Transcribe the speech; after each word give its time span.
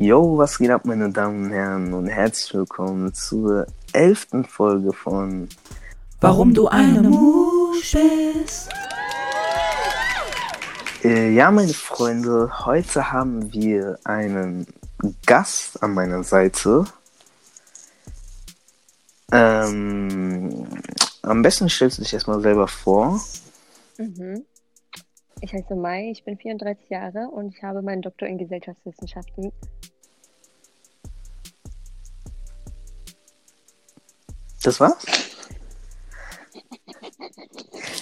Yo, 0.00 0.38
was 0.38 0.58
geht 0.58 0.70
ab, 0.70 0.84
meine 0.84 1.10
Damen 1.10 1.46
und 1.46 1.50
Herren, 1.50 1.92
und 1.92 2.06
herzlich 2.06 2.54
willkommen 2.54 3.12
zur 3.12 3.66
elften 3.92 4.44
Folge 4.44 4.92
von 4.92 5.48
Warum 6.20 6.54
du 6.54 6.68
eine 6.68 7.02
Musch 7.02 7.96
bist. 7.96 8.68
Äh, 11.02 11.32
ja, 11.32 11.50
meine 11.50 11.74
Freunde, 11.74 12.48
heute 12.64 13.10
haben 13.10 13.52
wir 13.52 13.98
einen 14.04 14.68
Gast 15.26 15.82
an 15.82 15.94
meiner 15.94 16.22
Seite. 16.22 16.84
Ähm, 19.32 20.64
am 21.22 21.42
besten 21.42 21.68
stellst 21.68 21.98
du 21.98 22.02
dich 22.02 22.14
erstmal 22.14 22.40
selber 22.40 22.68
vor. 22.68 23.20
Mhm. 23.96 24.44
Ich 25.40 25.52
heiße 25.52 25.74
Mai, 25.76 26.10
ich 26.10 26.24
bin 26.24 26.36
34 26.36 26.88
Jahre 26.90 27.28
und 27.28 27.54
ich 27.54 27.62
habe 27.62 27.80
meinen 27.80 28.02
Doktor 28.02 28.26
in 28.26 28.38
Gesellschaftswissenschaften. 28.38 29.52
Das 34.62 34.80
war's? 34.80 35.06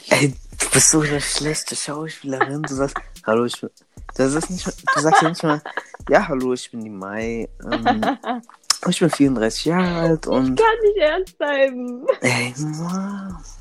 Ey, 0.09 0.35
du 0.59 0.71
bist 0.73 0.91
so 0.91 1.01
eine 1.01 1.21
schlechte 1.21 1.77
Schauspielerin. 1.77 2.63
Du 2.63 2.75
sagst, 2.75 2.97
hallo, 3.27 3.45
ich 3.45 3.61
bin. 3.61 3.71
Das 4.15 4.33
ist 4.33 4.49
nicht, 4.49 4.67
du 4.67 5.01
sagst 5.01 5.23
ja 5.23 5.29
nicht 5.29 5.43
mal, 5.43 5.61
ja, 6.09 6.27
hallo, 6.27 6.55
ich 6.55 6.71
bin 6.71 6.83
die 6.83 6.91
Mai. 6.91 7.49
Ähm, 7.71 8.19
ich 8.89 8.99
bin 8.99 9.11
34 9.11 9.65
Jahre 9.67 10.01
alt 10.01 10.27
und. 10.27 10.59
Ich 10.59 10.65
kann 10.65 10.81
nicht 10.83 10.97
ernst 10.99 11.39
bleiben. 11.39 12.07
Ey, 12.23 12.55
Mann. 12.57 13.37
Kann 13.37 13.56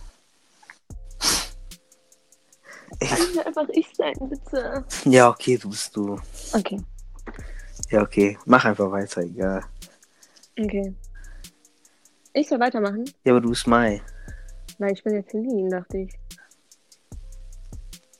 ich 2.99 3.45
einfach 3.45 3.67
ich 3.69 3.87
sein, 3.95 4.13
bitte? 4.21 4.85
Ja, 5.05 5.29
okay, 5.29 5.57
du 5.57 5.69
bist 5.69 5.95
du. 5.95 6.19
Okay, 6.53 6.79
Ja, 7.89 8.01
okay. 8.01 8.37
Mach 8.45 8.65
einfach 8.65 8.89
weiter, 8.91 9.21
egal. 9.21 9.63
okay. 10.59 10.93
Ich 12.33 12.49
soll 12.49 12.59
weitermachen? 12.59 13.05
Ja, 13.23 13.31
aber 13.33 13.41
du 13.41 13.49
bist 13.49 13.65
Mai. 13.67 14.01
Nein, 14.77 14.93
ich 14.93 15.03
bin 15.03 15.13
jetzt 15.15 15.31
Celine, 15.31 15.69
dachte 15.69 15.99
ich. 15.99 16.13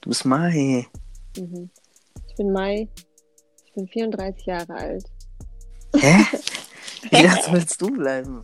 Du 0.01 0.09
bist 0.09 0.23
Mai. 0.25 0.87
Mhm. 1.37 1.69
Ich 2.27 2.35
bin 2.35 2.51
Mai, 2.53 2.87
ich 3.65 3.73
bin 3.73 3.87
34 3.87 4.45
Jahre 4.45 4.73
alt. 4.73 5.05
Hä? 5.95 6.17
Wie 7.11 7.23
das 7.23 7.51
willst 7.51 7.81
du 7.81 7.87
bleiben? 7.87 8.43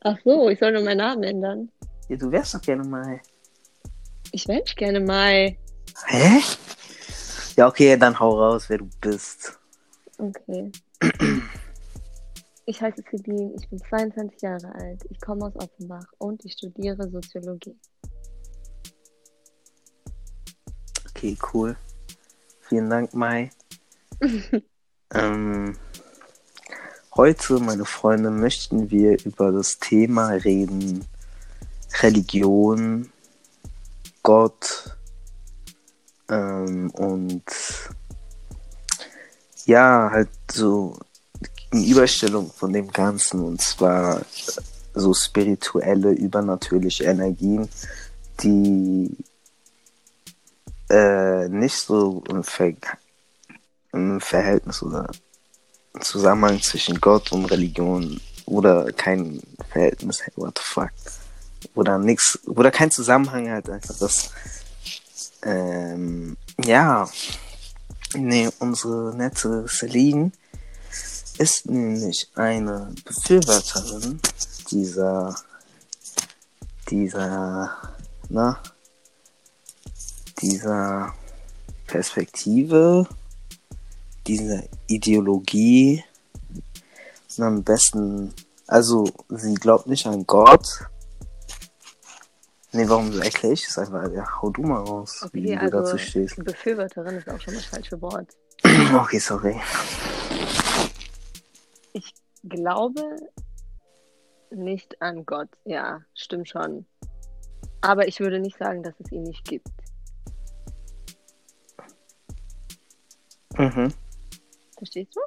Ach 0.00 0.16
so, 0.24 0.48
ich 0.48 0.58
soll 0.58 0.72
nur 0.72 0.82
meinen 0.84 0.98
Namen 0.98 1.22
ändern. 1.24 1.70
Ja, 2.08 2.16
du 2.16 2.30
wärst 2.30 2.54
doch 2.54 2.62
gerne 2.62 2.84
Mai. 2.84 3.20
Ich 4.32 4.46
wäre 4.46 4.60
nicht 4.60 4.76
gerne 4.76 5.00
Mai. 5.00 5.58
Hä? 6.06 6.40
Ja, 7.56 7.66
okay, 7.66 7.96
dann 7.96 8.18
hau 8.18 8.38
raus, 8.38 8.68
wer 8.68 8.78
du 8.78 8.88
bist. 9.00 9.58
Okay. 10.18 10.70
Ich 12.66 12.82
heiße 12.82 13.02
Celine, 13.08 13.54
ich 13.56 13.68
bin 13.70 13.78
22 13.78 14.42
Jahre 14.42 14.74
alt. 14.74 15.02
Ich 15.10 15.20
komme 15.20 15.46
aus 15.46 15.56
Offenbach 15.56 16.06
und 16.18 16.44
ich 16.44 16.52
studiere 16.52 17.10
Soziologie. 17.10 17.76
Okay, 21.08 21.36
cool. 21.52 21.76
Vielen 22.60 22.90
Dank, 22.90 23.14
Mai. 23.14 23.50
ähm, 25.14 25.76
heute, 27.16 27.58
meine 27.60 27.86
Freunde, 27.86 28.30
möchten 28.30 28.90
wir 28.90 29.16
über 29.24 29.50
das 29.50 29.78
Thema 29.78 30.28
reden. 30.28 31.06
Religion, 32.02 33.10
Gott 34.28 34.94
ähm, 36.28 36.90
und 36.90 37.42
ja, 39.64 40.10
halt 40.12 40.28
so 40.50 40.98
die 41.40 41.48
Gegenüberstellung 41.70 42.52
von 42.52 42.74
dem 42.74 42.92
Ganzen 42.92 43.42
und 43.42 43.62
zwar 43.62 44.20
so 44.92 45.14
spirituelle, 45.14 46.10
übernatürliche 46.10 47.04
Energien, 47.04 47.70
die 48.42 49.16
äh, 50.90 51.48
nicht 51.48 51.78
so 51.78 52.22
im, 52.28 52.44
Ver 52.44 52.74
im 53.94 54.20
Verhältnis 54.20 54.82
oder 54.82 55.10
im 55.94 56.02
Zusammenhang 56.02 56.60
zwischen 56.60 57.00
Gott 57.00 57.32
und 57.32 57.46
Religion 57.46 58.20
oder 58.44 58.92
kein 58.92 59.40
Verhältnis, 59.70 60.22
what 60.36 60.58
the 60.58 60.64
fuck. 60.64 60.90
Oder 61.74 61.98
nix, 61.98 62.38
oder 62.46 62.70
kein 62.70 62.90
Zusammenhang 62.90 63.50
halt 63.50 63.68
einfach 63.68 63.96
das, 63.98 64.30
ähm, 65.42 66.36
ja, 66.64 67.08
nee, 68.14 68.48
unsere 68.58 69.14
nette 69.16 69.66
Celine 69.68 70.32
ist 71.38 71.66
nämlich 71.66 72.28
eine 72.34 72.92
Befürworterin 73.04 74.20
dieser, 74.70 75.34
dieser, 76.90 77.76
na, 78.28 78.60
dieser 80.40 81.14
Perspektive, 81.86 83.06
dieser 84.26 84.62
Ideologie 84.88 86.04
und 87.38 87.44
am 87.44 87.62
besten, 87.62 88.34
also 88.66 89.08
sie 89.28 89.54
glaubt 89.54 89.86
nicht 89.86 90.06
an 90.06 90.26
Gott. 90.26 90.66
Nee, 92.72 92.86
warum 92.88 93.20
erkläre 93.22 93.54
ich 93.54 93.64
das 93.64 93.78
einfach? 93.78 94.10
Ja, 94.12 94.26
hau 94.42 94.50
du 94.50 94.62
mal 94.62 94.82
raus, 94.82 95.26
wie 95.32 95.54
Okay, 95.54 95.64
du 95.64 95.70
dazu 95.70 95.92
also 95.92 95.98
stehst. 95.98 96.44
Befürworterin 96.44 97.16
ist 97.16 97.28
auch 97.28 97.40
schon 97.40 97.54
das 97.54 97.64
falsche 97.64 98.00
Wort. 98.02 98.36
Okay, 98.94 99.18
sorry. 99.18 99.58
Ich 101.92 102.14
glaube 102.44 103.02
nicht 104.50 105.00
an 105.00 105.24
Gott. 105.24 105.48
Ja, 105.64 106.02
stimmt 106.14 106.48
schon. 106.48 106.86
Aber 107.80 108.08
ich 108.08 108.20
würde 108.20 108.40
nicht 108.40 108.58
sagen, 108.58 108.82
dass 108.82 108.94
es 108.98 109.12
ihn 109.12 109.22
nicht 109.22 109.44
gibt. 109.46 109.68
Mhm. 113.56 113.92
Verstehst 114.76 115.16
du? 115.16 115.20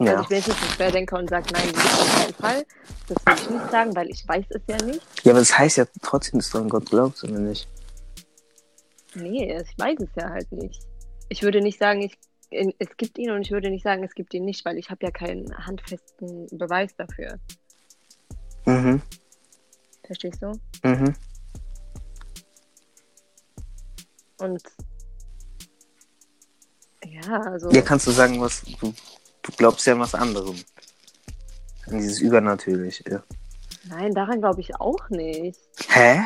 Also 0.00 0.12
Ja. 0.12 0.20
ich 0.22 0.28
bin 0.28 0.36
jetzt 0.38 0.48
nicht 0.48 0.62
ein 0.62 0.68
Querdenker 0.76 1.18
und 1.18 1.28
sage, 1.28 1.46
nein, 1.52 1.68
es 1.74 1.84
auf 1.84 2.14
keinen 2.16 2.34
Fall. 2.34 2.66
Das 3.06 3.16
würde 3.26 3.42
ich 3.42 3.50
nicht 3.50 3.70
sagen, 3.70 3.94
weil 3.96 4.08
ich 4.10 4.26
weiß 4.26 4.44
es 4.48 4.62
ja 4.66 4.76
nicht. 4.86 5.02
ja, 5.24 5.32
aber 5.32 5.40
das 5.40 5.58
heißt 5.58 5.76
ja 5.76 5.84
trotzdem, 6.00 6.38
dass 6.40 6.48
du 6.50 6.58
an 6.58 6.68
Gott 6.70 6.88
glaubst, 6.88 7.22
oder 7.24 7.38
nicht? 7.38 7.68
Nee, 9.14 9.52
ich 9.60 9.78
weiß 9.78 9.98
es 10.00 10.08
ja 10.16 10.30
halt 10.30 10.50
nicht. 10.52 10.80
Ich 11.28 11.42
würde 11.42 11.60
nicht 11.60 11.78
sagen, 11.78 12.00
ich, 12.00 12.16
es 12.50 12.96
gibt 12.96 13.18
ihn 13.18 13.30
und 13.30 13.42
ich 13.42 13.50
würde 13.50 13.68
nicht 13.70 13.82
sagen, 13.84 14.02
es 14.02 14.14
gibt 14.14 14.32
ihn 14.32 14.44
nicht, 14.44 14.64
weil 14.64 14.78
ich 14.78 14.88
habe 14.90 15.04
ja 15.04 15.10
keinen 15.10 15.54
handfesten 15.66 16.46
Beweis 16.50 16.94
dafür. 16.96 17.38
Mhm. 18.64 19.02
Verstehst 20.06 20.42
du? 20.42 20.52
Mhm. 20.82 21.14
Und 24.38 24.62
ja, 27.04 27.42
also 27.42 27.70
Ja, 27.70 27.82
kannst 27.82 28.06
du 28.06 28.10
sagen, 28.12 28.40
was 28.40 28.62
du, 28.80 28.94
du 29.42 29.52
glaubst 29.56 29.86
ja 29.86 29.94
an 29.94 30.00
was 30.00 30.14
anderem. 30.14 30.56
An 31.86 31.98
dieses 31.98 32.20
Übernatürliche. 32.20 33.22
nein, 33.88 34.14
daran 34.14 34.40
glaube 34.40 34.60
ich 34.60 34.76
auch 34.76 35.08
nicht. 35.10 35.58
Hä? 35.88 36.22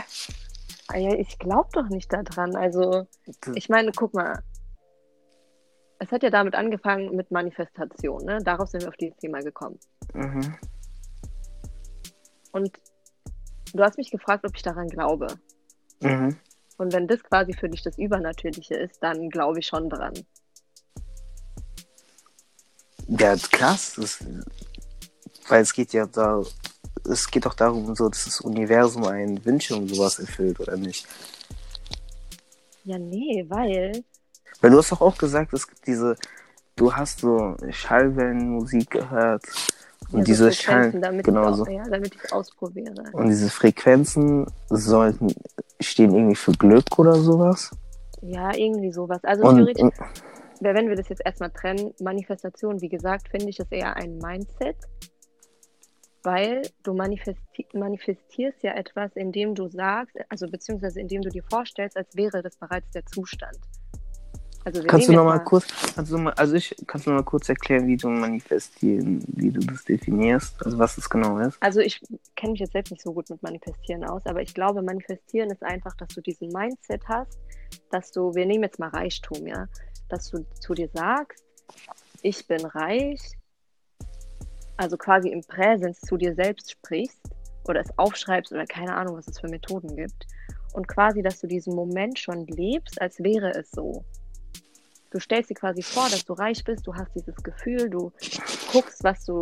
Ah 0.89 0.99
Ja, 0.99 1.15
ich 1.15 1.39
glaube 1.39 1.69
doch 1.73 1.89
nicht 1.89 2.13
daran. 2.13 2.57
Also 2.57 3.07
ich 3.55 3.69
meine, 3.69 3.93
guck 3.93 4.15
mal. 4.15 4.43
Es 5.99 6.11
hat 6.13 6.23
ja 6.23 6.31
damit 6.31 6.55
angefangen 6.55 7.15
mit 7.17 7.31
Manifestation, 7.31 8.25
ne? 8.25 8.39
Darauf 8.43 8.69
sind 8.69 8.83
wir 8.83 8.89
auf 8.89 8.97
dieses 8.97 9.17
Thema 9.17 9.41
gekommen. 9.41 9.79
Mhm. 10.13 10.59
Und 12.53 12.79
du 13.73 13.83
hast 13.83 13.97
mich 13.97 14.11
gefragt, 14.11 14.45
ob 14.45 14.55
ich 14.55 14.63
daran 14.63 14.89
glaube. 14.89 15.29
Mhm. 16.01 16.37
Und 16.77 16.93
wenn 16.93 17.07
das 17.07 17.23
quasi 17.23 17.55
für 17.55 17.69
dich 17.69 17.83
das 17.83 17.97
Übernatürliche 17.97 18.75
ist, 18.75 19.03
dann 19.03 19.31
glaube 19.31 19.61
ich 19.61 19.67
schon 19.67 19.89
dran. 19.89 20.13
Ja, 23.09 23.37
krass. 23.51 23.95
Das, 23.97 24.19
weil 25.49 25.62
es 25.62 25.73
geht 25.73 25.93
ja 25.93 26.06
da, 26.06 26.43
es 27.09 27.31
geht 27.31 27.47
doch 27.47 27.55
darum, 27.55 27.95
so, 27.95 28.09
dass 28.09 28.25
das 28.25 28.41
Universum 28.41 29.05
einen 29.05 29.45
Wünsche 29.45 29.77
und 29.77 29.89
sowas 29.89 30.19
erfüllt, 30.19 30.61
oder 30.61 30.77
nicht? 30.77 31.06
Ja, 32.85 32.99
nee, 32.99 33.45
weil. 33.49 34.05
Weil 34.61 34.71
du 34.71 34.79
hast 34.79 34.93
doch 34.93 35.01
auch 35.01 35.19
gesagt, 35.19 35.53
es 35.53 35.67
gibt 35.67 35.87
diese, 35.87 36.17
du 36.77 36.95
hast 36.95 37.21
so 37.21 37.56
Schallwellenmusik 37.71 38.91
gehört 38.91 39.45
und 40.12 40.19
ja, 40.21 40.25
so 40.25 40.25
diese 40.25 40.53
Frequenzen, 40.53 40.93
Schall, 40.93 41.00
damit 41.00 41.25
genau 41.25 41.50
ich, 41.50 41.57
so. 41.57 41.67
ja, 41.67 41.85
damit 41.89 42.15
ich 42.15 42.33
ausprobiere. 42.33 42.95
Und 43.12 43.29
diese 43.29 43.50
Frequenzen 43.50 44.47
sollten, 44.71 45.35
stehen 45.81 46.15
irgendwie 46.15 46.37
für 46.37 46.53
Glück 46.53 46.99
oder 46.99 47.15
sowas. 47.15 47.71
Ja, 48.23 48.55
irgendwie 48.55 48.93
sowas. 48.93 49.23
Also 49.25 49.45
Und, 49.45 49.57
theoretisch, 49.57 49.83
und 49.83 49.95
wenn 50.72 50.88
wir 50.88 50.96
das 50.96 51.08
jetzt 51.08 51.22
erstmal 51.25 51.50
trennen, 51.50 51.93
Manifestation, 52.00 52.81
wie 52.81 52.88
gesagt, 52.88 53.28
finde 53.28 53.50
ich 53.50 53.56
das 53.56 53.70
eher 53.70 53.96
ein 53.96 54.16
Mindset, 54.19 54.76
weil 56.22 56.62
du 56.82 56.94
manifesti 56.94 57.66
manifestierst 57.75 58.62
ja 58.62 58.72
etwas, 58.72 59.12
indem 59.14 59.55
du 59.55 59.69
sagst, 59.69 60.16
also 60.31 60.49
beziehungsweise 60.49 61.00
indem 61.00 61.20
du 61.22 61.28
dir 61.28 61.43
vorstellst, 61.50 61.96
als 61.96 62.16
wäre 62.16 62.43
das 62.43 62.56
bereits 62.56 62.90
der 62.93 63.05
Zustand. 63.05 63.58
Also 64.64 64.82
Kannst 64.84 65.08
du 65.08 65.12
noch 65.12 65.25
jetzt 65.25 65.38
mal 65.38 65.44
kurz, 65.44 65.66
kannst 65.94 66.11
du 66.11 66.16
mal, 66.16 66.32
also 66.32 66.55
ich, 66.55 66.75
kannst 66.87 67.06
du 67.06 67.11
noch 67.11 67.19
mal 67.19 67.25
kurz 67.25 67.50
erklären, 67.50 67.87
wie 67.87 67.99
du 67.99 68.08
manifestieren, 68.08 69.22
wie 69.26 69.50
du 69.50 69.61
das 69.61 69.84
definierst, 69.84 70.64
also 70.64 70.78
was 70.78 70.96
es 70.96 71.11
genau 71.11 71.38
ist? 71.38 71.62
Also 71.62 71.81
ich 71.81 72.00
kenne 72.34 72.52
mich 72.52 72.61
jetzt 72.61 72.72
selbst 72.72 72.90
nicht 72.90 73.02
so 73.02 73.12
gut 73.12 73.28
mit 73.28 73.43
Manifestieren 73.43 74.05
aus, 74.05 74.25
aber 74.25 74.40
ich 74.40 74.55
glaube, 74.55 74.81
Manifestieren 74.81 75.50
ist 75.50 75.62
einfach, 75.62 75.94
dass 75.96 76.08
du 76.08 76.22
diesen 76.22 76.49
Mindset 76.49 77.02
hast, 77.06 77.38
dass 77.90 78.11
du, 78.11 78.34
wir 78.34 78.46
nehmen 78.46 78.64
jetzt 78.64 78.78
mal 78.78 78.88
Reichtum, 78.88 79.46
ja, 79.46 79.66
dass 80.14 80.31
du 80.31 80.46
zu 80.61 80.75
dir 80.75 80.88
sagst, 80.93 81.44
ich 82.22 82.46
bin 82.46 82.64
reich, 82.64 83.20
also 84.76 84.96
quasi 84.96 85.28
im 85.28 85.43
Präsens 85.43 86.00
zu 86.00 86.16
dir 86.16 86.34
selbst 86.34 86.70
sprichst 86.70 87.20
oder 87.69 87.81
es 87.81 87.99
aufschreibst 87.99 88.52
oder 88.52 88.64
keine 88.64 88.94
Ahnung, 88.94 89.16
was 89.16 89.28
es 89.28 89.40
für 89.40 89.49
Methoden 89.49 89.96
gibt. 89.96 90.26
Und 90.72 90.88
quasi, 90.88 91.22
dass 91.22 91.40
du 91.40 91.46
diesen 91.46 91.75
Moment 91.75 92.19
schon 92.19 92.46
lebst, 92.46 93.00
als 93.00 93.22
wäre 93.22 93.50
es 93.50 93.70
so. 93.70 94.05
Du 95.11 95.20
stellst 95.20 95.50
dir 95.50 95.55
quasi 95.55 95.82
vor, 95.82 96.08
dass 96.08 96.25
du 96.25 96.32
reich 96.32 96.64
bist, 96.64 96.87
du 96.87 96.94
hast 96.94 97.14
dieses 97.14 97.37
Gefühl, 97.37 97.88
du 97.88 98.12
guckst, 98.72 99.05
was 99.05 99.25
du, 99.25 99.38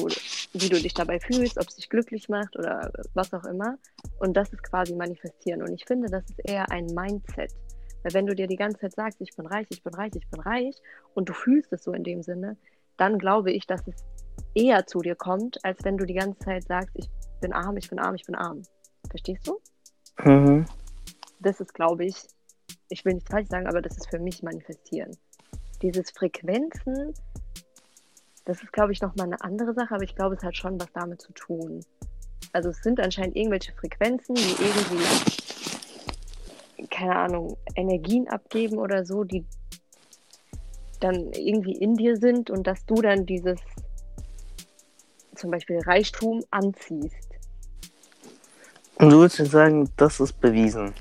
wie 0.52 0.68
du 0.68 0.80
dich 0.80 0.92
dabei 0.92 1.18
fühlst, 1.18 1.58
ob 1.58 1.68
es 1.68 1.76
dich 1.76 1.88
glücklich 1.88 2.28
macht 2.28 2.56
oder 2.56 2.92
was 3.14 3.32
auch 3.32 3.44
immer. 3.44 3.78
Und 4.20 4.34
das 4.36 4.52
ist 4.52 4.62
quasi 4.62 4.94
manifestieren. 4.94 5.62
Und 5.62 5.72
ich 5.72 5.84
finde, 5.86 6.08
das 6.08 6.24
ist 6.28 6.40
eher 6.44 6.70
ein 6.70 6.86
Mindset. 6.86 7.52
Weil 8.02 8.14
wenn 8.14 8.26
du 8.26 8.34
dir 8.34 8.46
die 8.46 8.56
ganze 8.56 8.78
Zeit 8.78 8.94
sagst, 8.94 9.20
ich 9.20 9.34
bin 9.36 9.46
reich, 9.46 9.66
ich 9.70 9.82
bin 9.82 9.94
reich, 9.94 10.12
ich 10.14 10.28
bin 10.28 10.40
reich, 10.40 10.76
und 11.14 11.28
du 11.28 11.32
fühlst 11.32 11.72
es 11.72 11.84
so 11.84 11.92
in 11.92 12.04
dem 12.04 12.22
Sinne, 12.22 12.56
dann 12.96 13.18
glaube 13.18 13.52
ich, 13.52 13.66
dass 13.66 13.86
es 13.86 14.04
eher 14.54 14.86
zu 14.86 15.00
dir 15.00 15.14
kommt, 15.14 15.64
als 15.64 15.84
wenn 15.84 15.96
du 15.96 16.04
die 16.04 16.14
ganze 16.14 16.38
Zeit 16.40 16.64
sagst, 16.64 16.94
ich 16.94 17.08
bin 17.40 17.52
arm, 17.52 17.76
ich 17.76 17.88
bin 17.88 17.98
arm, 17.98 18.14
ich 18.14 18.24
bin 18.24 18.34
arm. 18.34 18.62
Verstehst 19.08 19.46
du? 19.46 19.60
Mhm. 20.24 20.66
Das 21.40 21.60
ist, 21.60 21.74
glaube 21.74 22.04
ich, 22.04 22.16
ich 22.88 23.04
will 23.04 23.14
nicht 23.14 23.28
falsch 23.28 23.48
sagen, 23.48 23.66
aber 23.66 23.82
das 23.82 23.96
ist 23.96 24.08
für 24.08 24.18
mich 24.18 24.42
manifestieren. 24.42 25.16
Dieses 25.80 26.10
Frequenzen, 26.10 27.14
das 28.44 28.62
ist, 28.62 28.72
glaube 28.72 28.92
ich, 28.92 29.00
nochmal 29.00 29.26
eine 29.26 29.40
andere 29.40 29.74
Sache, 29.74 29.94
aber 29.94 30.04
ich 30.04 30.14
glaube, 30.14 30.36
es 30.36 30.42
hat 30.42 30.56
schon 30.56 30.80
was 30.80 30.92
damit 30.92 31.20
zu 31.20 31.32
tun. 31.32 31.80
Also 32.52 32.70
es 32.70 32.82
sind 32.82 33.00
anscheinend 33.00 33.36
irgendwelche 33.36 33.72
Frequenzen, 33.72 34.34
die 34.34 34.56
irgendwie, 34.60 35.02
keine 36.90 37.16
Ahnung, 37.16 37.56
Energien 37.74 38.28
abgeben 38.28 38.78
oder 38.78 39.04
so, 39.04 39.24
die 39.24 39.44
dann 41.00 41.32
irgendwie 41.32 41.76
in 41.76 41.96
dir 41.96 42.16
sind 42.16 42.50
und 42.50 42.66
dass 42.66 42.84
du 42.86 42.94
dann 42.94 43.26
dieses 43.26 43.60
zum 45.34 45.50
Beispiel 45.50 45.78
Reichtum 45.80 46.44
anziehst. 46.50 47.28
Und 48.96 49.10
du 49.10 49.18
würdest 49.18 49.38
jetzt 49.38 49.50
sagen, 49.50 49.90
das 49.96 50.20
ist 50.20 50.40
bewiesen. 50.40 50.94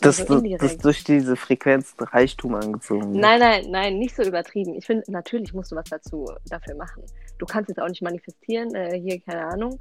Dass, 0.00 0.20
Also 0.20 0.40
du, 0.40 0.56
dass 0.56 0.78
durch 0.78 1.04
diese 1.04 1.36
Frequenz 1.36 1.94
Reichtum 1.98 2.54
angezogen 2.54 3.12
wird. 3.12 3.20
Nein, 3.20 3.38
nein, 3.38 3.70
nein, 3.70 3.98
nicht 3.98 4.16
so 4.16 4.22
übertrieben. 4.22 4.74
Ich 4.74 4.86
finde, 4.86 5.04
natürlich 5.12 5.52
musst 5.52 5.72
du 5.72 5.76
was 5.76 5.84
dazu 5.84 6.26
dafür 6.46 6.74
machen. 6.74 7.04
Du 7.38 7.44
kannst 7.44 7.68
jetzt 7.68 7.80
auch 7.80 7.88
nicht 7.88 8.02
manifestieren, 8.02 8.74
äh, 8.74 8.98
hier, 8.98 9.20
keine 9.20 9.44
Ahnung, 9.44 9.78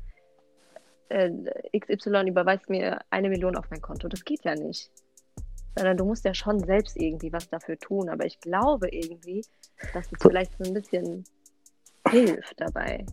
äh, 1.09 1.31
XY 1.77 2.27
überweist 2.27 2.69
mir 2.69 2.99
eine 3.09 3.29
Million 3.29 3.55
auf 3.55 3.69
mein 3.69 3.81
Konto. 3.81 4.07
Das 4.07 4.23
geht 4.23 4.43
ja 4.43 4.55
nicht. 4.55 4.89
Sondern 5.75 5.97
du 5.97 6.05
musst 6.05 6.25
ja 6.25 6.33
schon 6.33 6.59
selbst 6.59 6.97
irgendwie 6.97 7.31
was 7.31 7.49
dafür 7.49 7.77
tun. 7.77 8.09
Aber 8.09 8.25
ich 8.25 8.39
glaube 8.39 8.89
irgendwie, 8.89 9.45
dass 9.93 10.11
es 10.11 10.19
vielleicht 10.21 10.51
so 10.57 10.63
ein 10.63 10.73
bisschen 10.73 11.23
hilft 12.09 12.59
dabei. 12.59 13.05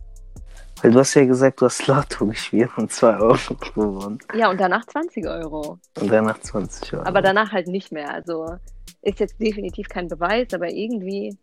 Weil 0.81 0.91
du 0.91 0.99
hast 0.99 1.15
ja 1.15 1.25
gesagt, 1.25 1.61
du 1.61 1.65
hast 1.65 1.87
Lotto 1.87 2.27
gespielt 2.27 2.69
und 2.77 2.91
2 2.91 3.17
Euro 3.17 3.55
gewonnen. 3.55 4.19
Ja, 4.33 4.49
und 4.49 4.59
danach 4.59 4.85
20 4.85 5.25
Euro. 5.25 5.79
Und 5.99 6.11
danach 6.11 6.39
20 6.39 6.93
Euro. 6.93 7.03
Aber 7.03 7.21
danach 7.21 7.51
halt 7.51 7.67
nicht 7.67 7.91
mehr. 7.91 8.13
Also 8.13 8.57
ist 9.01 9.19
jetzt 9.19 9.39
definitiv 9.39 9.89
kein 9.89 10.07
Beweis, 10.07 10.53
aber 10.53 10.69
irgendwie 10.69 11.37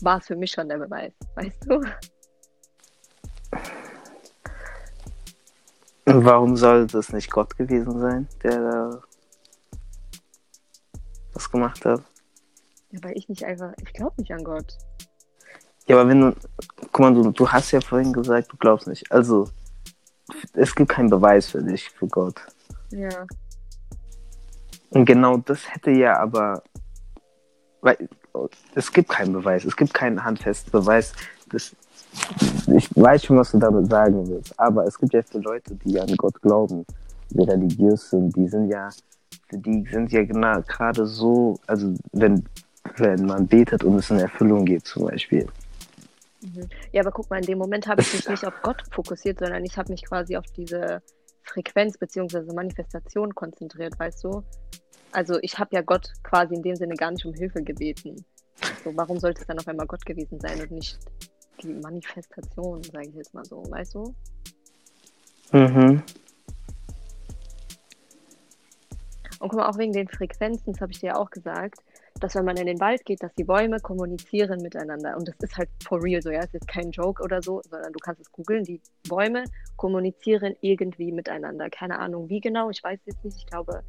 war 0.00 0.18
es 0.18 0.26
für 0.26 0.36
mich 0.36 0.50
schon 0.50 0.68
der 0.68 0.78
Beweis. 0.78 1.12
Weißt 1.34 1.66
du? 1.66 1.80
Warum 6.06 6.56
soll 6.56 6.86
das 6.86 7.12
nicht 7.12 7.30
Gott 7.30 7.56
gewesen 7.56 7.98
sein, 8.00 8.28
der 8.42 8.60
da 8.60 9.02
was 11.32 11.50
gemacht 11.50 11.84
hat? 11.84 12.02
Ja, 12.90 13.02
weil 13.02 13.16
ich 13.16 13.28
nicht 13.28 13.44
einfach, 13.44 13.72
ich 13.82 13.92
glaube 13.92 14.14
nicht 14.18 14.32
an 14.32 14.44
Gott. 14.44 14.78
Ja, 15.86 15.96
aber 15.96 16.08
wenn 16.08 16.20
du, 16.20 16.36
guck 16.92 16.98
mal, 17.00 17.12
du, 17.12 17.30
du 17.30 17.48
hast 17.48 17.72
ja 17.72 17.80
vorhin 17.80 18.12
gesagt, 18.12 18.52
du 18.52 18.56
glaubst 18.56 18.86
nicht. 18.86 19.10
Also, 19.10 19.48
es 20.54 20.74
gibt 20.74 20.90
keinen 20.90 21.10
Beweis 21.10 21.48
für 21.48 21.62
dich, 21.62 21.90
für 21.90 22.06
Gott. 22.06 22.40
Ja. 22.90 23.26
Und 24.90 25.04
genau 25.04 25.38
das 25.38 25.72
hätte 25.74 25.90
ja 25.90 26.18
aber, 26.18 26.62
weil 27.80 28.08
es 28.74 28.92
gibt 28.92 29.10
keinen 29.10 29.32
Beweis, 29.32 29.64
es 29.64 29.76
gibt 29.76 29.92
keinen 29.92 30.24
handfesten 30.24 30.70
Beweis. 30.70 31.12
Das, 31.50 31.74
ich 32.74 32.90
weiß 32.96 33.24
schon, 33.24 33.36
was 33.36 33.52
du 33.52 33.58
damit 33.58 33.90
sagen 33.90 34.26
willst, 34.28 34.58
aber 34.58 34.86
es 34.86 34.98
gibt 34.98 35.12
ja 35.14 35.22
für 35.22 35.38
Leute, 35.38 35.74
die 35.76 35.98
an 36.00 36.14
Gott 36.16 36.40
glauben, 36.40 36.84
die 37.30 37.42
religiös 37.42 38.10
sind, 38.10 38.34
die 38.36 38.48
sind 38.48 38.68
ja, 38.68 38.88
die 39.50 39.84
sind 39.90 40.12
ja 40.12 40.24
genau 40.24 40.60
gerade 40.62 41.06
so, 41.06 41.58
also 41.66 41.94
wenn, 42.12 42.44
wenn 42.96 43.26
man 43.26 43.46
betet 43.46 43.84
und 43.84 43.96
es 43.96 44.10
in 44.10 44.18
Erfüllung 44.18 44.64
geht 44.64 44.86
zum 44.86 45.06
Beispiel. 45.06 45.46
Mhm. 46.42 46.68
Ja, 46.92 47.02
aber 47.02 47.10
guck 47.10 47.30
mal, 47.30 47.38
in 47.38 47.46
dem 47.46 47.58
Moment 47.58 47.86
habe 47.86 48.02
ich 48.02 48.12
mich 48.12 48.28
nicht 48.28 48.46
auf 48.46 48.54
Gott 48.62 48.82
fokussiert, 48.90 49.38
sondern 49.38 49.64
ich 49.64 49.76
habe 49.76 49.90
mich 49.90 50.04
quasi 50.04 50.36
auf 50.36 50.44
diese 50.56 51.02
Frequenz 51.42 51.98
bzw. 51.98 52.52
Manifestation 52.52 53.34
konzentriert, 53.34 53.98
weißt 53.98 54.24
du? 54.24 54.42
Also 55.12 55.38
ich 55.42 55.58
habe 55.58 55.70
ja 55.72 55.82
Gott 55.82 56.12
quasi 56.22 56.54
in 56.54 56.62
dem 56.62 56.76
Sinne 56.76 56.94
gar 56.94 57.10
nicht 57.10 57.24
um 57.24 57.34
Hilfe 57.34 57.62
gebeten. 57.62 58.24
So, 58.82 58.92
warum 58.96 59.18
sollte 59.18 59.40
es 59.40 59.46
dann 59.46 59.58
auf 59.58 59.68
einmal 59.68 59.86
Gott 59.86 60.04
gewesen 60.04 60.40
sein 60.40 60.60
und 60.60 60.70
nicht 60.70 60.98
die 61.64 61.74
Manifestation, 61.74 62.82
sage 62.82 63.08
ich 63.08 63.14
jetzt 63.14 63.34
mal 63.34 63.44
so, 63.44 63.62
weißt 63.68 63.94
du? 63.94 64.14
Mhm. 65.52 66.02
Und 69.40 69.48
guck 69.48 69.58
mal, 69.58 69.68
auch 69.68 69.78
wegen 69.78 69.92
den 69.92 70.08
Frequenzen, 70.08 70.72
das 70.72 70.80
habe 70.80 70.92
ich 70.92 71.00
dir 71.00 71.08
ja 71.08 71.16
auch 71.16 71.30
gesagt, 71.30 71.80
dass 72.20 72.34
wenn 72.34 72.44
man 72.44 72.56
in 72.56 72.66
den 72.66 72.80
Wald 72.80 73.04
geht, 73.04 73.22
dass 73.22 73.34
die 73.34 73.44
Bäume 73.44 73.80
kommunizieren 73.80 74.62
miteinander. 74.62 75.16
Und 75.16 75.28
das 75.28 75.34
ist 75.40 75.56
halt 75.56 75.68
for 75.86 76.02
real 76.02 76.22
so, 76.22 76.30
ja, 76.30 76.40
es 76.40 76.54
ist 76.54 76.66
kein 76.68 76.90
Joke 76.90 77.22
oder 77.22 77.42
so, 77.42 77.60
sondern 77.68 77.92
du 77.92 77.98
kannst 77.98 78.20
es 78.20 78.30
googeln. 78.30 78.64
Die 78.64 78.80
Bäume 79.08 79.44
kommunizieren 79.76 80.54
irgendwie 80.60 81.12
miteinander. 81.12 81.68
Keine 81.70 81.98
Ahnung, 81.98 82.28
wie 82.28 82.40
genau, 82.40 82.70
ich 82.70 82.82
weiß 82.82 83.00
jetzt 83.04 83.24
nicht. 83.24 83.36
Ich 83.36 83.46
glaube, 83.46 83.82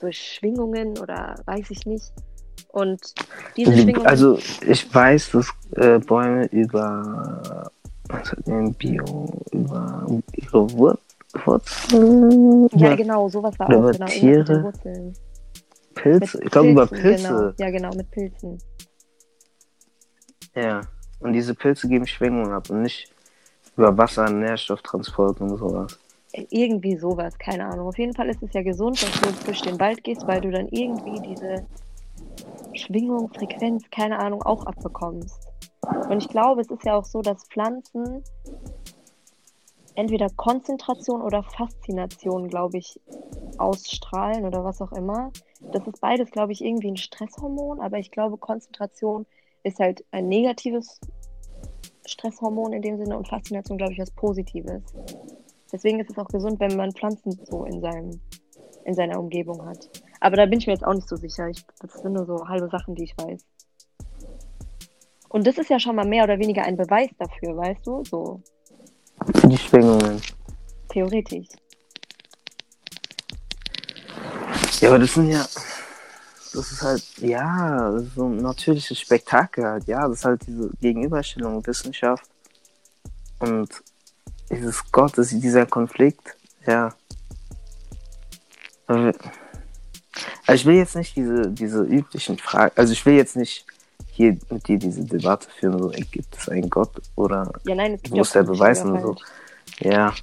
durch 0.00 0.18
Schwingungen 0.18 0.98
oder 0.98 1.34
weiß 1.46 1.70
ich 1.70 1.86
nicht. 1.86 2.12
Und 2.76 3.14
diese 3.56 3.72
Schwingungen. 3.72 4.06
Also 4.06 4.38
ich 4.60 4.94
weiß, 4.94 5.30
dass 5.30 5.50
äh, 5.76 5.98
Bäume 5.98 6.44
über 6.48 7.72
was 8.10 8.30
hat 8.30 8.46
denn 8.46 8.74
Bio 8.74 9.30
über 9.50 10.06
ihre 10.34 10.70
Wur 10.72 10.98
Wurzeln 11.46 12.68
ja, 12.74 12.94
genau, 12.94 13.30
sowas 13.30 13.58
war 13.58 13.70
auch 13.70 13.92
genau. 13.92 14.04
Tiere? 14.04 14.72
Pilze, 15.94 16.38
ich 16.42 16.50
glaube 16.50 16.68
über 16.68 16.86
Pilzen, 16.86 17.02
Pilze. 17.02 17.28
Genau. 17.28 17.52
Ja, 17.58 17.70
genau, 17.70 17.96
mit 17.96 18.10
Pilzen. 18.10 18.58
Ja. 20.54 20.82
Und 21.20 21.32
diese 21.32 21.54
Pilze 21.54 21.88
geben 21.88 22.06
Schwingungen 22.06 22.52
ab 22.52 22.68
und 22.68 22.82
nicht 22.82 23.10
über 23.74 23.96
Wasser, 23.96 24.28
Nährstofftransport 24.28 25.40
und 25.40 25.56
sowas. 25.56 25.98
Irgendwie 26.50 26.98
sowas, 26.98 27.38
keine 27.38 27.64
Ahnung. 27.64 27.88
Auf 27.88 27.96
jeden 27.96 28.12
Fall 28.12 28.28
ist 28.28 28.42
es 28.42 28.52
ja 28.52 28.62
gesund, 28.62 29.02
dass 29.02 29.20
du 29.22 29.46
durch 29.46 29.62
den 29.62 29.80
Wald 29.80 30.04
gehst, 30.04 30.26
weil 30.26 30.42
du 30.42 30.50
dann 30.50 30.68
irgendwie 30.68 31.18
diese 31.26 31.66
Schwingung, 32.74 33.32
Frequenz, 33.32 33.84
keine 33.90 34.18
Ahnung, 34.18 34.42
auch 34.42 34.64
abbekommst. 34.66 35.48
Und 36.08 36.22
ich 36.22 36.28
glaube, 36.28 36.60
es 36.60 36.70
ist 36.70 36.84
ja 36.84 36.96
auch 36.96 37.04
so, 37.04 37.22
dass 37.22 37.46
Pflanzen 37.48 38.22
entweder 39.94 40.28
Konzentration 40.30 41.22
oder 41.22 41.42
Faszination, 41.42 42.48
glaube 42.48 42.78
ich, 42.78 43.00
ausstrahlen 43.58 44.44
oder 44.44 44.64
was 44.64 44.82
auch 44.82 44.92
immer. 44.92 45.32
Das 45.72 45.86
ist 45.86 46.00
beides, 46.00 46.30
glaube 46.30 46.52
ich, 46.52 46.62
irgendwie 46.62 46.90
ein 46.90 46.96
Stresshormon, 46.96 47.80
aber 47.80 47.98
ich 47.98 48.10
glaube, 48.10 48.36
Konzentration 48.36 49.26
ist 49.62 49.78
halt 49.80 50.04
ein 50.10 50.28
negatives 50.28 51.00
Stresshormon 52.06 52.72
in 52.72 52.82
dem 52.82 52.98
Sinne 52.98 53.16
und 53.16 53.26
Faszination, 53.26 53.78
glaube 53.78 53.94
ich, 53.94 53.98
was 53.98 54.10
Positives. 54.10 54.82
Deswegen 55.72 55.98
ist 55.98 56.10
es 56.10 56.18
auch 56.18 56.28
gesund, 56.28 56.60
wenn 56.60 56.76
man 56.76 56.92
Pflanzen 56.92 57.32
so 57.32 57.64
in, 57.64 57.80
seinem, 57.80 58.20
in 58.84 58.94
seiner 58.94 59.18
Umgebung 59.18 59.64
hat. 59.66 59.90
Aber 60.20 60.36
da 60.36 60.46
bin 60.46 60.58
ich 60.58 60.66
mir 60.66 60.72
jetzt 60.72 60.84
auch 60.84 60.94
nicht 60.94 61.08
so 61.08 61.16
sicher. 61.16 61.48
Ich, 61.48 61.64
das 61.80 61.92
sind 62.02 62.12
nur 62.12 62.26
so 62.26 62.48
halbe 62.48 62.68
Sachen, 62.68 62.94
die 62.94 63.04
ich 63.04 63.16
weiß. 63.18 63.40
Und 65.28 65.46
das 65.46 65.58
ist 65.58 65.70
ja 65.70 65.78
schon 65.78 65.96
mal 65.96 66.06
mehr 66.06 66.24
oder 66.24 66.38
weniger 66.38 66.62
ein 66.62 66.76
Beweis 66.76 67.10
dafür, 67.18 67.56
weißt 67.56 67.86
du? 67.86 68.02
So 68.04 68.40
Für 69.34 69.48
die 69.48 69.58
Schwingungen. 69.58 70.20
theoretisch. 70.88 71.48
Ja, 74.80 74.90
aber 74.90 74.98
das 74.98 75.14
sind 75.14 75.28
ja. 75.30 75.44
Das 76.52 76.72
ist 76.72 76.82
halt, 76.82 77.02
ja, 77.18 77.90
das 77.90 78.04
ist 78.04 78.14
so 78.14 78.26
ein 78.26 78.36
natürliches 78.38 78.98
Spektakel 78.98 79.64
halt, 79.64 79.84
ja. 79.86 80.08
Das 80.08 80.18
ist 80.18 80.24
halt 80.24 80.46
diese 80.46 80.70
Gegenüberstellung 80.80 81.66
Wissenschaft 81.66 82.24
und 83.40 83.68
dieses 84.50 84.90
Gott, 84.90 85.12
dieser 85.16 85.66
Konflikt, 85.66 86.36
ja. 86.66 86.94
Aber- 88.86 89.12
Also 90.46 90.60
ich 90.60 90.66
will 90.66 90.76
jetzt 90.76 90.96
nicht 90.96 91.16
diese, 91.16 91.50
diese 91.50 91.82
üblichen 91.82 92.38
Fragen, 92.38 92.72
also 92.76 92.92
ich 92.92 93.04
will 93.06 93.14
jetzt 93.14 93.36
nicht 93.36 93.64
hier 94.12 94.36
mit 94.50 94.66
dir 94.68 94.78
diese 94.78 95.04
Debatte 95.04 95.48
führen, 95.50 95.78
so, 95.82 95.90
gibt 96.10 96.36
es 96.36 96.48
einen 96.48 96.70
Gott 96.70 96.90
oder 97.16 97.52
Ja, 97.64 97.74
nein, 97.74 97.98
wo 98.08 98.20
ist 98.22 98.34
der 98.34 98.44
Beweis 98.44 98.82
und 98.84 99.00
so. 99.02 99.16
Ja. 99.80 100.14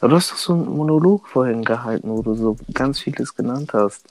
Aber 0.00 0.08
du 0.08 0.16
hast 0.16 0.32
doch 0.32 0.36
so 0.36 0.52
einen 0.52 0.66
Monolog 0.76 1.26
vorhin 1.28 1.64
gehalten, 1.64 2.10
wo 2.10 2.22
du 2.22 2.34
so 2.34 2.56
ganz 2.74 3.00
vieles 3.00 3.34
genannt 3.34 3.72
hast. 3.72 4.04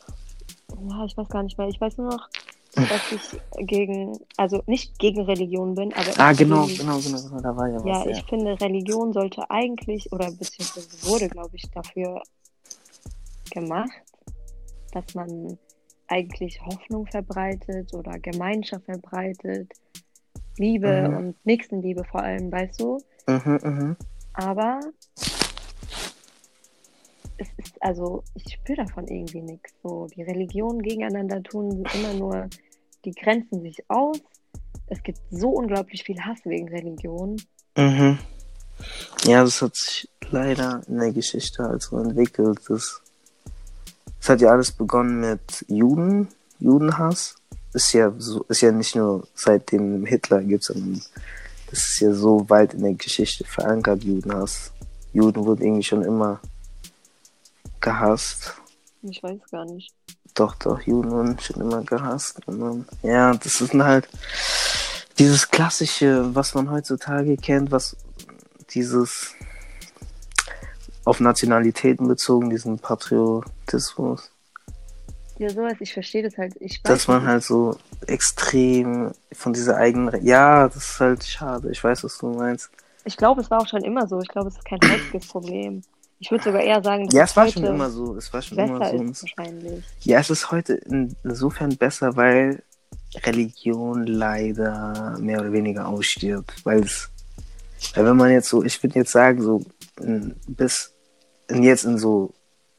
Ja, 0.89 1.06
ich 1.06 1.15
weiß 1.18 1.29
gar 1.29 1.44
nicht 1.44 1.58
mehr. 1.58 1.68
Ich 1.68 1.79
weiß 1.82 1.98
nur 1.98 2.12
noch, 2.12 2.29
dass 2.75 3.12
ich 3.12 3.39
gegen, 3.68 4.20
also 4.38 4.63
nicht 4.68 4.98
gegen 5.00 5.22
Religion 5.22 5.75
bin, 5.75 5.94
aber 5.94 6.12
Ah, 6.18 6.32
genau, 6.34 6.65
bin- 6.65 6.77
genau, 6.77 7.00
genau, 7.00 7.22
genau, 7.22 7.41
da 7.41 7.56
war 7.56 7.68
ja 7.68 7.77
was. 7.84 7.86
Ja, 7.86 8.06
Ja, 8.06 8.18
ich 8.18 8.24
finde, 8.25 8.60
Religion 8.62 9.13
sollte 9.13 9.50
eigentlich, 9.50 10.12
oder 10.12 10.32
beziehungsweise 10.32 10.88
wurde, 11.03 11.27
glaube 11.29 11.56
ich, 11.56 11.70
dafür 11.72 12.22
gemacht, 13.51 13.89
dass 14.91 15.15
man 15.15 15.58
eigentlich 16.08 16.60
Hoffnung 16.62 17.05
verbreitet 17.08 17.93
oder 17.93 18.17
Gemeinschaft 18.19 18.86
verbreitet, 18.86 19.72
Liebe 20.58 21.08
Mhm. 21.08 21.17
und 21.17 21.46
Nächstenliebe 21.46 22.03
vor 22.03 22.22
allem, 22.22 22.51
weißt 22.51 22.81
du? 22.81 23.00
Mhm, 23.27 23.60
mhm. 23.63 23.96
Aber 24.34 24.81
es 27.38 27.48
ist, 27.58 27.81
also, 27.81 28.24
ich 28.36 28.53
spüre 28.53 28.84
davon 28.86 29.08
irgendwie 29.08 29.41
nichts. 29.41 29.74
So, 29.81 30.08
die 30.08 30.24
Religionen 30.24 30.81
gegeneinander 30.81 31.41
tun 31.41 31.86
immer 31.93 32.13
nur, 32.13 32.50
die 33.05 33.12
grenzen 33.12 33.62
sich 33.62 33.77
aus. 33.89 34.19
Es 34.88 35.01
gibt 35.03 35.19
so 35.31 35.50
unglaublich 35.50 36.03
viel 36.03 36.19
Hass 36.19 36.39
wegen 36.43 36.67
Religion. 36.67 37.41
Mhm. 37.77 38.19
Ja, 39.25 39.43
das 39.43 39.62
hat 39.62 39.75
sich 39.75 40.10
leider 40.29 40.81
in 40.88 40.98
der 40.98 41.12
Geschichte 41.12 41.63
halt 41.63 41.81
so 41.81 41.98
entwickelt. 41.98 42.60
Das, 42.67 43.01
das 44.20 44.30
hat 44.30 44.42
ja 44.42 44.50
alles 44.50 44.72
begonnen 44.72 45.20
mit 45.20 45.66
Juden, 45.68 46.28
Judenhass. 46.60 47.36
Ist 47.74 47.94
ja 47.94 48.12
so, 48.18 48.44
ist 48.50 48.62
ja 48.62 48.72
nicht 48.72 48.96
nur 48.96 49.28
seitdem 49.36 50.06
Hitler 50.06 50.42
gibt, 50.42 50.64
sondern 50.64 51.02
das 51.70 51.80
ist 51.80 52.00
ja 52.00 52.14
so 52.14 52.50
weit 52.50 52.74
in 52.74 52.82
der 52.82 52.94
Geschichte 52.94 53.46
verankert, 53.46 54.04
Judenhass. 54.04 54.72
Juden 55.14 55.46
wurden 55.46 55.64
irgendwie 55.64 55.84
schon 55.84 56.02
immer 56.04 56.40
gehasst. 57.80 58.56
Ich 59.04 59.22
weiß 59.22 59.40
gar 59.52 59.66
nicht. 59.66 59.94
Doch, 60.34 60.56
doch, 60.56 60.82
Juden 60.82 61.12
wurden 61.12 61.40
schon 61.40 61.62
immer 61.62 61.84
gehasst. 61.84 62.40
Dann, 62.46 62.86
ja, 63.04 63.34
das 63.34 63.62
ist 63.62 63.74
halt 63.74 64.08
dieses 65.18 65.50
klassische, 65.50 66.34
was 66.34 66.54
man 66.54 66.72
heutzutage 66.72 67.38
kennt, 67.38 67.72
was 67.72 67.96
dieses 68.74 69.34
auf 71.10 71.20
Nationalitäten 71.20 72.08
bezogen, 72.08 72.50
diesen 72.51 72.78
Patriotismus, 72.78 74.32
Ja, 75.39 75.50
sowas, 75.50 75.74
ich 75.80 75.92
verstehe 75.94 76.22
das 76.24 76.38
halt. 76.38 76.56
Ich 76.60 76.84
weiß 76.84 76.92
dass 76.92 77.08
man 77.08 77.20
nicht. 77.22 77.28
halt 77.28 77.44
so 77.44 77.75
extrem 78.06 79.12
von 79.32 79.54
dieser 79.54 79.78
eigenen, 79.78 80.10
Re 80.10 80.20
ja, 80.22 80.68
das 80.68 80.75
ist 80.75 81.00
halt 81.00 81.24
schade. 81.24 81.72
Ich 81.72 81.84
weiß, 81.84 82.04
was 82.04 82.18
du 82.20 82.28
meinst. 82.28 82.70
Ich 83.06 83.18
glaube, 83.18 83.42
es 83.42 83.50
war 83.50 83.60
auch 83.62 83.68
schon 83.68 83.84
immer 83.84 84.08
so. 84.08 84.20
Ich 84.20 84.28
glaube, 84.28 84.50
es 84.50 84.56
ist 84.56 84.66
kein 84.66 84.80
heutiges 84.84 85.28
Problem. 85.28 85.82
Ich 86.20 86.30
würde 86.30 86.44
sogar 86.44 86.62
eher 86.62 86.84
sagen, 86.84 87.06
dass 87.06 87.13
Ja, 87.16 87.24
es 87.24 87.36
war 87.36 87.48
schon 87.48 87.63
immer 87.63 87.89
so. 87.89 88.16
Es 88.16 88.32
war 88.34 88.42
schon 88.42 88.60
immer 88.60 88.86
so. 88.89 89.01
ist 89.04 89.24
wahrscheinlich. 89.24 89.84
Ja, 90.01 90.20
es 90.20 90.30
ist 90.30 90.51
heute 90.51 90.74
insofern 91.24 91.75
besser, 91.78 92.16
weil 92.18 92.62
Religion 93.25 94.06
leider 94.06 95.18
mehr 95.20 95.39
oder 95.39 95.54
weniger 95.54 95.88
ausstirbt. 95.88 96.54
Weil 96.66 96.82
es, 96.84 97.10
weil 97.96 98.06
wenn 98.06 98.18
man 98.18 98.32
jetzt 98.32 98.50
so, 98.50 98.63
ich 98.63 98.84
würde 98.84 99.00
jetzt 99.00 99.12
sagen, 99.13 99.42
so 99.42 99.63
bis 100.48 100.94
in 101.50 101.63
jetzt 101.63 101.84
in 101.84 101.98
so 101.98 102.34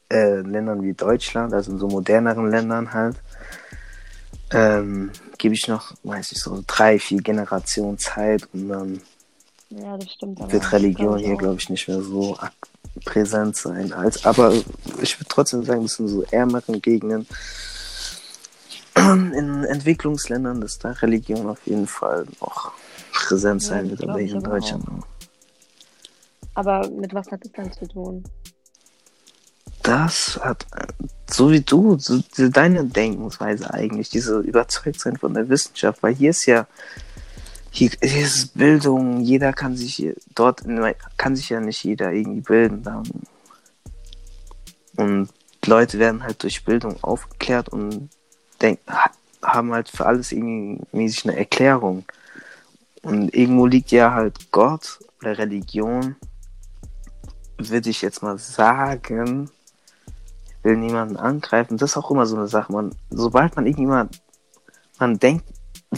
äh, 0.09 0.41
Ländern 0.41 0.81
wie 0.83 0.93
Deutschland, 0.93 1.53
also 1.53 1.71
in 1.71 1.79
so 1.79 1.87
moderneren 1.87 2.49
Ländern 2.49 2.93
halt, 2.93 3.17
ähm, 4.51 5.11
gebe 5.37 5.53
ich 5.55 5.67
noch, 5.67 5.93
weiß 6.03 6.31
ich, 6.33 6.39
so 6.39 6.63
drei, 6.67 6.99
vier 6.99 7.21
Generationen 7.21 7.97
Zeit 7.97 8.47
und 8.53 8.69
dann 8.69 9.01
Ja, 9.69 9.97
das 9.97 10.11
stimmt. 10.11 10.39
wird 10.39 10.63
das 10.63 10.71
Religion 10.71 11.17
hier, 11.19 11.37
glaube 11.37 11.55
ich, 11.59 11.69
nicht 11.69 11.87
mehr 11.87 12.01
so 12.01 12.37
präsent 13.05 13.55
sein. 13.55 13.93
Als, 13.93 14.25
aber 14.25 14.51
ich 15.01 15.17
würde 15.17 15.29
trotzdem 15.29 15.63
sagen, 15.63 15.83
das 15.83 15.93
sind 15.95 16.09
so 16.09 16.23
ärmeren 16.31 16.81
Gegenden 16.81 17.25
in 18.95 19.63
Entwicklungsländern, 19.63 20.59
dass 20.59 20.77
da 20.77 20.91
Religion 20.91 21.47
auf 21.47 21.65
jeden 21.65 21.87
Fall 21.87 22.25
noch 22.41 22.71
präsent 23.13 23.63
Ja, 23.63 23.69
sein 23.69 23.89
das 23.89 23.99
wird, 23.99 24.09
aber 24.09 24.19
hier 24.19 24.35
in 24.35 24.43
Deutschland. 24.43 24.83
auch. 24.89 25.07
Aber 26.53 26.89
mit 26.89 27.13
was 27.13 27.31
hat 27.31 27.45
es 27.45 27.51
dann 27.53 27.71
zu 27.71 27.87
tun? 27.87 28.23
Das 29.91 30.39
hat, 30.41 30.65
so 31.29 31.51
wie 31.51 31.59
du, 31.59 31.99
so 31.99 32.21
deine 32.47 32.85
Denkensweise 32.85 33.73
eigentlich, 33.73 34.09
diese 34.09 34.39
Überzeugtsein 34.39 35.17
von 35.17 35.33
der 35.33 35.49
Wissenschaft, 35.49 36.01
weil 36.01 36.15
hier 36.15 36.29
ist 36.29 36.45
ja, 36.45 36.65
hier, 37.71 37.89
hier 38.01 38.23
ist 38.23 38.57
Bildung, 38.57 39.19
jeder 39.19 39.51
kann 39.51 39.75
sich 39.75 39.95
hier, 39.95 40.15
dort, 40.33 40.63
kann 41.17 41.35
sich 41.35 41.49
ja 41.49 41.59
nicht 41.59 41.83
jeder 41.83 42.13
irgendwie 42.13 42.39
bilden. 42.39 42.85
Und 44.95 45.27
Leute 45.65 45.99
werden 45.99 46.23
halt 46.23 46.41
durch 46.41 46.63
Bildung 46.63 46.95
aufgeklärt 47.03 47.67
und 47.67 48.09
denk, 48.61 48.79
ha- 48.87 49.11
haben 49.43 49.73
halt 49.73 49.89
für 49.89 50.05
alles 50.05 50.31
irgendwie 50.31 50.81
mäßig 50.93 51.25
eine 51.25 51.37
Erklärung. 51.37 52.05
Und 53.01 53.35
irgendwo 53.35 53.65
liegt 53.65 53.91
ja 53.91 54.13
halt 54.13 54.53
Gott 54.53 54.99
oder 55.19 55.37
Religion, 55.37 56.15
würde 57.57 57.89
ich 57.89 58.01
jetzt 58.01 58.23
mal 58.23 58.37
sagen, 58.37 59.49
will 60.63 60.77
niemanden 60.77 61.17
angreifen. 61.17 61.77
Das 61.77 61.91
ist 61.91 61.97
auch 61.97 62.11
immer 62.11 62.25
so 62.25 62.35
eine 62.35 62.47
Sache. 62.47 62.71
Man, 62.71 62.95
sobald 63.09 63.55
man 63.55 63.65
irgendjemand, 63.65 64.21
man 64.99 65.19
denkt, 65.19 65.45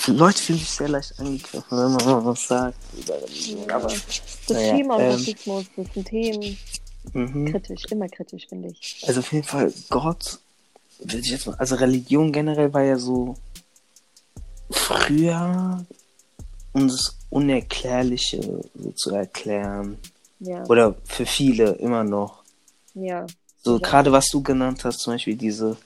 Leute 0.07 0.41
fühlen 0.41 0.59
sich 0.59 0.69
sehr 0.71 0.89
leicht 0.89 1.19
angegriffen, 1.19 1.63
wenn 1.69 1.91
man 1.91 2.05
mal 2.05 2.25
was 2.25 2.47
sagt 2.47 2.77
über 2.97 3.15
Religion. 3.21 3.69
Aber, 3.69 3.87
das 3.87 4.21
naja, 4.49 4.73
und 4.73 4.79
ähm, 4.79 4.91
Rassismus, 4.91 5.65
das 5.75 5.93
sind 5.93 6.07
Themen 6.07 6.57
mhm. 7.13 7.51
kritisch, 7.51 7.83
immer 7.91 8.07
kritisch, 8.07 8.47
finde 8.47 8.69
ich. 8.69 9.03
Also 9.07 9.19
auf 9.19 9.31
jeden 9.31 9.45
Fall, 9.45 9.71
Gott, 9.89 10.39
würde 10.99 11.19
ich 11.19 11.29
jetzt 11.29 11.45
mal, 11.45 11.55
also 11.55 11.75
Religion 11.75 12.31
generell 12.31 12.73
war 12.73 12.81
ja 12.81 12.97
so 12.97 13.35
früher, 14.71 15.85
um 16.71 16.87
das 16.87 17.15
Unerklärliche 17.29 18.41
so 18.75 18.91
zu 18.91 19.11
erklären. 19.11 19.97
Ja, 20.39 20.63
Oder 20.65 20.95
für 21.05 21.25
viele 21.25 21.73
immer 21.73 22.03
noch. 22.03 22.43
ja, 22.95 23.25
So, 23.63 23.73
Ja. 23.75 23.79
gerade 23.79 24.11
was 24.11 24.27
du 24.29 24.41
genannt 24.41 24.83
hast, 24.83 24.99
zum 24.99 25.13
Beispiel 25.13 25.35
diese, 25.35 25.77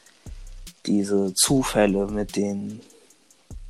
diese 0.85 1.33
Zufälle 1.35 2.07
mit 2.07 2.35
den, 2.35 2.81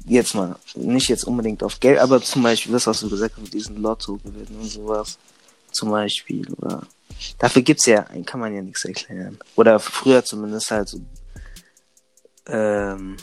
jetzt 0.05 0.33
mal, 0.33 0.55
nicht 0.75 1.09
jetzt 1.09 1.25
unbedingt 1.25 1.61
auf 1.61 1.79
Geld, 1.79 1.99
aber 1.99 2.21
zum 2.21 2.43
Beispiel 2.43 2.71
das, 2.71 2.87
was 2.87 3.01
du 3.01 3.09
gesagt 3.09 3.35
hast, 3.35 3.43
mit 3.43 3.53
diesen 3.53 3.81
Lotto-Gewinnen 3.81 4.59
und 4.61 4.69
sowas, 4.69 5.17
zum 5.71 5.91
Beispiel, 5.91 6.47
oder, 6.53 6.83
dafür 7.37 7.61
gibt's 7.61 7.85
ja, 7.85 8.03
kann 8.25 8.39
man 8.39 8.55
ja 8.55 8.61
nichts 8.61 8.85
erklären. 8.85 9.37
Oder 9.55 9.79
früher 9.79 10.23
zumindest 10.23 10.71
halt 10.71 10.87
so, 10.87 11.01
ähm, 12.47 13.17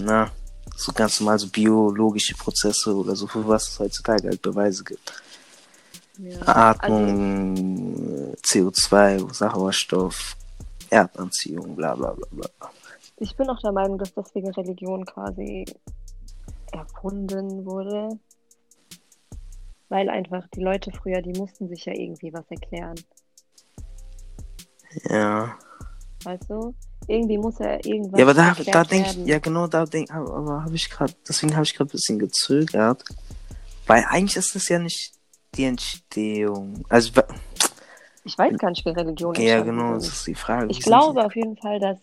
na, 0.00 0.32
so 0.76 0.92
ganz 0.92 1.20
normal 1.20 1.38
so 1.38 1.46
biologische 1.46 2.34
Prozesse 2.34 2.92
oder 2.92 3.14
so, 3.14 3.28
für 3.28 3.46
was 3.46 3.68
es 3.68 3.78
heutzutage 3.78 4.28
halt 4.28 4.42
Beweise 4.42 4.82
gibt. 4.82 5.12
Ja. 6.18 6.40
Atmung, 6.46 8.34
CO2, 8.42 9.32
Sauerstoff, 9.32 10.36
Erdanziehung, 10.90 11.76
bla 11.76 11.94
bla 11.94 12.12
bla 12.12 12.26
bla. 12.30 12.70
Ich 13.18 13.36
bin 13.36 13.48
auch 13.48 13.60
der 13.60 13.72
Meinung, 13.72 13.98
dass 13.98 14.12
deswegen 14.14 14.50
Religion 14.50 15.04
quasi 15.04 15.64
erfunden 16.72 17.64
wurde. 17.64 18.18
Weil 19.88 20.08
einfach 20.08 20.46
die 20.54 20.60
Leute 20.60 20.90
früher, 20.90 21.22
die 21.22 21.38
mussten 21.38 21.68
sich 21.68 21.84
ja 21.84 21.92
irgendwie 21.92 22.32
was 22.32 22.44
erklären. 22.50 22.96
Ja. 25.08 25.56
Weißt 26.24 26.48
du? 26.48 26.74
Irgendwie 27.06 27.38
muss 27.38 27.58
ja 27.58 27.74
irgendwas 27.84 28.18
Ja, 28.18 28.24
aber 28.24 28.34
da, 28.34 28.54
da 28.54 28.84
denke 28.84 29.10
ich, 29.10 29.26
ja 29.26 29.38
genau, 29.38 29.66
da 29.66 29.84
denke 29.84 30.12
aber, 30.12 30.34
aber 30.34 30.64
habe 30.64 30.74
ich 30.74 30.88
gerade, 30.88 31.12
deswegen 31.28 31.54
habe 31.54 31.64
ich 31.64 31.74
gerade 31.74 31.90
ein 31.90 31.92
bisschen 31.92 32.18
gezögert. 32.18 33.04
Weil 33.86 34.04
eigentlich 34.08 34.36
ist 34.36 34.54
das 34.54 34.68
ja 34.68 34.78
nicht 34.78 35.12
die 35.56 35.64
Entstehung. 35.64 36.84
Also, 36.88 37.12
Ich 38.24 38.36
weiß 38.38 38.56
gar 38.58 38.70
nicht, 38.70 38.84
wie 38.84 38.90
Religion 38.90 39.34
ja 39.34 39.58
entstanden 39.58 39.70
genau, 39.78 39.94
das 39.94 40.08
ist 40.08 40.26
die 40.26 40.34
Frage. 40.34 40.66
Ich 40.70 40.80
glaube 40.80 41.24
auf 41.24 41.34
jeden 41.36 41.56
Fall, 41.56 41.78
dass 41.80 41.98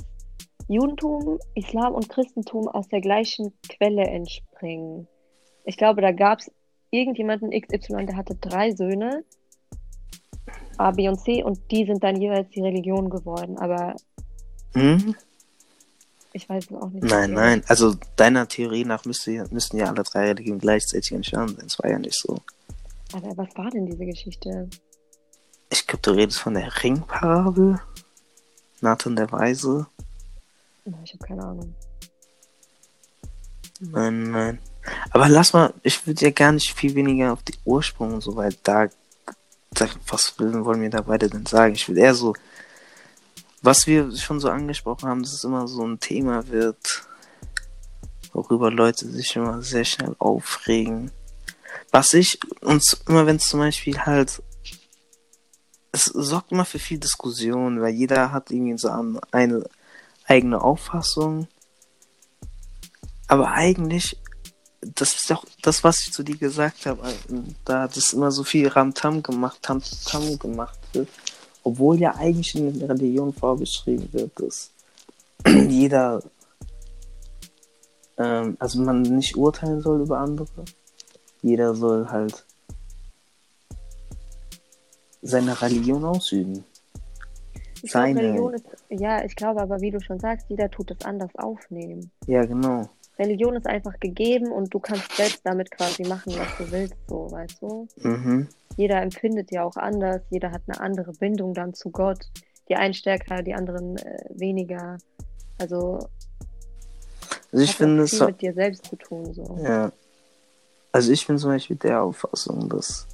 Judentum, 0.67 1.39
Islam 1.55 1.93
und 1.93 2.07
Christentum 2.09 2.67
aus 2.67 2.87
der 2.87 3.01
gleichen 3.01 3.53
Quelle 3.67 4.03
entspringen. 4.03 5.07
Ich 5.65 5.77
glaube, 5.77 6.01
da 6.01 6.11
gab 6.11 6.39
es 6.39 6.51
irgendjemanden 6.91 7.49
XY, 7.51 8.05
der 8.05 8.15
hatte 8.15 8.35
drei 8.35 8.71
Söhne, 8.71 9.23
A, 10.77 10.91
B 10.91 11.07
und 11.09 11.19
C, 11.19 11.43
und 11.43 11.59
die 11.71 11.85
sind 11.85 12.03
dann 12.03 12.19
jeweils 12.19 12.49
die 12.49 12.61
Religion 12.61 13.09
geworden. 13.09 13.57
Aber 13.57 13.95
Hm? 14.73 15.15
ich 16.33 16.47
weiß 16.47 16.65
es 16.69 16.73
auch 16.77 16.89
nicht. 16.89 17.03
Nein, 17.03 17.29
genau. 17.31 17.41
nein. 17.41 17.63
Also 17.67 17.93
deiner 18.15 18.47
Theorie 18.47 18.85
nach 18.85 19.03
müsste, 19.05 19.45
müssten 19.51 19.77
ja 19.77 19.87
alle 19.87 20.03
drei 20.03 20.27
Religionen 20.27 20.59
gleichzeitig 20.59 21.11
entstanden 21.11 21.55
sein. 21.57 21.65
Das 21.65 21.79
war 21.79 21.89
ja 21.89 21.99
nicht 21.99 22.15
so. 22.17 22.37
Aber 23.13 23.37
was 23.37 23.55
war 23.55 23.69
denn 23.69 23.85
diese 23.85 24.05
Geschichte? 24.05 24.69
Ich 25.69 25.87
glaube, 25.87 26.01
du 26.01 26.11
redest 26.11 26.39
von 26.39 26.53
der 26.53 26.83
Ringparabel. 26.83 27.79
Nathan 28.81 29.15
der 29.15 29.31
Weise. 29.31 29.87
Na, 30.85 30.97
Ich 31.03 31.13
habe 31.13 31.25
keine 31.25 31.43
Ahnung. 31.43 31.75
Nein, 33.79 34.31
nein. 34.31 34.59
Aber 35.11 35.29
lass 35.29 35.53
mal, 35.53 35.73
ich 35.83 36.05
würde 36.05 36.25
ja 36.25 36.31
gar 36.31 36.51
nicht 36.51 36.73
viel 36.73 36.95
weniger 36.95 37.33
auf 37.33 37.43
die 37.43 37.57
Ursprung 37.65 38.15
und 38.15 38.21
so, 38.21 38.35
weil 38.35 38.53
da, 38.63 38.87
da 39.71 39.87
was 40.07 40.37
wollen 40.39 40.81
wir 40.81 40.89
da 40.89 41.01
beide 41.01 41.29
denn 41.29 41.45
sagen? 41.45 41.75
Ich 41.75 41.87
will 41.87 41.97
eher 41.97 42.15
so, 42.15 42.33
was 43.61 43.85
wir 43.87 44.15
schon 44.17 44.39
so 44.39 44.49
angesprochen 44.49 45.07
haben, 45.07 45.23
dass 45.23 45.33
es 45.33 45.43
immer 45.43 45.67
so 45.67 45.85
ein 45.85 45.99
Thema 45.99 46.47
wird, 46.47 47.05
worüber 48.33 48.71
Leute 48.71 49.07
sich 49.07 49.35
immer 49.35 49.61
sehr 49.61 49.85
schnell 49.85 50.15
aufregen. 50.17 51.11
Was 51.91 52.13
ich, 52.13 52.39
uns 52.61 53.01
immer 53.07 53.25
wenn 53.25 53.35
es 53.35 53.47
zum 53.47 53.59
Beispiel 53.59 53.99
halt, 53.99 54.41
es 55.91 56.05
sorgt 56.05 56.51
immer 56.51 56.65
für 56.65 56.79
viel 56.79 56.99
Diskussion, 56.99 57.81
weil 57.81 57.93
jeder 57.93 58.31
hat 58.31 58.49
irgendwie 58.49 58.77
so 58.77 58.89
eine 59.31 59.65
eigene 60.25 60.61
Auffassung. 60.61 61.47
Aber 63.27 63.51
eigentlich, 63.51 64.17
das 64.81 65.13
ist 65.15 65.31
auch 65.31 65.45
das, 65.61 65.83
was 65.83 65.99
ich 65.99 66.13
zu 66.13 66.23
dir 66.23 66.37
gesagt 66.37 66.85
habe, 66.85 67.13
da 67.65 67.87
das 67.87 68.13
immer 68.13 68.31
so 68.31 68.43
viel 68.43 68.67
Ramtam 68.67 69.21
gemacht, 69.21 69.59
Tamtam 69.61 70.39
gemacht 70.39 70.79
wird, 70.93 71.09
obwohl 71.63 71.99
ja 71.99 72.15
eigentlich 72.15 72.55
in 72.55 72.79
der 72.79 72.89
Religion 72.89 73.33
vorgeschrieben 73.33 74.11
wird, 74.13 74.31
dass 74.39 74.71
jeder, 75.47 76.23
ähm, 78.17 78.55
also 78.59 78.81
man 78.81 79.01
nicht 79.01 79.35
urteilen 79.35 79.81
soll 79.81 80.01
über 80.01 80.19
andere. 80.19 80.65
Jeder 81.41 81.73
soll 81.73 82.07
halt 82.07 82.45
seine 85.21 85.59
Religion 85.61 86.03
ausüben. 86.03 86.63
Ich 87.83 87.91
glaube, 87.91 88.07
Seine. 88.07 88.21
Religion 88.21 88.53
ist, 88.53 88.65
ja, 88.89 89.23
ich 89.23 89.35
glaube 89.35 89.61
aber, 89.61 89.81
wie 89.81 89.91
du 89.91 89.99
schon 90.01 90.19
sagst, 90.19 90.47
jeder 90.49 90.69
tut 90.69 90.91
es 90.91 91.05
anders 91.05 91.35
aufnehmen. 91.35 92.11
Ja, 92.27 92.45
genau. 92.45 92.89
Religion 93.17 93.55
ist 93.55 93.67
einfach 93.67 93.99
gegeben 93.99 94.51
und 94.51 94.73
du 94.73 94.79
kannst 94.79 95.11
selbst 95.15 95.41
damit 95.43 95.71
quasi 95.71 96.03
machen, 96.03 96.33
was 96.37 96.57
du 96.57 96.71
willst, 96.71 96.95
so, 97.07 97.29
weißt 97.31 97.61
du? 97.61 97.87
Mhm. 97.97 98.47
Jeder 98.77 99.01
empfindet 99.01 99.51
ja 99.51 99.63
auch 99.63 99.75
anders, 99.75 100.21
jeder 100.29 100.51
hat 100.51 100.61
eine 100.67 100.79
andere 100.79 101.11
Bindung 101.13 101.53
dann 101.53 101.73
zu 101.73 101.89
Gott. 101.89 102.19
Die 102.69 102.75
einen 102.75 102.93
stärker, 102.93 103.43
die 103.43 103.53
anderen 103.53 103.97
äh, 103.97 104.25
weniger. 104.29 104.97
Also 105.59 106.07
Also 107.51 107.63
ich 107.63 107.75
finde 107.75 108.03
es 108.03 108.19
mit 108.19 108.41
dir 108.41 108.53
selbst 108.53 108.85
zu 108.85 108.95
tun, 108.95 109.33
so. 109.33 109.59
Ja. 109.61 109.91
Also 110.91 111.11
ich 111.11 111.25
bin 111.25 111.37
zum 111.37 111.51
Beispiel 111.51 111.77
der 111.77 112.03
Auffassung, 112.03 112.69
dass. 112.69 113.07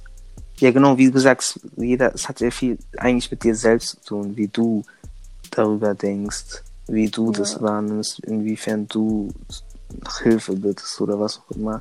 Ja, 0.58 0.72
genau, 0.72 0.98
wie 0.98 1.10
du 1.10 1.20
sagst, 1.20 1.60
jeder, 1.76 2.12
es 2.12 2.28
hat 2.28 2.38
sehr 2.38 2.50
viel 2.50 2.78
eigentlich 2.96 3.30
mit 3.30 3.44
dir 3.44 3.54
selbst 3.54 3.90
zu 3.90 4.00
tun, 4.00 4.36
wie 4.36 4.48
du 4.48 4.84
darüber 5.52 5.94
denkst, 5.94 6.64
wie 6.88 7.08
du 7.08 7.26
Ja. 7.26 7.38
das 7.38 7.62
wahrnimmst, 7.62 8.20
inwiefern 8.20 8.88
du 8.88 9.28
nach 10.02 10.20
Hilfe 10.20 10.54
bittest 10.54 11.00
oder 11.00 11.18
was 11.20 11.38
auch 11.38 11.56
immer. 11.56 11.80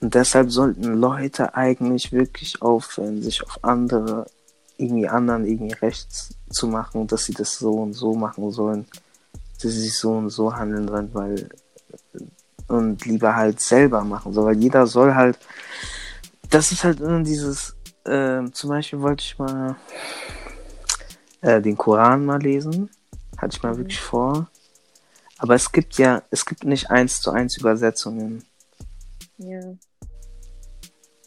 Und 0.00 0.14
deshalb 0.14 0.50
sollten 0.50 0.94
Leute 0.94 1.54
eigentlich 1.54 2.12
wirklich 2.12 2.60
aufhören, 2.60 3.22
sich 3.22 3.42
auf 3.44 3.62
andere, 3.62 4.26
irgendwie 4.78 5.08
anderen 5.08 5.46
irgendwie 5.46 5.74
rechts 5.74 6.30
zu 6.50 6.66
machen, 6.66 7.06
dass 7.06 7.24
sie 7.24 7.32
das 7.34 7.56
so 7.56 7.72
und 7.74 7.94
so 7.94 8.14
machen 8.14 8.50
sollen, 8.50 8.86
dass 9.62 9.72
sie 9.72 9.80
sich 9.80 9.96
so 9.96 10.12
und 10.12 10.30
so 10.30 10.54
handeln 10.54 10.88
sollen, 10.88 11.10
weil 11.14 11.48
und 12.68 13.04
lieber 13.04 13.36
halt 13.36 13.60
selber 13.60 14.02
machen 14.02 14.32
soll, 14.32 14.46
weil 14.46 14.62
jeder 14.62 14.86
soll 14.86 15.14
halt, 15.14 15.38
das 16.50 16.72
ist 16.72 16.84
halt 16.84 17.00
immer 17.00 17.22
dieses, 17.22 17.74
ähm, 18.04 18.52
zum 18.52 18.70
Beispiel 18.70 19.00
wollte 19.00 19.22
ich 19.22 19.38
mal 19.38 19.76
äh, 21.40 21.60
den 21.60 21.76
Koran 21.76 22.24
mal 22.24 22.40
lesen, 22.40 22.90
hatte 23.36 23.56
ich 23.56 23.62
mal 23.62 23.74
Mhm. 23.74 23.78
wirklich 23.78 24.00
vor, 24.00 24.48
aber 25.38 25.54
es 25.54 25.70
gibt 25.70 25.98
ja, 25.98 26.22
es 26.30 26.44
gibt 26.44 26.64
nicht 26.64 26.90
eins 26.90 27.20
zu 27.20 27.30
eins 27.30 27.56
Übersetzungen. 27.56 28.44
Ja. 29.38 29.60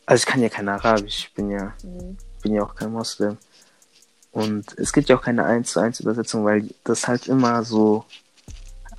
Also 0.05 0.22
ich 0.22 0.25
kann 0.25 0.41
ja 0.41 0.50
kein 0.50 0.67
Arabisch, 0.67 1.25
ich 1.27 1.34
bin 1.34 1.51
ja, 1.51 1.74
Mhm. 1.84 2.17
bin 2.41 2.54
ja 2.54 2.63
auch 2.63 2.75
kein 2.75 2.91
Moslem. 2.91 3.38
Und 4.32 4.78
es 4.78 4.93
gibt 4.93 5.10
ja 5.10 5.17
auch 5.17 5.21
keine 5.23 5.43
1 5.45 5.71
zu 5.71 5.80
1 5.80 5.99
Übersetzung, 5.99 6.45
weil 6.45 6.69
das 6.84 7.08
halt 7.08 7.28
immer 7.28 7.63
so 7.63 8.06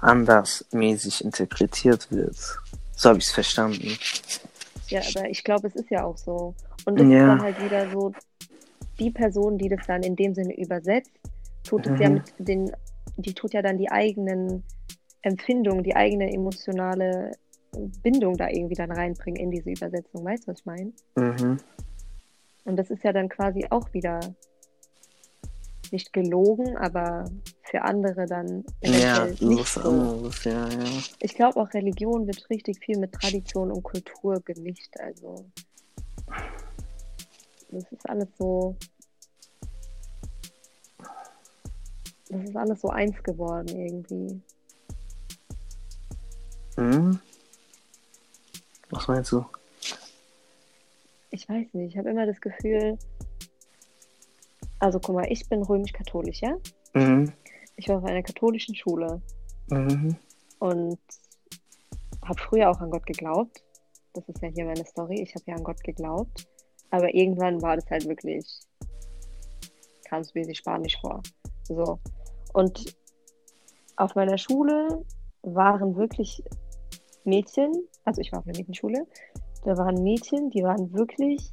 andersmäßig 0.00 1.24
interpretiert 1.24 2.10
wird. 2.10 2.36
So 2.96 3.08
habe 3.10 3.18
ich 3.18 3.26
es 3.26 3.32
verstanden. 3.32 3.96
Ja, 4.88 5.00
aber 5.14 5.28
ich 5.30 5.44
glaube, 5.44 5.68
es 5.68 5.76
ist 5.76 5.90
ja 5.90 6.04
auch 6.04 6.16
so. 6.16 6.54
Und 6.84 6.98
das 6.98 7.06
Ja. 7.08 7.14
ist 7.14 7.28
dann 7.28 7.42
halt 7.42 7.62
wieder 7.62 7.90
so, 7.90 8.12
die 8.98 9.10
Person, 9.10 9.56
die 9.56 9.68
das 9.68 9.86
dann 9.86 10.02
in 10.02 10.16
dem 10.16 10.34
Sinne 10.34 10.56
übersetzt, 10.58 11.12
tut 11.64 11.86
es 11.86 11.98
ja 11.98 12.08
Mhm. 12.08 12.14
mit 12.14 12.32
den, 12.38 12.72
die 13.16 13.32
tut 13.32 13.54
ja 13.54 13.62
dann 13.62 13.78
die 13.78 13.90
eigenen 13.90 14.62
Empfindungen, 15.22 15.82
die 15.82 15.94
eigene 15.96 16.32
emotionale 16.32 17.32
Bindung 18.02 18.36
da 18.36 18.48
irgendwie 18.48 18.74
dann 18.74 18.90
reinbringen 18.90 19.40
in 19.40 19.50
diese 19.50 19.70
Übersetzung. 19.70 20.24
Weißt 20.24 20.44
du, 20.44 20.48
was 20.52 20.58
ich 20.60 20.66
meine? 20.66 20.92
Mhm. 21.16 21.58
Und 22.64 22.76
das 22.76 22.90
ist 22.90 23.04
ja 23.04 23.12
dann 23.12 23.28
quasi 23.28 23.66
auch 23.70 23.92
wieder 23.92 24.20
nicht 25.92 26.12
gelogen, 26.12 26.76
aber 26.76 27.24
für 27.70 27.82
andere 27.82 28.26
dann 28.26 28.64
Ja, 28.82 29.26
nicht 29.26 29.66
so. 29.66 29.80
anderes, 29.80 30.44
ja, 30.44 30.68
ja. 30.68 30.84
Ich 31.20 31.34
glaube 31.34 31.60
auch 31.60 31.72
Religion 31.72 32.26
wird 32.26 32.50
richtig 32.50 32.84
viel 32.84 32.98
mit 32.98 33.12
Tradition 33.12 33.70
und 33.70 33.84
Kultur 33.84 34.40
gemischt. 34.40 34.92
Also 34.98 35.46
das 37.70 37.84
ist 37.92 38.08
alles 38.08 38.28
so. 38.36 38.76
Das 42.28 42.42
ist 42.42 42.56
alles 42.56 42.80
so 42.80 42.88
eins 42.88 43.22
geworden 43.22 43.68
irgendwie. 43.68 44.40
Mhm. 46.76 47.20
Was 48.90 49.06
meinst 49.06 49.30
du? 49.30 49.44
Ich 51.30 51.48
weiß 51.48 51.68
nicht, 51.74 51.92
ich 51.92 51.98
habe 51.98 52.10
immer 52.10 52.26
das 52.26 52.40
Gefühl. 52.40 52.98
Also 54.80 54.98
guck 54.98 55.14
mal, 55.14 55.30
ich 55.30 55.48
bin 55.48 55.62
römisch-katholisch, 55.62 56.40
ja? 56.40 56.56
Mhm. 56.94 57.32
Ich 57.80 57.88
war 57.88 57.96
auf 57.96 58.04
einer 58.04 58.22
katholischen 58.22 58.74
Schule 58.74 59.22
Mhm. 59.70 60.14
und 60.58 60.98
habe 62.22 62.38
früher 62.38 62.68
auch 62.70 62.78
an 62.80 62.90
Gott 62.90 63.06
geglaubt. 63.06 63.64
Das 64.12 64.28
ist 64.28 64.42
ja 64.42 64.48
hier 64.48 64.66
meine 64.66 64.84
Story. 64.84 65.22
Ich 65.22 65.34
habe 65.34 65.44
ja 65.46 65.54
an 65.54 65.64
Gott 65.64 65.82
geglaubt. 65.82 66.46
Aber 66.90 67.14
irgendwann 67.14 67.62
war 67.62 67.76
das 67.76 67.88
halt 67.88 68.06
wirklich, 68.06 68.44
kam 70.04 70.20
es 70.20 70.34
mir 70.34 70.54
Spanisch 70.54 71.00
vor. 71.00 71.22
So. 71.62 71.98
Und 72.52 72.94
auf 73.96 74.14
meiner 74.14 74.36
Schule 74.36 75.02
waren 75.40 75.96
wirklich 75.96 76.44
Mädchen, 77.24 77.72
also 78.04 78.20
ich 78.20 78.30
war 78.30 78.40
auf 78.40 78.46
einer 78.46 78.58
Mädchenschule, 78.58 79.06
da 79.64 79.74
waren 79.78 80.02
Mädchen, 80.02 80.50
die 80.50 80.62
waren 80.62 80.92
wirklich 80.92 81.50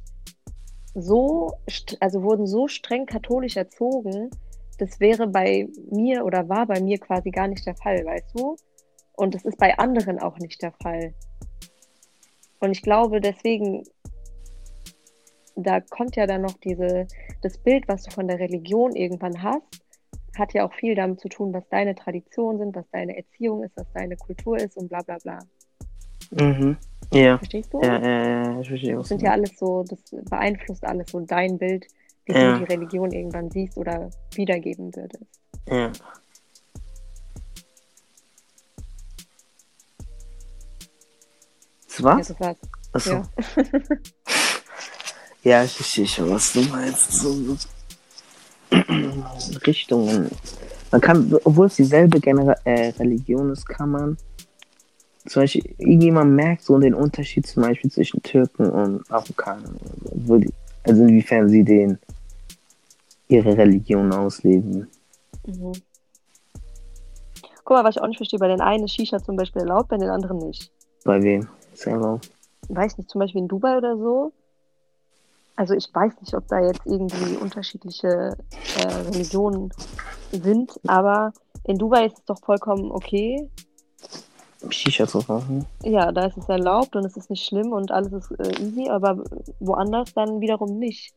so, 0.94 1.54
also 2.00 2.22
wurden 2.22 2.46
so 2.46 2.68
streng 2.68 3.06
katholisch 3.06 3.56
erzogen, 3.56 4.30
das 4.78 5.00
wäre 5.00 5.26
bei 5.26 5.68
mir 5.90 6.24
oder 6.24 6.48
war 6.48 6.66
bei 6.66 6.80
mir 6.80 6.98
quasi 6.98 7.30
gar 7.30 7.48
nicht 7.48 7.66
der 7.66 7.76
Fall, 7.76 8.04
weißt 8.04 8.30
du? 8.34 8.56
Und 9.14 9.34
das 9.34 9.44
ist 9.44 9.58
bei 9.58 9.76
anderen 9.78 10.18
auch 10.20 10.38
nicht 10.38 10.62
der 10.62 10.72
Fall. 10.72 11.12
Und 12.60 12.70
ich 12.72 12.82
glaube, 12.82 13.20
deswegen, 13.20 13.84
da 15.56 15.80
kommt 15.80 16.16
ja 16.16 16.26
dann 16.26 16.42
noch 16.42 16.56
diese, 16.58 17.06
das 17.42 17.58
Bild, 17.58 17.88
was 17.88 18.04
du 18.04 18.10
von 18.12 18.28
der 18.28 18.38
Religion 18.38 18.94
irgendwann 18.94 19.42
hast, 19.42 19.82
hat 20.36 20.54
ja 20.54 20.64
auch 20.64 20.72
viel 20.72 20.94
damit 20.94 21.20
zu 21.20 21.28
tun, 21.28 21.52
was 21.52 21.68
deine 21.68 21.94
Traditionen 21.96 22.58
sind, 22.58 22.76
was 22.76 22.88
deine 22.92 23.16
Erziehung 23.16 23.64
ist, 23.64 23.76
was 23.76 23.90
deine 23.92 24.16
Kultur 24.16 24.56
ist 24.56 24.76
und 24.76 24.88
bla 24.88 25.02
bla 25.02 25.18
bla. 25.18 25.40
Mhm. 26.30 26.76
Ja. 27.12 27.38
Verstehst 27.38 27.72
du? 27.72 27.80
Ja, 27.80 27.98
ja, 28.00 28.28
ja, 28.28 28.60
ich 28.60 28.68
verstehe 28.68 28.94
Das 28.94 29.08
sind 29.08 29.22
ja 29.22 29.32
alles 29.32 29.58
so, 29.58 29.84
das 29.88 30.00
beeinflusst 30.28 30.84
alles 30.84 31.10
so 31.10 31.20
dein 31.20 31.58
Bild, 31.58 31.86
wie 32.28 32.32
Ja. 32.32 32.52
du 32.58 32.58
die 32.66 32.72
Religion 32.72 33.10
irgendwann 33.12 33.50
siehst 33.50 33.76
oder 33.76 34.10
wiedergeben 34.34 34.94
würdest. 34.94 35.24
Ja. 35.66 35.90
Das 41.86 41.98
Ja, 41.98 42.04
war's? 42.04 42.28
das 42.28 42.40
war's. 42.40 42.56
Achso. 42.92 43.10
Ja. 43.10 43.22
Ja, 45.44 45.62
ich 45.64 45.72
verstehe 45.72 46.06
schon, 46.06 46.28
was 46.30 46.52
du 46.52 46.60
meinst. 46.62 47.12
So, 47.12 47.56
Richtungen. 49.66 50.28
Man 50.90 51.00
kann, 51.00 51.32
obwohl 51.44 51.66
es 51.68 51.76
dieselbe 51.76 52.20
Genera 52.20 52.54
äh, 52.64 52.88
Religion 52.98 53.50
ist, 53.52 53.64
kann 53.66 53.90
man 53.90 54.16
zum 55.26 55.42
Beispiel, 55.42 55.62
irgendjemand 55.78 56.32
merkt 56.32 56.64
so 56.64 56.76
den 56.78 56.92
Unterschied 56.92 57.46
zum 57.46 57.62
Beispiel 57.62 57.90
zwischen 57.90 58.20
Türken 58.22 58.68
und 58.68 59.08
oder 59.10 59.22
so. 60.26 60.36
Die, 60.38 60.52
also 60.82 61.02
inwiefern 61.04 61.48
sie 61.48 61.62
den 61.64 61.98
ihre 63.28 63.56
Religion 63.56 64.12
ausleben. 64.12 64.88
Mhm. 65.46 65.72
Guck 67.64 67.76
mal, 67.76 67.84
was 67.84 67.96
ich 67.96 68.02
auch 68.02 68.06
nicht 68.06 68.16
verstehe, 68.16 68.38
bei 68.38 68.48
den 68.48 68.62
einen 68.62 68.84
ist 68.84 68.94
Shisha 68.94 69.22
zum 69.22 69.36
Beispiel 69.36 69.62
erlaubt, 69.62 69.88
bei 69.88 69.98
den 69.98 70.08
anderen 70.08 70.38
nicht. 70.38 70.72
Bei 71.04 71.22
wem? 71.22 71.46
Selber. 71.74 72.20
Weiß 72.68 72.96
nicht, 72.96 73.10
zum 73.10 73.20
Beispiel 73.20 73.42
in 73.42 73.48
Dubai 73.48 73.76
oder 73.76 73.96
so. 73.96 74.32
Also 75.56 75.74
ich 75.74 75.88
weiß 75.92 76.12
nicht, 76.20 76.34
ob 76.34 76.46
da 76.48 76.60
jetzt 76.60 76.80
irgendwie 76.86 77.36
unterschiedliche 77.36 78.36
äh, 78.78 78.86
Religionen 79.10 79.70
sind, 80.32 80.80
aber 80.86 81.32
in 81.64 81.78
Dubai 81.78 82.06
ist 82.06 82.18
es 82.18 82.24
doch 82.24 82.40
vollkommen 82.40 82.90
okay. 82.90 83.50
Shisha 84.70 85.06
zu 85.06 85.18
rauchen. 85.18 85.66
Ja, 85.82 86.10
da 86.12 86.26
ist 86.26 86.36
es 86.36 86.48
erlaubt 86.48 86.96
und 86.96 87.04
es 87.04 87.16
ist 87.16 87.28
nicht 87.28 87.44
schlimm 87.44 87.72
und 87.72 87.90
alles 87.90 88.12
ist 88.12 88.30
äh, 88.32 88.62
easy, 88.62 88.88
aber 88.88 89.22
woanders 89.60 90.14
dann 90.14 90.40
wiederum 90.40 90.78
nicht. 90.78 91.12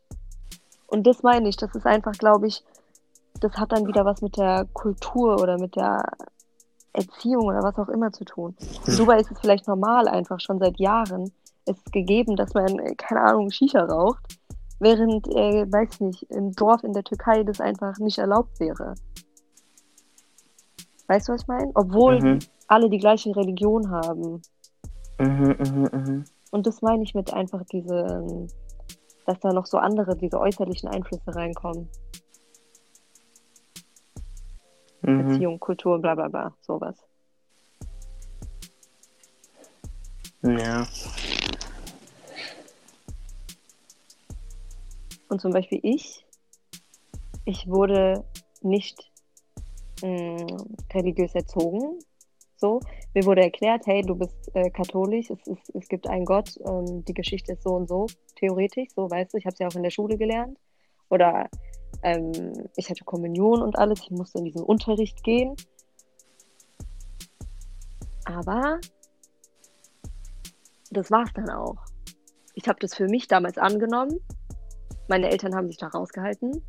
Und 0.92 1.08
das 1.08 1.24
meine 1.24 1.48
ich, 1.48 1.56
das 1.56 1.74
ist 1.74 1.86
einfach, 1.86 2.12
glaube 2.12 2.48
ich, 2.48 2.64
das 3.40 3.54
hat 3.54 3.72
dann 3.72 3.88
wieder 3.88 4.04
was 4.06 4.22
mit 4.22 4.38
der 4.38 4.68
Kultur 4.74 5.42
oder 5.42 5.58
mit 5.58 5.76
der 5.78 6.04
Erziehung 6.94 7.46
oder 7.46 7.64
was 7.64 7.78
auch 7.80 7.88
immer 7.88 8.12
zu 8.12 8.26
tun. 8.26 8.56
In 8.86 8.98
Dubai 8.98 9.20
ist 9.22 9.32
es 9.32 9.40
vielleicht 9.40 9.68
normal, 9.68 10.10
einfach 10.10 10.40
schon 10.42 10.60
seit 10.60 10.78
Jahren 10.80 11.32
ist 11.66 11.80
es 11.86 11.92
gegeben, 11.92 12.36
dass 12.36 12.54
man, 12.54 12.76
keine 12.98 13.22
Ahnung, 13.22 13.50
Shisha 13.52 13.86
raucht, 13.86 14.38
während, 14.80 15.28
äh, 15.30 15.66
weiß 15.72 16.02
nicht, 16.02 16.24
im 16.24 16.52
Dorf 16.54 16.84
in 16.84 16.92
der 16.92 17.04
Türkei 17.04 17.44
das 17.44 17.62
einfach 17.62 17.98
nicht 18.00 18.18
erlaubt 18.18 18.60
wäre. 18.60 18.96
Weißt 21.08 21.30
du, 21.30 21.34
was 21.34 21.42
ich 21.42 21.48
meine? 21.48 21.72
Obwohl 21.76 22.20
Mhm. 22.20 22.40
alle 22.68 22.90
die 22.90 22.98
gleiche 22.98 23.34
Religion 23.36 23.90
haben. 23.92 24.42
Mhm, 25.20 25.56
mhm, 25.58 25.90
mhm. 25.92 26.26
Und 26.52 26.68
das 26.68 26.82
meine 26.82 27.04
ich 27.04 27.14
mit 27.14 27.32
einfach 27.34 27.64
diese, 27.72 27.96
ähm, 27.96 28.48
dass 29.26 29.40
da 29.40 29.54
noch 29.54 29.66
so 29.66 29.78
andere, 29.78 30.16
diese 30.16 30.40
äußerlichen 30.40 30.90
Einflüsse 30.90 31.36
reinkommen. 31.36 31.90
Mhm. 35.02 35.32
Erziehung, 35.32 35.60
Kultur, 35.60 36.00
bla 36.00 36.16
bla 36.16 36.28
bla, 36.28 36.54
sowas. 36.62 36.96
Ja. 40.44 40.88
Und 45.30 45.40
zum 45.40 45.54
Beispiel 45.54 45.80
ich, 45.84 46.26
ich 47.46 47.68
wurde 47.68 48.26
nicht 48.62 49.12
mh, 50.02 50.66
religiös 50.94 51.34
erzogen. 51.36 52.00
So, 52.62 52.80
mir 53.16 53.26
wurde 53.26 53.42
erklärt, 53.42 53.88
hey, 53.88 54.04
du 54.04 54.14
bist 54.14 54.52
äh, 54.54 54.70
katholisch, 54.70 55.32
es, 55.32 55.48
ist, 55.48 55.72
es 55.74 55.88
gibt 55.88 56.08
einen 56.08 56.26
Gott, 56.26 56.60
ähm, 56.68 57.04
die 57.06 57.14
Geschichte 57.16 57.54
ist 57.54 57.64
so 57.64 57.72
und 57.72 57.90
so, 57.90 58.06
theoretisch, 58.36 58.90
so 58.96 59.10
weißt 59.10 59.34
du, 59.34 59.38
ich 59.40 59.46
habe 59.46 59.54
es 59.54 59.60
ja 59.60 59.68
auch 59.68 59.76
in 59.76 59.82
der 59.82 59.90
Schule 59.90 60.16
gelernt. 60.16 60.60
Oder 61.10 61.50
ähm, 62.04 62.54
ich 62.76 62.92
hatte 62.92 63.04
Kommunion 63.04 63.64
und 63.64 63.80
alles, 63.80 64.02
ich 64.02 64.12
musste 64.12 64.38
in 64.38 64.46
diesen 64.46 64.62
Unterricht 64.62 65.24
gehen. 65.24 65.56
Aber 68.26 68.80
das 70.92 71.10
war's 71.10 71.34
dann 71.34 71.50
auch. 71.50 71.78
Ich 72.54 72.68
habe 72.68 72.78
das 72.80 72.94
für 72.94 73.08
mich 73.08 73.28
damals 73.28 73.58
angenommen. 73.58 74.20
Meine 75.08 75.32
Eltern 75.32 75.56
haben 75.56 75.68
sich 75.68 75.78
da 75.78 75.88
rausgehalten. 75.88 76.64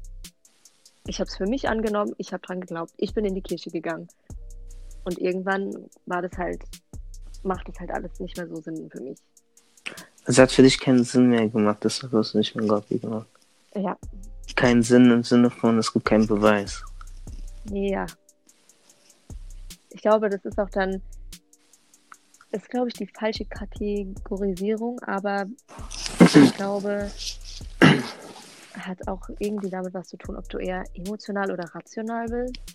Ich 1.07 1.21
habe 1.21 1.29
es 1.29 1.37
für 1.37 1.47
mich 1.47 1.69
angenommen, 1.69 2.15
ich 2.17 2.33
habe 2.33 2.41
dran 2.41 2.63
geglaubt. 2.63 2.93
Ich 2.97 3.13
bin 3.13 3.27
in 3.27 3.35
die 3.35 3.43
Kirche 3.43 3.71
gegangen. 3.71 4.09
Und 5.05 5.19
irgendwann 5.19 5.75
war 6.07 6.23
das 6.23 6.33
halt, 6.39 6.63
macht 7.43 7.69
das 7.69 7.79
halt 7.81 7.91
alles 7.91 8.19
nicht 8.21 8.37
mehr 8.37 8.49
so 8.49 8.57
Sinn 8.61 8.89
für 8.91 9.01
mich. 9.01 9.19
Es 10.25 10.39
hat 10.39 10.53
für 10.53 10.63
dich 10.63 10.79
keinen 10.79 11.03
Sinn 11.03 11.29
mehr 11.29 11.49
gemacht, 11.49 11.79
deshalb 11.83 12.13
hast 12.13 12.35
du 12.35 12.39
nicht 12.39 12.55
mehr 12.55 12.67
Gott 12.67 12.89
gemacht. 12.89 13.27
Ja, 13.75 13.97
Keinen 14.55 14.83
Sinn 14.83 15.11
im 15.11 15.25
Sinne 15.25 15.51
von, 15.51 15.79
es 15.79 15.93
gibt 15.93 16.05
keinen 16.05 16.27
Beweis. 16.27 16.83
ja. 17.71 18.07
Ich 19.95 20.01
glaube, 20.01 20.31
das 20.31 20.45
ist 20.45 20.59
auch 20.59 20.71
dann, 20.71 21.03
ist 22.51 22.69
glaube 22.71 22.89
ich 22.89 22.95
die 22.95 23.07
falsche 23.07 23.45
Kategorisierung, 23.45 24.99
aber 25.01 25.47
ich 26.19 26.55
glaube, 26.55 27.11
hat 28.79 29.09
auch 29.09 29.29
irgendwie 29.39 29.71
damit 29.71 29.93
was 29.93 30.09
zu 30.09 30.17
tun, 30.17 30.37
ob 30.37 30.49
du 30.49 30.59
eher 30.59 30.85
emotional 30.95 31.51
oder 31.51 31.65
rational 31.75 32.27
bist. 32.27 32.72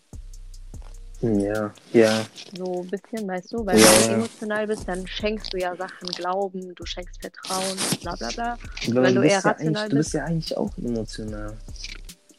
Ja, 1.22 1.74
ja. 1.94 2.26
So 2.56 2.82
ein 2.84 2.90
bisschen, 2.90 3.28
weißt 3.28 3.52
du, 3.54 3.66
weil 3.66 3.80
Ja, 3.80 3.86
wenn 3.92 4.00
du 4.00 4.06
ja. 4.14 4.18
emotional 4.20 4.68
bist, 4.68 4.88
dann 4.88 5.06
schenkst 5.08 5.54
du 5.54 5.58
ja 5.58 5.76
Sachen 5.76 6.08
Glauben, 6.10 6.74
du 6.76 6.86
schenkst 6.86 7.20
Vertrauen, 7.20 7.78
bla 8.02 8.16
bla 8.16 8.32
bla. 8.32 8.54
Aber 8.54 9.02
Wenn 9.04 9.16
du 9.16 9.22
bist 9.22 9.34
eher 9.34 9.40
ja 9.44 9.50
rational 9.50 9.76
eigentlich, 9.84 9.90
Du 9.90 9.96
bist 9.98 10.14
ja 10.14 10.24
eigentlich 10.26 10.58
auch 10.58 10.78
emotional. 10.78 11.58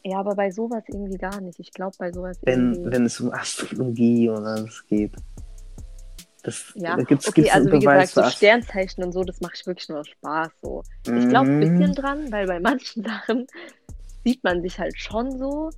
Ja, 0.05 0.21
aber 0.21 0.35
bei 0.37 0.51
sowas 0.51 0.85
irgendwie 0.87 1.19
gar 1.19 1.41
nicht. 1.41 1.59
Ich 1.59 1.73
glaube, 1.73 1.97
bei 1.99 2.13
sowas 2.13 2.39
Wenn, 2.43 2.73
irgendwie. 2.73 2.91
wenn 2.93 3.07
es 3.07 3.21
um 3.21 3.33
Astrologie 3.33 4.31
oder 4.31 4.47
alles 4.47 4.87
geht. 4.87 5.13
Das, 6.45 6.73
Ja, 6.77 6.97
da 6.97 7.03
gibt's, 7.03 7.27
okay, 7.29 7.43
gibt's 7.43 7.55
also 7.57 7.73
wie 7.73 7.81
gesagt, 7.81 8.09
so 8.11 8.23
Sternzeichen 8.23 9.03
und 9.05 9.13
so, 9.13 9.25
das 9.25 9.41
mache 9.41 9.55
ich 9.57 9.67
wirklich 9.67 9.89
nur 9.89 9.99
aus 10.01 10.09
Spaß 10.09 10.53
so. 10.63 10.85
Ich 11.05 11.29
glaube 11.29 11.51
ein 11.51 11.57
Mhm. 11.57 11.61
bisschen 11.61 11.95
dran, 11.95 12.33
weil 12.33 12.47
bei 12.47 12.61
manchen 12.61 13.03
Sachen 13.27 13.47
sieht 14.25 14.43
man 14.45 14.63
sich 14.63 14.79
halt 14.79 14.97
schon 14.99 15.37
so. 15.39 15.71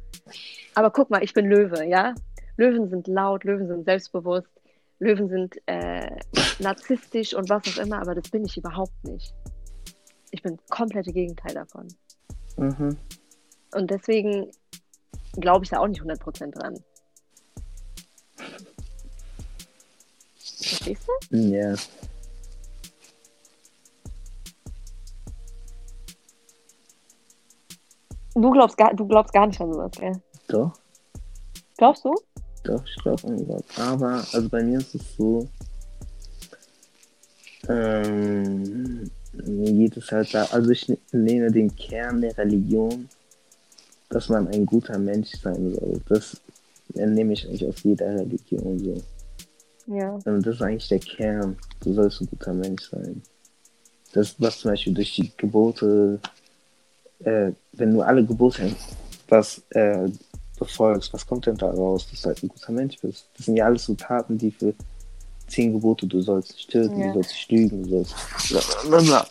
Aber 0.75 0.91
guck 0.91 1.11
mal, 1.11 1.25
ich 1.25 1.33
bin 1.33 1.47
Löwe, 1.47 1.85
ja? 1.87 2.15
Löwen 2.61 2.91
sind 2.91 3.07
laut, 3.09 3.45
Löwen 3.45 3.69
sind 3.69 3.87
selbstbewusst, 3.87 4.51
Löwen 4.99 5.31
sind 5.31 5.57
äh, 5.65 6.15
narzisstisch 6.59 7.33
und 7.33 7.49
was 7.49 7.63
auch 7.67 7.83
immer, 7.83 8.03
aber 8.03 8.15
das 8.15 8.29
bin 8.29 8.45
ich 8.45 8.59
überhaupt 8.59 9.03
nicht. 9.05 9.35
Ich 10.31 10.43
bin 10.43 10.59
komplette 10.69 11.11
Gegenteil 11.11 11.55
davon. 11.55 11.89
Mhm. 12.59 12.99
Und 13.73 13.91
deswegen 13.91 14.51
glaube 15.33 15.65
ich 15.65 15.71
da 15.71 15.79
auch 15.79 15.87
nicht 15.87 16.03
100% 16.03 16.51
dran. 16.51 16.79
Verstehst 20.37 21.09
du? 21.31 21.37
Ja. 21.37 21.75
Du 28.35 28.51
glaubst 28.51 28.77
gar, 28.77 28.95
du 28.95 29.09
glaubst 29.09 29.33
gar 29.33 29.47
nicht 29.47 29.61
an 29.63 29.73
sowas, 29.73 29.93
gell? 29.93 30.21
Doch, 30.49 30.75
Glaubst 31.81 32.05
du? 32.05 32.15
Doch, 32.63 32.85
ich 32.85 32.97
glaube 33.03 33.27
an 33.27 33.47
Gott. 33.47 33.65
Aber, 33.79 34.25
also 34.33 34.49
bei 34.49 34.63
mir 34.63 34.79
ist 34.79 34.95
es 34.95 35.17
so, 35.17 35.49
ähm, 37.69 39.11
mir 39.33 39.73
geht 39.73 39.97
es 39.97 40.11
halt 40.11 40.33
da, 40.35 40.45
also 40.47 40.71
ich 40.71 40.93
nehme 41.13 41.51
den 41.51 41.75
Kern 41.75 42.21
der 42.21 42.37
Religion, 42.37 43.09
dass 44.09 44.29
man 44.29 44.49
ein 44.49 44.67
guter 44.67 44.99
Mensch 44.99 45.31
sein 45.41 45.75
soll. 45.75 46.01
Das 46.09 46.41
nehme 46.95 47.33
ich 47.33 47.47
eigentlich 47.47 47.67
aus 47.67 47.83
jeder 47.83 48.15
Religion 48.15 48.79
so. 48.79 49.03
Ja. 49.95 50.19
Und 50.25 50.47
das 50.47 50.57
ist 50.57 50.63
eigentlich 50.63 50.89
der 50.89 50.99
Kern. 50.99 51.57
Du 51.81 51.93
sollst 51.93 52.21
ein 52.21 52.29
guter 52.29 52.55
Mensch 52.55 52.91
sein. 52.91 53.23
Das, 54.13 54.35
was 54.39 54.59
zum 54.59 54.73
Beispiel 54.73 54.95
durch 54.95 55.15
die 55.15 55.33
Gebote, 55.37 56.19
äh, 57.21 57.53
wenn 57.73 57.93
du 57.93 58.03
alle 58.03 58.25
Gebote 58.25 58.75
das, 59.29 59.63
äh, 59.71 60.09
befolgst, 60.61 61.13
was 61.13 61.27
kommt 61.27 61.47
denn 61.47 61.57
da 61.57 61.71
raus, 61.71 62.07
dass 62.11 62.21
du 62.23 62.29
halt 62.29 62.43
ein 62.45 62.49
guter 62.49 62.71
Mensch 62.73 62.97
bist? 63.01 63.27
Das 63.37 63.47
sind 63.47 63.57
ja 63.57 63.65
alles 63.67 63.85
so 63.87 63.95
Taten, 63.95 64.39
die 64.39 64.53
für 64.53 64.73
zehn 65.49 65.73
Gebote, 65.73 66.07
du 66.07 66.21
sollst 66.23 66.53
nicht 66.55 66.71
töten, 66.71 67.01
Ja. 67.01 67.09
du 67.09 67.15
sollst 67.15 67.31
nicht 67.33 67.51
lügen, 67.51 67.83
du 67.83 67.89
sollst. 68.05 68.15
Blablabla. 68.89 69.27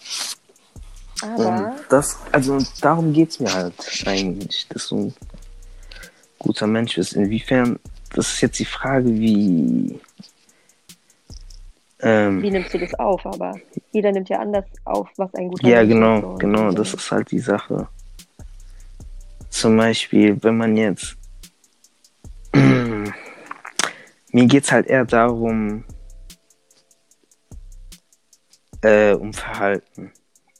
Aber, 1.22 1.48
Und 1.48 1.72
das, 1.90 2.18
also 2.32 2.58
darum 2.82 3.14
geht's 3.14 3.40
mir 3.40 3.54
halt 3.54 3.74
eigentlich, 4.06 4.68
dass 4.70 4.88
du 4.90 4.98
ein 5.08 5.14
guter 6.40 6.68
Mensch 6.68 6.96
bist. 6.96 7.14
Inwiefern, 7.14 7.80
das 8.14 8.34
ist 8.34 8.42
jetzt 8.42 8.60
die 8.60 8.66
Frage, 8.66 9.06
wie. 9.08 10.00
Ähm, 12.02 12.42
wie 12.42 12.50
nimmst 12.52 12.74
du 12.74 12.78
das 12.80 12.94
auf? 12.96 13.26
Aber 13.26 13.56
jeder 13.92 14.12
nimmt 14.14 14.30
ja 14.30 14.40
anders 14.40 14.64
auf, 14.86 15.10
was 15.18 15.34
ein 15.36 15.50
guter 15.50 15.68
Ja, 15.68 15.80
Mensch 15.80 15.90
genau, 15.94 16.16
ist. 16.18 16.22
so. 16.24 16.34
genau, 16.36 16.64
Also, 16.68 16.78
das 16.78 16.94
ist 16.94 17.12
halt 17.12 17.32
die 17.32 17.40
Sache. 17.40 17.88
Zum 19.50 19.76
Beispiel, 19.76 20.42
wenn 20.42 20.56
man 20.58 20.78
jetzt. 20.78 21.18
Mir 24.32 24.46
geht's 24.46 24.72
halt 24.72 24.88
eher 24.88 25.06
darum, 25.06 25.84
äh, 28.82 29.14
um 29.14 29.34
Verhalten. 29.34 30.12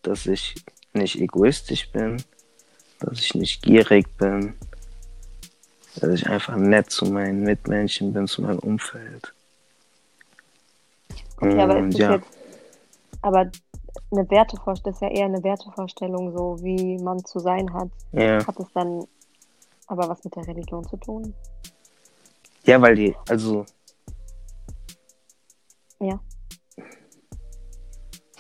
Dass 0.02 0.26
ich 0.26 0.56
nicht 0.94 1.20
egoistisch 1.20 1.92
bin, 1.92 2.24
dass 3.00 3.20
ich 3.20 3.36
nicht 3.36 3.62
gierig 3.62 4.18
bin, 4.18 4.56
dass 5.96 6.12
ich 6.12 6.28
einfach 6.28 6.56
nett 6.56 6.90
zu 6.90 7.06
meinen 7.06 7.44
Mitmenschen 7.44 8.14
bin, 8.14 8.28
zu 8.28 8.42
meinem 8.42 8.60
Umfeld. 8.60 9.34
Okay, 11.38 11.60
aber 11.60 11.78
Und 11.78 11.90
ist 11.90 12.00
das 12.00 12.02
ja, 12.02 12.16
jetzt, 12.16 12.28
aber 13.22 13.52
eine 14.12 14.30
Wertevorstellung, 14.30 14.94
ist 14.96 15.02
ja 15.02 15.10
eher 15.10 15.26
eine 15.26 15.44
Wertevorstellung, 15.44 16.32
so 16.36 16.58
wie 16.62 16.98
man 16.98 17.24
zu 17.24 17.40
sein 17.40 17.74
hat. 17.74 17.90
ja. 18.12 18.46
Hat 18.46 18.60
es 18.60 18.68
dann 18.74 19.06
aber 19.88 20.08
was 20.08 20.24
mit 20.24 20.36
der 20.36 20.48
Religion 20.48 20.88
zu 20.88 20.98
tun? 20.98 21.34
Ja, 22.64 22.82
weil 22.82 22.96
die, 22.96 23.16
also. 23.28 23.66
Ja. 26.00 26.20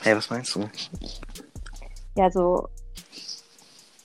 Hey, 0.01 0.15
was 0.15 0.29
meinst 0.29 0.55
du? 0.55 0.69
Ja, 2.15 2.25
also 2.25 2.67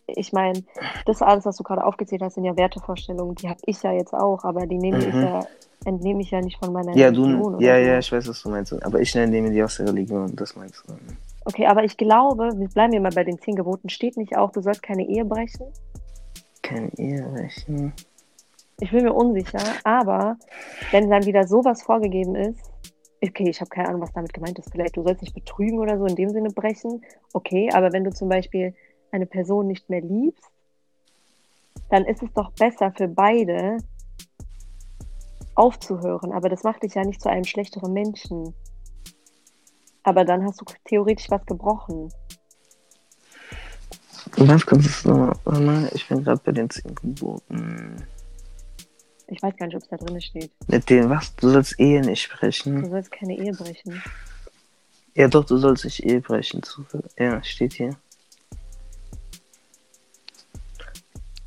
ich 0.06 0.32
meine, 0.32 0.62
das 1.06 1.22
alles, 1.22 1.44
was 1.44 1.56
du 1.56 1.62
gerade 1.62 1.84
aufgezählt 1.84 2.22
hast, 2.22 2.34
sind 2.34 2.44
ja 2.44 2.56
Wertevorstellungen, 2.56 3.34
die 3.36 3.48
habe 3.48 3.60
ich 3.66 3.82
ja 3.82 3.92
jetzt 3.92 4.12
auch, 4.12 4.44
aber 4.44 4.66
die 4.66 4.76
nehme 4.78 4.98
ich 4.98 5.14
Mhm. 5.14 5.22
ja, 5.22 5.46
entnehme 5.84 6.22
ich 6.22 6.30
ja 6.30 6.40
nicht 6.40 6.58
von 6.58 6.72
meiner 6.72 6.94
Ja, 6.94 7.08
Religion. 7.08 7.52
du, 7.54 7.60
ja, 7.60 7.76
ja, 7.76 7.98
ich 7.98 8.10
weiß, 8.10 8.28
was 8.28 8.42
du 8.42 8.50
meinst. 8.50 8.72
Aber 8.82 9.00
ich 9.00 9.14
nehme 9.14 9.50
die 9.50 9.62
aus 9.62 9.76
der 9.76 9.88
Religion, 9.88 10.34
das 10.36 10.56
meinst 10.56 10.82
du. 10.86 10.94
Okay, 11.46 11.66
aber 11.66 11.84
ich 11.84 11.96
glaube, 11.96 12.50
wir 12.56 12.68
bleiben 12.68 12.92
ja 12.92 13.00
mal 13.00 13.12
bei 13.12 13.24
den 13.24 13.38
zehn 13.38 13.54
Geboten, 13.54 13.88
steht 13.88 14.16
nicht 14.16 14.36
auch, 14.36 14.50
du 14.50 14.62
sollst 14.62 14.82
keine 14.82 15.06
Ehe 15.06 15.24
brechen? 15.24 15.66
Keine 16.62 16.90
Ehe 16.98 17.22
brechen. 17.22 17.92
Ich 18.80 18.90
bin 18.90 19.04
mir 19.04 19.14
unsicher, 19.14 19.62
aber 19.84 20.36
wenn 20.90 21.10
dann 21.10 21.26
wieder 21.26 21.46
sowas 21.46 21.82
vorgegeben 21.82 22.34
ist, 22.34 22.60
okay, 23.22 23.48
ich 23.48 23.60
habe 23.60 23.70
keine 23.70 23.88
Ahnung, 23.88 24.02
was 24.02 24.12
damit 24.12 24.32
gemeint 24.32 24.58
ist. 24.58 24.70
Vielleicht 24.70 24.96
du 24.96 25.02
sollst 25.02 25.22
nicht 25.22 25.34
betrügen 25.34 25.78
oder 25.78 25.98
so 25.98 26.06
in 26.06 26.16
dem 26.16 26.30
Sinne 26.30 26.50
brechen. 26.50 27.04
Okay, 27.32 27.70
aber 27.72 27.92
wenn 27.92 28.04
du 28.04 28.10
zum 28.10 28.28
Beispiel 28.28 28.74
eine 29.10 29.26
Person 29.26 29.66
nicht 29.66 29.88
mehr 29.88 30.00
liebst, 30.00 30.50
dann 31.90 32.04
ist 32.04 32.22
es 32.22 32.32
doch 32.32 32.50
besser 32.52 32.92
für 32.92 33.08
beide 33.08 33.78
aufzuhören. 35.54 36.32
Aber 36.32 36.48
das 36.48 36.64
macht 36.64 36.82
dich 36.82 36.94
ja 36.94 37.04
nicht 37.04 37.20
zu 37.20 37.28
einem 37.28 37.44
schlechteren 37.44 37.92
Menschen. 37.92 38.54
Aber 40.02 40.24
dann 40.24 40.44
hast 40.44 40.60
du 40.60 40.64
theoretisch 40.84 41.30
was 41.30 41.46
gebrochen. 41.46 42.12
Du 44.36 44.44
nochmal? 45.44 45.90
Ich 45.94 46.08
bin 46.08 46.24
gerade 46.24 46.40
bei 46.44 46.52
den 46.52 46.68
zehn 46.68 46.94
Geboten. 46.94 48.04
Ich 49.28 49.42
weiß 49.42 49.56
gar 49.56 49.66
nicht, 49.66 49.76
ob 49.76 49.82
es 49.82 49.88
da 49.88 49.96
drin 49.96 50.20
steht. 50.20 50.50
Mit 50.68 50.88
dem 50.90 51.08
was? 51.10 51.34
Du 51.36 51.48
sollst 51.48 51.78
Ehe 51.80 52.00
nicht 52.00 52.30
brechen. 52.30 52.82
Du 52.82 52.90
sollst 52.90 53.10
keine 53.10 53.36
Ehe 53.36 53.52
brechen. 53.52 54.02
Ja, 55.14 55.28
doch, 55.28 55.44
du 55.44 55.56
sollst 55.56 55.84
nicht 55.84 56.04
Ehe 56.04 56.20
brechen. 56.20 56.60
Ja, 57.18 57.42
steht 57.42 57.74
hier. 57.74 57.96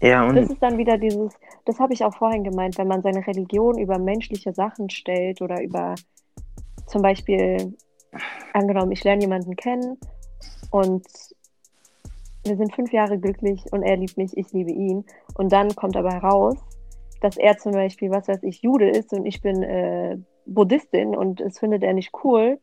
Ja, 0.01 0.27
und. 0.27 0.35
Das 0.35 0.49
ist 0.49 0.61
dann 0.61 0.77
wieder 0.77 0.97
dieses, 0.97 1.33
das 1.65 1.79
habe 1.79 1.93
ich 1.93 2.03
auch 2.03 2.15
vorhin 2.15 2.43
gemeint, 2.43 2.77
wenn 2.77 2.87
man 2.87 3.01
seine 3.01 3.25
Religion 3.25 3.77
über 3.77 3.97
menschliche 3.97 4.53
Sachen 4.53 4.89
stellt 4.89 5.41
oder 5.41 5.61
über 5.61 5.95
zum 6.87 7.01
Beispiel, 7.01 7.75
angenommen, 8.53 8.91
ich 8.91 9.03
lerne 9.03 9.21
jemanden 9.21 9.55
kennen 9.55 9.97
und 10.71 11.05
wir 12.43 12.55
sind 12.55 12.73
fünf 12.73 12.93
Jahre 12.93 13.19
glücklich 13.19 13.61
und 13.71 13.83
er 13.83 13.97
liebt 13.97 14.17
mich, 14.17 14.35
ich 14.37 14.51
liebe 14.53 14.71
ihn. 14.71 15.05
Und 15.33 15.51
dann 15.51 15.75
kommt 15.75 15.97
aber 15.97 16.11
heraus, 16.11 16.55
dass 17.21 17.37
er 17.37 17.57
zum 17.57 17.71
Beispiel, 17.71 18.11
was 18.11 18.27
weiß 18.27 18.43
ich, 18.43 18.61
Jude 18.61 18.89
ist 18.89 19.13
und 19.13 19.25
ich 19.25 19.41
bin 19.41 19.63
äh, 19.63 20.17
Buddhistin 20.45 21.15
und 21.15 21.41
es 21.41 21.59
findet 21.59 21.83
er 21.83 21.93
nicht 21.93 22.11
cool 22.23 22.59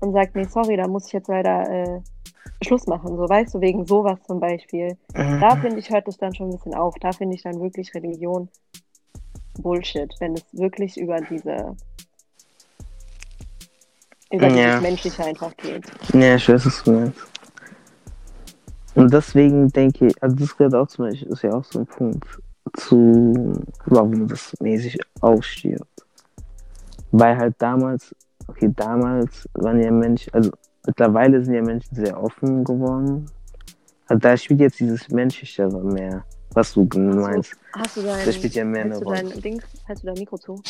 und 0.00 0.12
sagt, 0.12 0.34
nee, 0.34 0.44
sorry, 0.44 0.76
da 0.76 0.88
muss 0.88 1.06
ich 1.06 1.12
jetzt 1.12 1.28
leider 1.28 1.68
äh, 1.68 2.00
Schluss 2.62 2.86
machen, 2.86 3.16
so 3.16 3.28
weißt 3.28 3.54
du, 3.54 3.60
wegen 3.60 3.86
sowas 3.86 4.18
zum 4.26 4.40
Beispiel. 4.40 4.96
Mhm. 5.14 5.40
Da 5.40 5.56
finde 5.56 5.78
ich, 5.78 5.90
hört 5.90 6.08
es 6.08 6.18
dann 6.18 6.34
schon 6.34 6.48
ein 6.48 6.56
bisschen 6.56 6.74
auf. 6.74 6.94
Da 7.00 7.12
finde 7.12 7.34
ich 7.34 7.42
dann 7.42 7.60
wirklich 7.60 7.94
Religion 7.94 8.48
Bullshit, 9.60 10.14
wenn 10.20 10.34
es 10.34 10.44
wirklich 10.52 10.96
über 10.96 11.20
diese 11.20 11.76
über 14.32 14.48
ja. 14.48 14.66
dieses 14.66 14.80
Menschliche 14.82 15.24
einfach 15.24 15.56
geht. 15.56 15.84
Ja, 16.12 16.36
ich 16.36 16.48
weiß, 16.48 16.66
was 16.66 16.82
du 16.84 16.92
meinst. 16.92 17.18
Und 18.94 19.12
deswegen 19.12 19.68
denke 19.68 20.08
ich, 20.08 20.22
also 20.22 20.36
das 20.36 20.56
gehört 20.56 20.74
auch 20.74 20.86
zum 20.86 21.06
Beispiel, 21.06 21.28
ist 21.28 21.42
ja 21.42 21.52
auch 21.52 21.64
so 21.64 21.80
ein 21.80 21.86
Punkt 21.86 22.26
zu, 22.74 23.64
warum 23.86 24.28
das 24.28 24.54
mäßig 24.60 24.98
aufstirbt. 25.20 25.86
Weil 27.12 27.36
halt 27.36 27.54
damals, 27.58 28.14
okay, 28.46 28.70
damals 28.74 29.48
waren 29.54 29.80
ja 29.80 29.90
Menschen, 29.90 30.32
also 30.32 30.50
mittlerweile 30.86 31.44
sind 31.44 31.54
ja 31.54 31.62
Menschen 31.62 31.94
sehr 31.94 32.22
offen 32.22 32.64
geworden. 32.64 33.30
Also 34.06 34.20
da 34.20 34.36
spielt 34.36 34.60
jetzt 34.60 34.80
dieses 34.80 35.08
Menschliche 35.08 35.66
mehr, 35.68 36.24
was 36.52 36.72
du 36.72 36.88
meinst. 36.94 37.52
Hast 37.72 37.96
du 37.96 38.02
dein, 38.02 38.26
das 38.26 38.34
spielt 38.34 38.54
ja 38.54 38.64
mehr 38.64 38.84
eine 38.84 38.98
Rolle. 38.98 39.24
Dein 39.24 39.40
Ding, 39.40 39.62
hast 39.88 40.02
du 40.02 40.06
dein 40.06 40.18
Mikro 40.18 40.38
zu? 40.38 40.62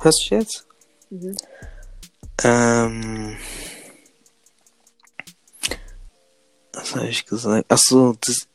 Hörst 0.00 0.26
du 0.30 0.34
jetzt? 0.34 0.66
Mhm. 1.10 1.36
Ähm. 2.42 3.36
Was 6.72 6.94
habe 6.94 7.08
ich 7.08 7.26
gesagt? 7.26 7.66
Ach 7.68 7.78
so, 7.78 8.16
das, 8.20 8.46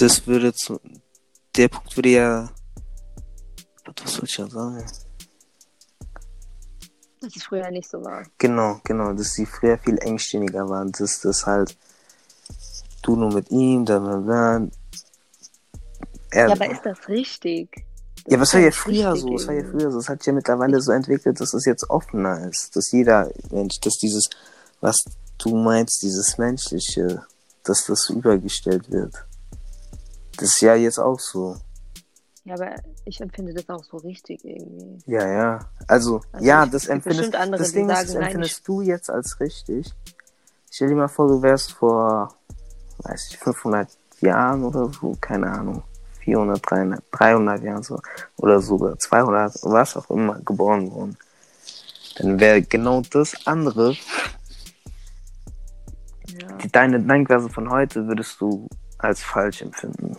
das 0.00 0.26
würde 0.26 0.54
zu, 0.54 0.80
der 1.56 1.68
Punkt 1.68 1.96
würde 1.96 2.08
ja, 2.08 2.48
was 4.02 4.14
soll 4.14 4.24
ich 4.24 4.36
ja 4.36 4.48
sagen? 4.48 4.84
Dass 7.20 7.36
es 7.36 7.42
früher 7.42 7.70
nicht 7.70 7.88
so 7.88 8.02
war. 8.02 8.24
Genau, 8.38 8.80
genau, 8.84 9.12
dass 9.12 9.34
sie 9.34 9.44
früher 9.44 9.76
viel 9.76 9.98
engstirniger 9.98 10.68
waren, 10.68 10.90
dass 10.92 11.20
das 11.20 11.44
halt 11.44 11.76
du 13.02 13.16
nur 13.16 13.32
mit 13.32 13.50
ihm, 13.50 13.84
dann, 13.84 14.04
dann, 14.04 14.26
dann. 14.26 14.70
Er, 16.30 16.48
ja, 16.48 16.54
aber 16.54 16.70
ist 16.70 16.86
das 16.86 17.08
richtig? 17.08 17.84
Das 18.24 18.32
ja, 18.32 18.40
was 18.40 18.54
war 18.54 18.60
ja 18.60 18.70
früher 18.70 19.16
so? 19.16 19.34
Was 19.34 19.46
war 19.48 19.54
ja 19.54 19.64
früher 19.64 19.90
so? 19.90 19.98
Es 19.98 20.08
hat 20.08 20.24
ja 20.24 20.32
mittlerweile 20.32 20.80
so 20.80 20.92
entwickelt, 20.92 21.40
dass 21.40 21.52
es 21.52 21.64
jetzt 21.66 21.90
offener 21.90 22.48
ist, 22.48 22.74
dass 22.74 22.92
jeder 22.92 23.30
Mensch, 23.50 23.80
dass 23.80 23.94
dieses, 23.98 24.30
was 24.80 24.96
du 25.38 25.56
meinst, 25.56 26.02
dieses 26.02 26.38
Menschliche, 26.38 27.26
dass 27.64 27.84
das 27.86 28.08
übergestellt 28.08 28.90
wird. 28.90 29.26
Das 30.40 30.48
ist 30.48 30.60
ja 30.62 30.74
jetzt 30.74 30.98
auch 30.98 31.20
so. 31.20 31.56
Ja, 32.44 32.54
aber 32.54 32.74
ich 33.04 33.20
empfinde 33.20 33.52
das 33.52 33.68
auch 33.68 33.84
so 33.84 33.98
richtig 33.98 34.42
irgendwie. 34.42 34.98
Ja, 35.06 35.28
ja. 35.28 35.58
Also, 35.86 36.22
also 36.32 36.46
ja, 36.46 36.64
das 36.64 36.86
empfindest 36.86 37.34
andere, 37.36 37.60
das 37.60 37.72
Ding 37.72 37.86
sagen, 37.86 38.00
ist, 38.00 38.14
das 38.14 38.22
empfindest 38.22 38.68
nein, 38.68 38.76
du 38.76 38.80
jetzt 38.80 39.10
als 39.10 39.38
richtig. 39.40 39.94
Stell 40.70 40.88
dir 40.88 40.94
mal 40.94 41.08
vor, 41.08 41.28
du 41.28 41.42
wärst 41.42 41.72
vor, 41.72 42.34
weiß 43.02 43.28
ich, 43.30 43.38
500 43.38 43.88
Jahren 44.20 44.64
oder 44.64 44.90
so, 44.90 45.14
keine 45.20 45.50
Ahnung, 45.50 45.82
400, 46.20 46.70
300, 46.70 47.04
300 47.10 47.62
Jahren 47.62 47.82
so, 47.82 48.00
oder 48.38 48.60
sogar 48.60 48.98
200, 48.98 49.54
was 49.64 49.96
auch 49.96 50.08
immer, 50.08 50.40
geboren 50.40 50.90
worden. 50.90 51.18
Dann 52.16 52.40
wäre 52.40 52.62
genau 52.62 53.02
das 53.02 53.46
andere 53.46 53.94
die, 56.62 56.70
deine 56.70 57.00
Denkweise 57.00 57.48
von 57.48 57.70
heute 57.70 58.06
würdest 58.06 58.40
du 58.40 58.68
als 58.98 59.22
falsch 59.22 59.62
empfinden. 59.62 60.16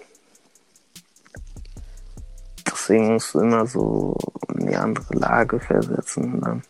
Deswegen 2.82 3.14
musst 3.14 3.36
du 3.36 3.42
immer 3.42 3.68
so 3.68 4.18
in 4.58 4.66
die 4.66 4.76
andere 4.76 5.14
Lage 5.14 5.60
versetzen 5.60 6.34
und 6.34 6.42
dann 6.42 6.64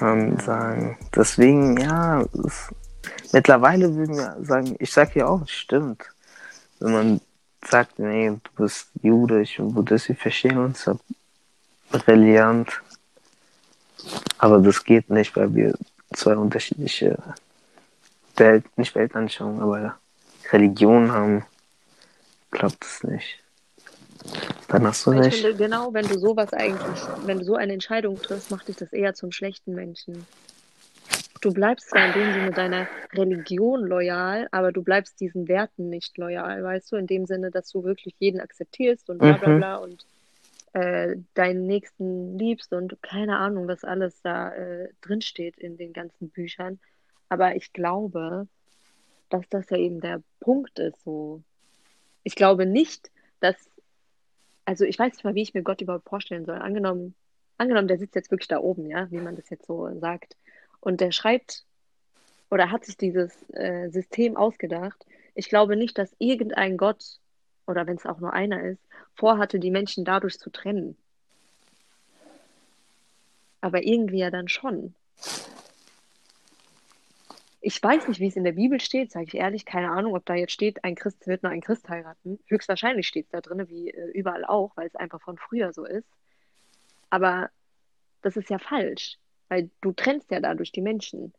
ähm, 0.00 0.40
sagen. 0.40 0.98
Deswegen, 1.14 1.76
ja, 1.76 2.22
es, 2.44 2.74
mittlerweile 3.32 3.94
würden 3.94 4.16
wir 4.16 4.36
sagen, 4.40 4.74
ich 4.80 4.92
sag 4.92 5.14
ja 5.14 5.28
auch, 5.28 5.42
es 5.42 5.52
stimmt. 5.52 6.02
Wenn 6.80 6.92
man 6.92 7.20
sagt, 7.64 8.00
nee, 8.00 8.28
du 8.30 8.50
bist 8.56 8.88
Jude, 9.02 9.42
ich 9.42 9.56
bin 9.56 9.72
Buddhist, 9.72 10.08
wir 10.08 10.16
verstehen 10.16 10.58
uns 10.58 10.86
ja 10.86 10.96
brillant. 11.92 12.82
Aber 14.38 14.58
das 14.58 14.82
geht 14.82 15.10
nicht, 15.10 15.36
weil 15.36 15.54
wir 15.54 15.78
zwei 16.12 16.36
unterschiedliche 16.36 17.22
Welt, 18.34 18.64
nicht 18.76 18.96
Weltanschauungen, 18.96 19.62
aber 19.62 19.96
Religionen 20.50 21.12
haben, 21.12 21.46
klappt 22.50 22.84
es 22.84 23.04
nicht. 23.04 23.43
Dann 24.68 24.86
hast 24.86 25.06
du 25.06 25.12
ich 25.12 25.20
nicht. 25.20 25.40
Finde, 25.42 25.56
genau, 25.56 25.92
wenn 25.92 26.06
du 26.06 26.18
sowas 26.18 26.52
eigentlich, 26.52 27.00
wenn 27.26 27.38
du 27.38 27.44
so 27.44 27.54
eine 27.54 27.72
Entscheidung 27.72 28.20
triffst, 28.20 28.50
macht 28.50 28.68
dich 28.68 28.76
das 28.76 28.92
eher 28.92 29.14
zum 29.14 29.32
schlechten 29.32 29.74
Menschen. 29.74 30.26
Du 31.40 31.52
bleibst 31.52 31.90
zwar 31.90 32.06
in 32.06 32.12
dem 32.12 32.32
Sinne 32.32 32.50
deiner 32.52 32.88
Religion 33.12 33.84
loyal, 33.84 34.48
aber 34.50 34.72
du 34.72 34.82
bleibst 34.82 35.20
diesen 35.20 35.46
Werten 35.46 35.90
nicht 35.90 36.16
loyal, 36.16 36.62
weißt 36.62 36.92
du, 36.92 36.96
in 36.96 37.06
dem 37.06 37.26
Sinne, 37.26 37.50
dass 37.50 37.68
du 37.70 37.84
wirklich 37.84 38.14
jeden 38.18 38.40
akzeptierst 38.40 39.10
und 39.10 39.18
bla 39.18 39.32
bla 39.32 39.48
mhm. 39.48 39.58
bla 39.58 39.76
und 39.76 40.06
äh, 40.72 41.16
deinen 41.34 41.66
Nächsten 41.66 42.38
liebst 42.38 42.72
und 42.72 43.00
keine 43.02 43.38
Ahnung, 43.38 43.68
was 43.68 43.84
alles 43.84 44.20
da 44.22 44.52
äh, 44.54 44.88
drinsteht 45.02 45.58
in 45.58 45.76
den 45.76 45.92
ganzen 45.92 46.30
Büchern. 46.30 46.80
Aber 47.28 47.54
ich 47.56 47.72
glaube, 47.72 48.48
dass 49.28 49.48
das 49.48 49.70
ja 49.70 49.76
eben 49.76 50.00
der 50.00 50.22
Punkt 50.40 50.78
ist. 50.78 51.02
So. 51.04 51.42
Ich 52.22 52.34
glaube 52.34 52.66
nicht, 52.66 53.10
dass, 53.40 53.56
also 54.64 54.84
ich 54.84 54.98
weiß 54.98 55.12
nicht 55.12 55.24
mal, 55.24 55.34
wie 55.34 55.42
ich 55.42 55.54
mir 55.54 55.62
Gott 55.62 55.80
überhaupt 55.80 56.08
vorstellen 56.08 56.44
soll. 56.44 56.56
Angenommen, 56.56 57.14
angenommen, 57.58 57.88
der 57.88 57.98
sitzt 57.98 58.14
jetzt 58.14 58.30
wirklich 58.30 58.48
da 58.48 58.58
oben, 58.58 58.86
ja, 58.86 59.10
wie 59.10 59.20
man 59.20 59.36
das 59.36 59.50
jetzt 59.50 59.66
so 59.66 59.88
sagt. 59.98 60.36
Und 60.80 61.00
der 61.00 61.12
schreibt 61.12 61.64
oder 62.50 62.70
hat 62.70 62.84
sich 62.84 62.96
dieses 62.96 63.32
äh, 63.50 63.88
System 63.90 64.36
ausgedacht. 64.36 65.04
Ich 65.34 65.48
glaube 65.48 65.76
nicht, 65.76 65.98
dass 65.98 66.14
irgendein 66.18 66.76
Gott 66.76 67.18
oder 67.66 67.86
wenn 67.86 67.96
es 67.96 68.06
auch 68.06 68.20
nur 68.20 68.32
einer 68.32 68.62
ist, 68.62 68.82
vorhatte, 69.14 69.58
die 69.58 69.70
Menschen 69.70 70.04
dadurch 70.04 70.38
zu 70.38 70.50
trennen. 70.50 70.96
Aber 73.60 73.82
irgendwie 73.82 74.18
ja 74.18 74.30
dann 74.30 74.48
schon. 74.48 74.94
Ich 77.66 77.82
weiß 77.82 78.08
nicht, 78.08 78.20
wie 78.20 78.26
es 78.26 78.36
in 78.36 78.44
der 78.44 78.52
Bibel 78.52 78.78
steht, 78.78 79.10
sage 79.10 79.24
ich 79.26 79.34
ehrlich, 79.34 79.64
keine 79.64 79.90
Ahnung, 79.90 80.14
ob 80.14 80.26
da 80.26 80.34
jetzt 80.34 80.52
steht, 80.52 80.84
ein 80.84 80.94
Christ 80.94 81.26
wird 81.26 81.42
nur 81.42 81.50
ein 81.50 81.62
Christ 81.62 81.88
heiraten. 81.88 82.38
Höchstwahrscheinlich 82.46 83.08
steht 83.08 83.24
es 83.24 83.30
da 83.30 83.40
drin, 83.40 83.66
wie 83.70 83.88
äh, 83.88 84.10
überall 84.10 84.44
auch, 84.44 84.72
weil 84.76 84.86
es 84.86 84.94
einfach 84.96 85.22
von 85.22 85.38
früher 85.38 85.72
so 85.72 85.86
ist. 85.86 86.06
Aber 87.08 87.48
das 88.20 88.36
ist 88.36 88.50
ja 88.50 88.58
falsch, 88.58 89.16
weil 89.48 89.70
du 89.80 89.92
trennst 89.92 90.30
ja 90.30 90.40
dadurch 90.40 90.72
die 90.72 90.82
Menschen. 90.82 91.32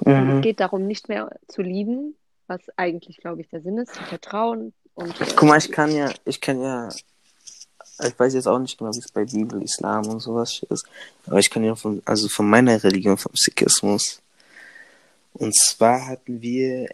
Mhm. 0.00 0.12
Und 0.12 0.36
es 0.36 0.42
geht 0.42 0.60
darum, 0.60 0.86
nicht 0.86 1.10
mehr 1.10 1.38
zu 1.46 1.60
lieben, 1.60 2.16
was 2.46 2.60
eigentlich, 2.76 3.18
glaube 3.18 3.42
ich, 3.42 3.48
der 3.50 3.60
Sinn 3.60 3.76
ist, 3.76 3.92
zu 3.92 4.02
vertrauen 4.04 4.72
und. 4.94 5.20
Äh, 5.20 5.26
Guck 5.36 5.48
mal, 5.50 5.58
ich 5.58 5.70
kann 5.70 5.94
ja, 5.94 6.10
ich 6.24 6.40
kann 6.40 6.62
ja, 6.62 6.88
ich 8.02 8.18
weiß 8.18 8.34
jetzt 8.34 8.46
auch 8.46 8.58
nicht 8.58 8.78
genau, 8.78 8.92
wie 8.92 8.98
es 8.98 9.10
bei 9.10 9.24
Bibel, 9.24 9.62
Islam 9.62 10.06
und 10.06 10.20
sowas 10.20 10.62
ist, 10.68 10.84
aber 11.26 11.38
ich 11.38 11.50
kann 11.50 11.64
ja 11.64 11.74
von, 11.74 12.02
also 12.04 12.28
von 12.28 12.48
meiner 12.48 12.82
Religion, 12.82 13.16
vom 13.16 13.32
Sikhismus. 13.34 14.20
Und 15.34 15.54
zwar 15.54 16.06
hatten 16.06 16.40
wir 16.40 16.88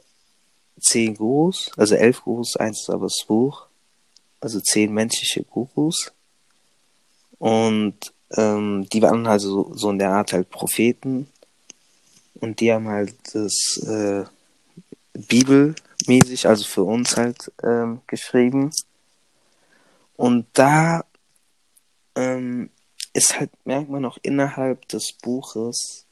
zehn 0.80 1.14
Gurus, 1.14 1.70
also 1.76 1.94
elf 1.94 2.22
Gurus, 2.22 2.56
eins 2.56 2.80
ist 2.82 2.90
aber 2.90 3.06
das 3.06 3.24
Buch. 3.26 3.66
Also 4.40 4.60
zehn 4.60 4.92
menschliche 4.92 5.42
Gurus. 5.42 6.12
Und 7.38 8.12
ähm, 8.36 8.86
die 8.92 9.00
waren 9.00 9.26
halt 9.26 9.40
so, 9.40 9.72
so 9.74 9.90
in 9.90 9.98
der 9.98 10.10
Art 10.10 10.32
halt 10.32 10.50
Propheten. 10.50 11.28
Und 12.34 12.60
die 12.60 12.72
haben 12.72 12.88
halt 12.88 13.14
das 13.32 13.78
äh, 13.86 14.24
Bibelmäßig, 15.14 16.46
also 16.46 16.64
für 16.64 16.82
uns 16.82 17.16
halt 17.16 17.52
ähm, 17.62 18.00
geschrieben. 18.06 18.70
Und 20.16 20.46
da 20.52 21.04
ähm, 22.14 22.70
ist 23.12 23.38
halt, 23.38 23.50
merkt 23.64 23.90
man 23.90 24.04
auch 24.04 24.18
innerhalb 24.22 24.86
des 24.88 25.12
Buches, 25.22 26.06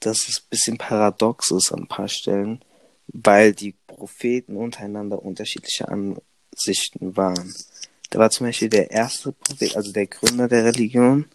dass 0.00 0.28
es 0.28 0.40
ein 0.40 0.48
bisschen 0.50 0.78
paradox 0.78 1.50
ist 1.50 1.72
an 1.72 1.80
ein 1.80 1.88
paar 1.88 2.08
Stellen, 2.08 2.64
weil 3.08 3.52
die 3.52 3.74
Propheten 3.86 4.56
untereinander 4.56 5.22
unterschiedliche 5.22 5.88
Ansichten 5.88 7.16
waren. 7.16 7.54
Da 8.10 8.18
war 8.18 8.30
zum 8.30 8.46
Beispiel 8.46 8.68
der 8.68 8.90
erste 8.90 9.32
Prophet, 9.32 9.76
also 9.76 9.92
der 9.92 10.06
Gründer 10.06 10.48
der 10.48 10.64
Religion, 10.64 11.26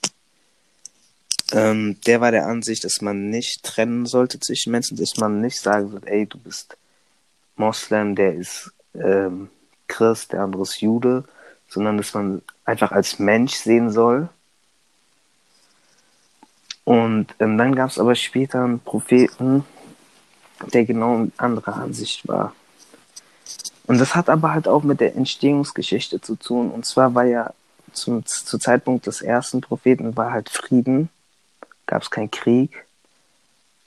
ähm, 1.54 2.00
der 2.06 2.20
war 2.20 2.32
der 2.32 2.46
Ansicht, 2.46 2.84
dass 2.84 3.02
man 3.02 3.30
nicht 3.30 3.64
trennen 3.64 4.06
sollte 4.06 4.40
zwischen 4.40 4.72
Menschen, 4.72 4.98
dass 4.98 5.18
man 5.18 5.40
nicht 5.42 5.60
sagen 5.60 5.90
soll, 5.90 6.02
ey, 6.06 6.26
du 6.26 6.38
bist 6.38 6.78
Moslem, 7.56 8.16
der 8.16 8.36
ist 8.36 8.72
ähm, 8.94 9.50
Christ, 9.88 10.34
der 10.34 10.42
andere 10.42 10.64
ist 10.64 10.82
Jude, 10.82 11.24
sondern 11.68 11.98
dass 11.98 12.14
man 12.14 12.42
einfach 12.66 12.92
als 12.92 13.20
Mensch 13.20 13.56
sehen 13.56 13.92
soll. 13.92 14.30
Und 16.84 17.36
ähm, 17.40 17.58
dann 17.58 17.76
gab 17.76 17.90
es 17.90 18.00
aber 18.00 18.16
später 18.16 18.64
einen 18.64 18.80
Propheten, 18.80 19.66
der 20.74 20.86
genau 20.86 21.28
anderer 21.38 21.76
Ansicht 21.76 22.28
war. 22.28 22.54
Und 23.88 24.00
das 24.00 24.16
hat 24.16 24.30
aber 24.30 24.54
halt 24.54 24.68
auch 24.68 24.84
mit 24.84 25.00
der 25.00 25.16
Entstehungsgeschichte 25.16 26.22
zu 26.22 26.36
tun. 26.36 26.72
Und 26.72 26.86
zwar 26.86 27.14
war 27.16 27.26
ja 27.26 27.54
zum, 27.94 28.26
zu 28.26 28.58
Zeitpunkt 28.58 29.08
des 29.08 29.22
ersten 29.22 29.62
Propheten 29.62 30.16
war 30.16 30.32
halt 30.32 30.50
Frieden, 30.50 31.10
gab 31.86 32.04
es 32.04 32.10
keinen 32.10 32.32
Krieg. 32.32 32.86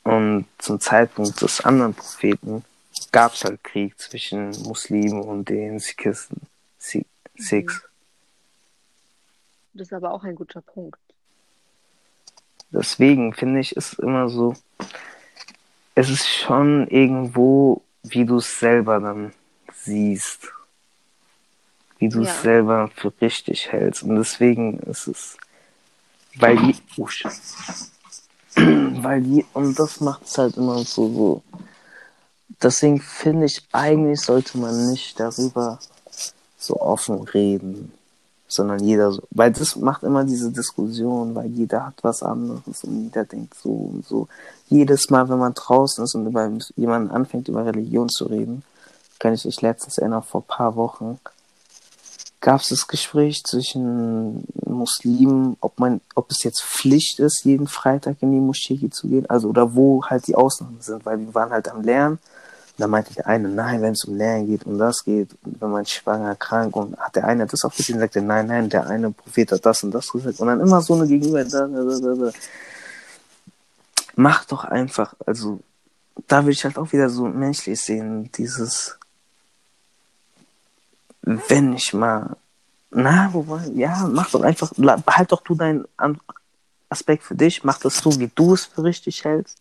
Und 0.03 0.47
zum 0.59 0.81
Zeitpunkt 0.81 1.40
des 1.43 1.61
anderen 1.61 1.95
Propheten 1.95 2.64
gab 3.12 3.35
es 3.35 3.45
halt 3.45 3.62
Krieg 3.62 3.99
zwischen 3.99 4.51
Muslimen 4.62 5.21
und 5.21 5.49
den 5.49 5.79
Sikhisten. 5.79 6.40
Sikhs. 7.40 7.83
Das 9.74 9.88
ist 9.88 9.92
aber 9.92 10.12
auch 10.12 10.24
ein 10.24 10.35
guter 10.35 10.61
Punkt. 10.61 10.98
Deswegen 12.72 13.33
finde 13.35 13.61
ich, 13.61 13.76
ist 13.76 13.94
immer 13.94 14.29
so, 14.29 14.55
es 15.94 16.09
ist 16.09 16.29
schon 16.29 16.87
irgendwo, 16.88 17.83
wie 18.03 18.24
du 18.24 18.37
es 18.38 18.59
selber 18.59 19.00
dann 19.00 19.33
siehst. 19.74 20.53
Wie 21.98 22.09
du 22.09 22.22
es 22.22 22.29
Ja. 22.29 22.40
selber 22.42 22.90
für 22.94 23.12
richtig 23.20 23.72
hältst. 23.72 24.03
Und 24.03 24.16
deswegen 24.16 24.79
ist 24.81 25.07
es, 25.09 25.37
weil 26.37 26.57
die, 26.57 26.76
oh 26.96 27.09
weil 28.57 29.20
die, 29.22 29.44
und 29.53 29.79
das 29.79 30.00
macht 30.00 30.24
es 30.24 30.38
halt 30.38 30.57
immer 30.57 30.79
so, 30.79 31.09
so. 31.09 31.42
Deswegen 32.62 33.00
finde 33.00 33.46
ich, 33.46 33.66
eigentlich 33.72 34.20
sollte 34.20 34.59
man 34.59 34.90
nicht 34.90 35.18
darüber 35.18 35.79
so 36.61 36.81
offen 36.81 37.23
reden, 37.23 37.92
sondern 38.46 38.81
jeder 38.81 39.12
so, 39.12 39.23
weil 39.31 39.53
das 39.53 39.77
macht 39.77 40.03
immer 40.03 40.25
diese 40.25 40.51
Diskussion, 40.51 41.35
weil 41.35 41.46
jeder 41.46 41.87
hat 41.87 41.94
was 42.03 42.23
anderes 42.23 42.85
und 42.85 43.05
jeder 43.05 43.25
denkt 43.25 43.55
so 43.55 43.70
und 43.70 44.07
so. 44.07 44.29
Jedes 44.68 45.11
Mal, 45.11 45.29
wenn 45.29 45.38
man 45.38 45.55
draußen 45.55 46.05
ist 46.05 46.14
und 46.14 46.27
über 46.27 46.51
jemanden 46.77 47.11
anfängt, 47.11 47.49
über 47.49 47.64
Religion 47.64 48.09
zu 48.09 48.27
reden, 48.27 48.62
kann 49.18 49.35
ich 49.35 49.44
mich 49.44 49.61
letztens 49.62 49.99
erinnern, 49.99 50.23
vor 50.23 50.42
paar 50.46 50.77
Wochen, 50.77 51.18
gab 52.40 52.61
es 52.61 52.68
das 52.68 52.88
Gespräch 52.88 53.42
zwischen 53.44 54.44
Muslimen, 54.64 55.57
ob 55.61 55.79
man, 55.79 56.01
ob 56.14 56.31
es 56.31 56.42
jetzt 56.42 56.62
Pflicht 56.62 57.18
ist, 57.18 57.44
jeden 57.44 57.66
Freitag 57.66 58.16
in 58.20 58.33
die 58.33 58.40
Moschee 58.40 58.88
zu 58.90 59.09
gehen, 59.09 59.29
also 59.29 59.49
oder 59.49 59.75
wo 59.75 60.05
halt 60.05 60.27
die 60.27 60.37
Ausnahmen 60.37 60.81
sind, 60.81 61.05
weil 61.05 61.20
wir 61.20 61.35
waren 61.35 61.51
halt 61.51 61.68
am 61.68 61.83
Lernen. 61.83 62.18
Dann 62.81 62.90
meinte 62.90 63.14
der 63.14 63.27
eine, 63.27 63.49
nein, 63.49 63.83
wenn 63.83 63.93
es 63.93 64.05
um 64.05 64.16
Lernen 64.16 64.47
geht 64.47 64.64
und 64.64 64.79
das 64.79 65.05
geht, 65.05 65.31
wenn 65.43 65.71
man 65.71 65.87
schwanger, 65.87 66.35
krank 66.35 66.75
und 66.75 66.97
hat 66.99 67.16
der 67.16 67.25
eine 67.25 67.47
das 67.47 67.64
auch 67.64 67.75
gesehen, 67.75 67.99
sagte, 67.99 68.23
nein, 68.23 68.47
nein, 68.47 68.69
der 68.69 68.87
eine 68.87 69.11
Prophet 69.11 69.53
hat 69.53 69.66
das 69.66 69.83
und 69.85 69.93
das 69.93 70.11
gesagt 70.11 70.40
und 70.40 70.47
dann 70.47 70.61
immer 70.61 70.81
so 70.81 70.95
eine 70.95 71.07
Gegenüber, 71.07 71.45
da, 71.45 71.66
da, 71.66 71.85
da, 71.85 71.99
da, 71.99 72.14
da. 72.14 72.31
Mach 74.16 74.45
doch 74.47 74.64
einfach, 74.64 75.14
also 75.27 75.61
da 76.27 76.45
will 76.45 76.53
ich 76.53 76.64
halt 76.64 76.79
auch 76.79 76.93
wieder 76.93 77.09
so 77.11 77.27
menschlich 77.27 77.81
sehen, 77.81 78.31
dieses 78.33 78.99
wenn 81.23 81.75
ich 81.75 81.93
mal, 81.93 82.37
na, 82.90 83.33
wobei, 83.33 83.66
ja, 83.75 84.09
mach 84.11 84.31
doch 84.31 84.43
einfach, 84.43 84.73
behalt 84.77 85.33
doch 85.33 85.43
du 85.43 85.55
deinen 85.55 85.85
Aspekt 86.88 87.23
für 87.23 87.35
dich, 87.35 87.62
mach 87.62 87.79
das 87.79 87.99
so, 87.99 88.19
wie 88.19 88.31
du 88.35 88.55
es 88.55 88.66
für 88.66 88.83
richtig 88.85 89.25
hältst. 89.25 89.59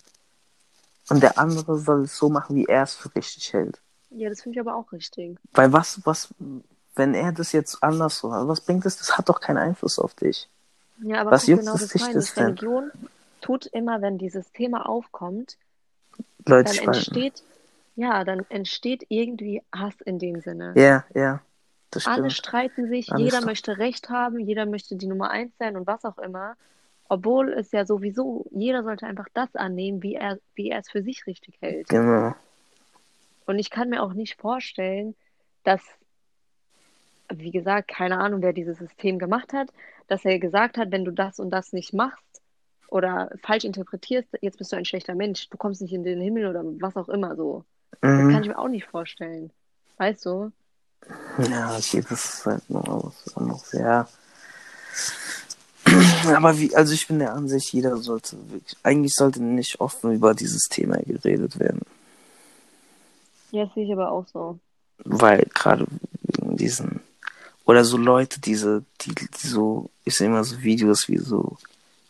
Und 1.09 1.21
der 1.23 1.37
andere 1.39 1.77
soll 1.79 2.03
es 2.03 2.17
so 2.17 2.29
machen, 2.29 2.55
wie 2.55 2.65
er 2.65 2.83
es 2.83 2.95
für 2.95 3.13
richtig 3.15 3.53
hält. 3.53 3.79
Ja, 4.11 4.29
das 4.29 4.41
finde 4.41 4.57
ich 4.57 4.59
aber 4.59 4.75
auch 4.75 4.91
richtig. 4.91 5.37
Weil 5.53 5.71
was, 5.73 6.01
was, 6.05 6.33
wenn 6.95 7.13
er 7.13 7.31
das 7.31 7.51
jetzt 7.51 7.83
anders 7.83 8.17
so 8.19 8.33
hat, 8.33 8.47
was 8.47 8.61
bringt 8.61 8.85
das? 8.85 8.97
Das 8.97 9.17
hat 9.17 9.29
doch 9.29 9.39
keinen 9.39 9.57
Einfluss 9.57 9.99
auf 9.99 10.13
dich. 10.13 10.49
Ja, 11.01 11.21
aber 11.21 11.31
Was 11.31 11.41
guck, 11.41 11.49
juckt 11.49 11.61
genau 11.61 11.77
das 11.77 11.87
dich 11.87 12.01
meine 12.01 12.13
das 12.13 12.29
ich. 12.31 12.37
Religion 12.37 12.91
tut 13.41 13.65
immer, 13.67 14.01
wenn 14.01 14.17
dieses 14.17 14.51
Thema 14.51 14.87
aufkommt, 14.87 15.57
Leute 16.45 16.65
dann 16.65 16.73
spalten. 16.73 16.93
entsteht, 16.93 17.43
ja, 17.95 18.23
dann 18.23 18.45
entsteht 18.49 19.05
irgendwie 19.09 19.61
Hass 19.71 19.93
in 20.03 20.19
dem 20.19 20.41
Sinne. 20.41 20.73
Ja, 20.75 21.05
ja, 21.13 21.41
das 21.91 22.05
Alle 22.05 22.31
streiten 22.31 22.87
sich, 22.89 23.11
Alle 23.11 23.23
jeder 23.23 23.41
möchte 23.41 23.77
Recht 23.77 24.09
haben, 24.09 24.39
jeder 24.39 24.65
möchte 24.65 24.95
die 24.95 25.07
Nummer 25.07 25.31
eins 25.31 25.53
sein 25.57 25.77
und 25.77 25.87
was 25.87 26.03
auch 26.05 26.17
immer. 26.17 26.55
Obwohl 27.09 27.51
es 27.53 27.71
ja 27.71 27.85
sowieso, 27.85 28.45
jeder 28.51 28.83
sollte 28.83 29.07
einfach 29.07 29.27
das 29.33 29.53
annehmen, 29.55 30.03
wie 30.03 30.13
er, 30.15 30.39
wie 30.55 30.69
er 30.69 30.79
es 30.79 30.89
für 30.89 31.01
sich 31.01 31.25
richtig 31.25 31.57
hält. 31.59 31.89
Genau. 31.89 32.35
Und 33.45 33.57
ich 33.57 33.71
kann 33.71 33.89
mir 33.89 34.03
auch 34.03 34.13
nicht 34.13 34.39
vorstellen, 34.39 35.15
dass, 35.63 35.81
wie 37.33 37.49
gesagt, 37.49 37.87
keine 37.87 38.19
Ahnung, 38.19 38.43
wer 38.43 38.53
dieses 38.53 38.77
System 38.77 39.17
gemacht 39.17 39.53
hat, 39.53 39.69
dass 40.07 40.23
er 40.23 40.37
gesagt 40.37 40.77
hat, 40.77 40.91
wenn 40.91 41.03
du 41.03 41.11
das 41.11 41.39
und 41.39 41.49
das 41.49 41.73
nicht 41.73 41.93
machst 41.93 42.41
oder 42.89 43.31
falsch 43.41 43.63
interpretierst, 43.63 44.29
jetzt 44.41 44.59
bist 44.59 44.71
du 44.71 44.75
ein 44.75 44.85
schlechter 44.85 45.15
Mensch, 45.15 45.49
du 45.49 45.57
kommst 45.57 45.81
nicht 45.81 45.93
in 45.93 46.03
den 46.03 46.21
Himmel 46.21 46.45
oder 46.47 46.61
was 46.63 46.95
auch 46.95 47.09
immer 47.09 47.35
so. 47.35 47.65
Das 48.01 48.11
kann 48.11 48.27
Mhm. 48.27 48.41
ich 48.41 48.47
mir 48.49 48.59
auch 48.59 48.67
nicht 48.67 48.85
vorstellen. 48.85 49.51
Weißt 49.97 50.25
du? 50.25 50.51
Ja, 51.39 51.75
okay, 51.75 52.03
das 52.07 52.23
ist 52.35 52.45
halt 52.45 52.69
noch 52.69 53.03
was 53.03 53.35
anderes, 53.35 53.71
ja. 53.71 54.07
Aber 56.27 56.57
wie, 56.59 56.75
also 56.75 56.93
ich 56.93 57.07
bin 57.07 57.19
der 57.19 57.33
Ansicht, 57.33 57.71
jeder 57.73 57.97
sollte 57.97 58.37
wirklich, 58.51 58.77
eigentlich 58.83 59.13
sollte 59.13 59.41
nicht 59.43 59.79
offen 59.79 60.11
über 60.13 60.33
dieses 60.33 60.63
Thema 60.69 60.97
geredet 60.97 61.59
werden. 61.59 61.81
Ja, 63.51 63.65
das 63.65 63.73
sehe 63.73 63.85
ich 63.85 63.91
aber 63.91 64.11
auch 64.11 64.25
so. 64.31 64.59
Weil 65.05 65.47
gerade 65.53 65.85
wegen 66.23 66.57
diesen, 66.57 66.99
oder 67.65 67.83
so 67.85 67.97
Leute, 67.97 68.39
diese, 68.39 68.83
die, 69.01 69.15
die 69.15 69.47
so, 69.47 69.89
ich 70.05 70.15
sehe 70.15 70.27
immer 70.27 70.43
so 70.43 70.61
Videos 70.61 71.07
wie 71.07 71.17
so 71.17 71.57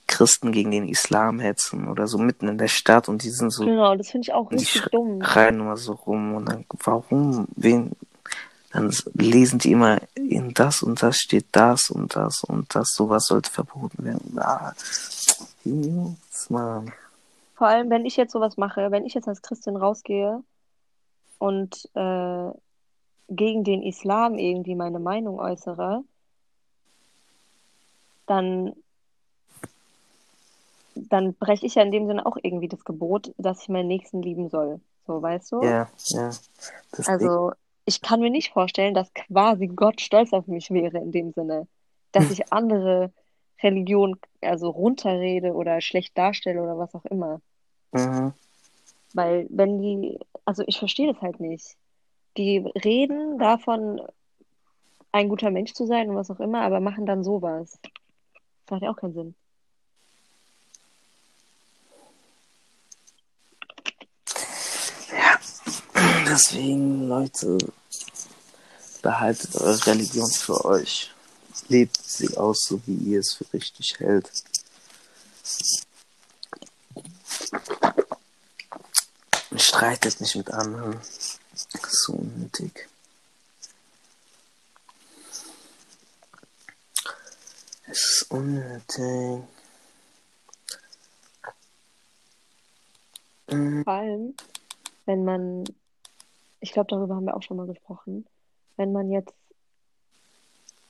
Christen 0.08 0.52
gegen 0.52 0.72
den 0.72 0.88
Islam 0.90 1.40
hetzen 1.40 1.88
oder 1.88 2.08
so 2.08 2.18
mitten 2.18 2.48
in 2.48 2.58
der 2.58 2.68
Stadt 2.68 3.08
und 3.10 3.24
die 3.24 3.30
sind 3.30 3.52
so, 3.52 3.66
Genau, 3.66 3.96
das 3.96 4.10
finde 4.10 4.26
ich 4.26 4.34
auch 4.34 4.50
die 4.50 4.56
richtig 4.56 4.82
sch- 4.84 4.90
dumm. 4.90 5.22
rennen 5.22 5.60
immer 5.62 5.78
so 5.78 5.94
rum 5.94 6.34
und 6.34 6.46
dann, 6.50 6.66
warum, 6.84 7.48
wen, 7.56 7.92
dann 8.72 8.94
lesen 9.14 9.60
die 9.60 9.72
immer, 9.72 10.00
in 10.16 10.54
das 10.54 10.84
und 10.84 11.02
das 11.02 11.18
steht 11.18 11.48
das 11.52 11.90
und 11.90 12.16
das 12.16 12.44
und 12.44 12.74
das, 12.76 12.90
sowas 12.94 13.26
sollte 13.26 13.50
verboten 13.50 14.04
werden. 14.04 14.38
Ah, 14.40 14.74
Jungs, 15.64 16.50
Mann. 16.50 16.92
Vor 17.56 17.68
allem, 17.68 17.90
wenn 17.90 18.06
ich 18.06 18.16
jetzt 18.16 18.32
sowas 18.32 18.58
mache, 18.58 18.92
wenn 18.92 19.06
ich 19.06 19.14
jetzt 19.14 19.28
als 19.28 19.42
Christin 19.42 19.76
rausgehe 19.76 20.44
und 21.40 21.76
äh, 21.94 22.52
gegen 23.30 23.64
den 23.64 23.84
Islam 23.84 24.38
irgendwie 24.38 24.76
meine 24.76 25.00
Meinung 25.00 25.40
äußere, 25.40 26.04
dann, 28.28 28.74
dann 30.96 31.34
breche 31.34 31.66
ich 31.66 31.76
ja 31.76 31.84
in 31.84 31.92
dem 31.92 32.08
Sinne 32.08 32.26
auch 32.26 32.38
irgendwie 32.42 32.68
das 32.68 32.86
Gebot, 32.86 33.34
dass 33.38 33.62
ich 33.64 33.70
meinen 33.70 33.88
Nächsten 33.88 34.22
lieben 34.22 34.50
soll. 34.50 34.80
So, 35.08 35.22
weißt 35.22 35.52
du? 35.52 35.64
Ja, 35.64 35.90
ja. 36.10 36.32
Deswegen, 36.92 37.10
Also, 37.10 37.52
ich 37.90 38.02
kann 38.02 38.20
mir 38.20 38.30
nicht 38.30 38.52
vorstellen, 38.52 38.94
dass 38.94 39.12
quasi 39.14 39.66
Gott 39.68 40.00
stolz 40.00 40.32
auf 40.32 40.46
mich 40.46 40.70
wäre 40.70 41.00
in 41.00 41.12
dem 41.12 41.34
Sinne, 41.34 41.68
dass 42.12 42.30
ich 42.30 42.54
andere 42.54 43.12
Religionen 43.64 44.20
also 44.42 44.70
runterrede 44.70 45.54
oder 45.54 45.82
schlecht 45.82 46.16
darstelle 46.16 46.62
oder 46.62 46.78
was 46.78 46.94
auch 46.94 47.06
immer. 47.06 47.42
mhm. 47.92 48.34
Weil 49.14 49.48
wenn 49.50 49.82
die, 49.82 50.20
also 50.46 50.64
ich 50.68 50.78
verstehe 50.78 51.12
das 51.12 51.20
halt 51.20 51.40
nicht. 51.40 51.76
Die 52.38 52.60
reden 52.60 53.40
davon, 53.40 54.00
ein 55.12 55.30
guter 55.30 55.50
Mensch 55.50 55.74
zu 55.74 55.88
sein 55.88 56.12
und 56.12 56.16
was 56.16 56.30
auch 56.30 56.40
immer, 56.40 56.62
aber 56.62 56.80
machen 56.80 57.08
dann 57.08 57.24
sowas. 57.24 57.80
Das 57.82 57.92
macht 58.70 58.84
ja 58.84 58.92
auch 58.92 58.98
keinen 58.98 59.14
Sinn. 59.14 59.34
Deswegen, 66.28 67.08
Leute, 67.08 67.58
behaltet 69.02 69.56
eure 69.56 69.86
Religion 69.86 70.30
für 70.30 70.66
euch. 70.66 71.12
Lebt 71.68 71.98
sie 71.98 72.38
aus, 72.38 72.66
so 72.66 72.82
wie 72.86 72.96
ihr 72.96 73.20
es 73.20 73.34
für 73.34 73.46
richtig 73.54 74.00
hält. 74.00 74.32
Streitet 79.56 80.22
nicht 80.22 80.36
mit 80.36 80.52
anderen. 80.52 81.00
So 81.88 82.14
unnötig. 82.14 82.88
Es 87.88 88.22
ist 88.22 88.32
unnötig. 88.32 89.44
Vor 93.48 93.94
allem, 93.94 94.36
wenn 95.06 95.26
man, 95.26 95.64
ich 96.60 96.72
glaube, 96.72 96.88
darüber 96.90 97.16
haben 97.16 97.26
wir 97.26 97.36
auch 97.36 97.42
schon 97.42 97.58
mal 97.58 97.66
gesprochen, 97.66 98.28
wenn 98.80 98.94
man 98.94 99.12
jetzt 99.12 99.36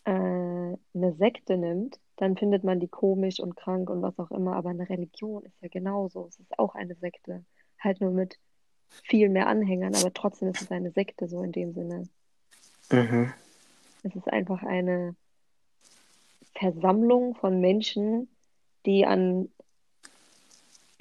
äh, 0.05 0.11
eine 0.11 1.13
Sekte 1.17 1.57
nimmt, 1.57 1.99
dann 2.17 2.37
findet 2.37 2.63
man 2.63 2.79
die 2.79 2.87
komisch 2.87 3.39
und 3.39 3.57
krank 3.57 3.89
und 3.89 4.03
was 4.03 4.17
auch 4.19 4.29
immer, 4.29 4.55
aber 4.55 4.69
eine 4.69 4.87
Religion 4.87 5.43
ist 5.43 5.59
ja 5.61 5.69
genauso. 5.69 6.27
Es 6.27 6.39
ist 6.39 6.59
auch 6.59 6.75
eine 6.75 6.95
Sekte. 6.95 7.43
Halt 7.79 7.99
nur 7.99 8.11
mit 8.11 8.37
viel 9.03 9.29
mehr 9.29 9.47
Anhängern, 9.47 9.95
aber 9.95 10.13
trotzdem 10.13 10.49
ist 10.49 10.61
es 10.61 10.71
eine 10.71 10.91
Sekte, 10.91 11.27
so 11.27 11.41
in 11.41 11.51
dem 11.51 11.73
Sinne. 11.73 12.07
Mhm. 12.91 13.33
Es 14.03 14.15
ist 14.15 14.27
einfach 14.27 14.61
eine 14.63 15.15
Versammlung 16.55 17.35
von 17.35 17.59
Menschen, 17.59 18.29
die 18.85 19.05
an 19.05 19.49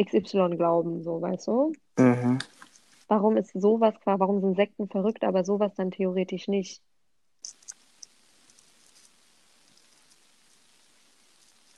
XY 0.03 0.57
glauben, 0.57 1.03
so, 1.03 1.21
weißt 1.21 1.49
du? 1.49 1.73
Mhm. 1.99 2.39
Warum 3.09 3.37
ist 3.39 3.53
sowas 3.55 3.95
quasi, 4.03 4.21
warum 4.21 4.41
sind 4.41 4.57
Sekten 4.57 4.89
verrückt, 4.89 5.25
aber 5.25 5.45
sowas 5.45 5.73
dann 5.77 5.91
theoretisch 5.91 6.47
nicht? 6.47 6.83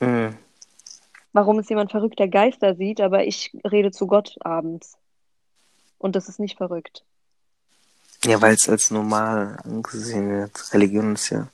Mhm. 0.01 0.37
Warum 1.33 1.59
ist 1.59 1.69
jemand 1.69 1.91
verrückt, 1.91 2.19
der 2.19 2.27
Geister 2.27 2.75
sieht, 2.75 2.99
aber 2.99 3.25
ich 3.25 3.51
rede 3.63 3.91
zu 3.91 4.07
Gott 4.07 4.35
abends? 4.41 4.97
Und 5.97 6.17
das 6.17 6.27
ist 6.27 6.39
nicht 6.39 6.57
verrückt. 6.57 7.05
Ja, 8.25 8.41
weil 8.41 8.55
es 8.55 8.67
als 8.67 8.91
normal 8.91 9.57
angesehen 9.63 10.29
wird. 10.29 10.73
Religion 10.73 11.13
ist 11.13 11.29
ja 11.29 11.47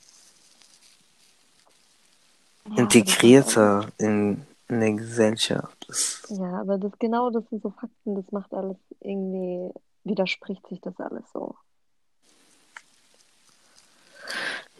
Ja, 2.66 2.82
integrierter 2.82 3.88
in, 3.98 4.46
in 4.68 4.80
der 4.80 4.92
Gesellschaft. 4.92 5.86
Ja, 6.28 6.60
aber 6.60 6.78
das 6.78 6.92
genau, 6.98 7.30
das 7.30 7.48
sind 7.48 7.62
so 7.62 7.70
Fakten, 7.70 8.14
das 8.14 8.30
macht 8.32 8.52
alles 8.54 8.76
irgendwie, 9.00 9.72
widerspricht 10.04 10.66
sich 10.68 10.80
das 10.80 10.98
alles 11.00 11.24
so. 11.32 11.56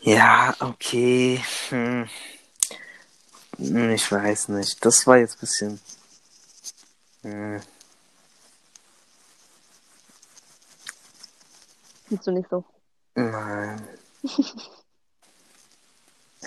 ja, 0.02 0.54
okay. 0.60 1.42
Hm. 1.70 2.08
Hm, 3.58 3.90
Ich 3.90 4.10
weiß 4.10 4.48
nicht. 4.48 4.84
Das 4.84 5.06
war 5.06 5.18
jetzt 5.18 5.36
ein 5.36 5.40
bisschen. 5.40 5.80
Hm. 7.22 7.60
Siehst 12.08 12.26
du 12.26 12.32
nicht 12.32 12.48
so? 12.50 12.64
Nein. 13.14 13.86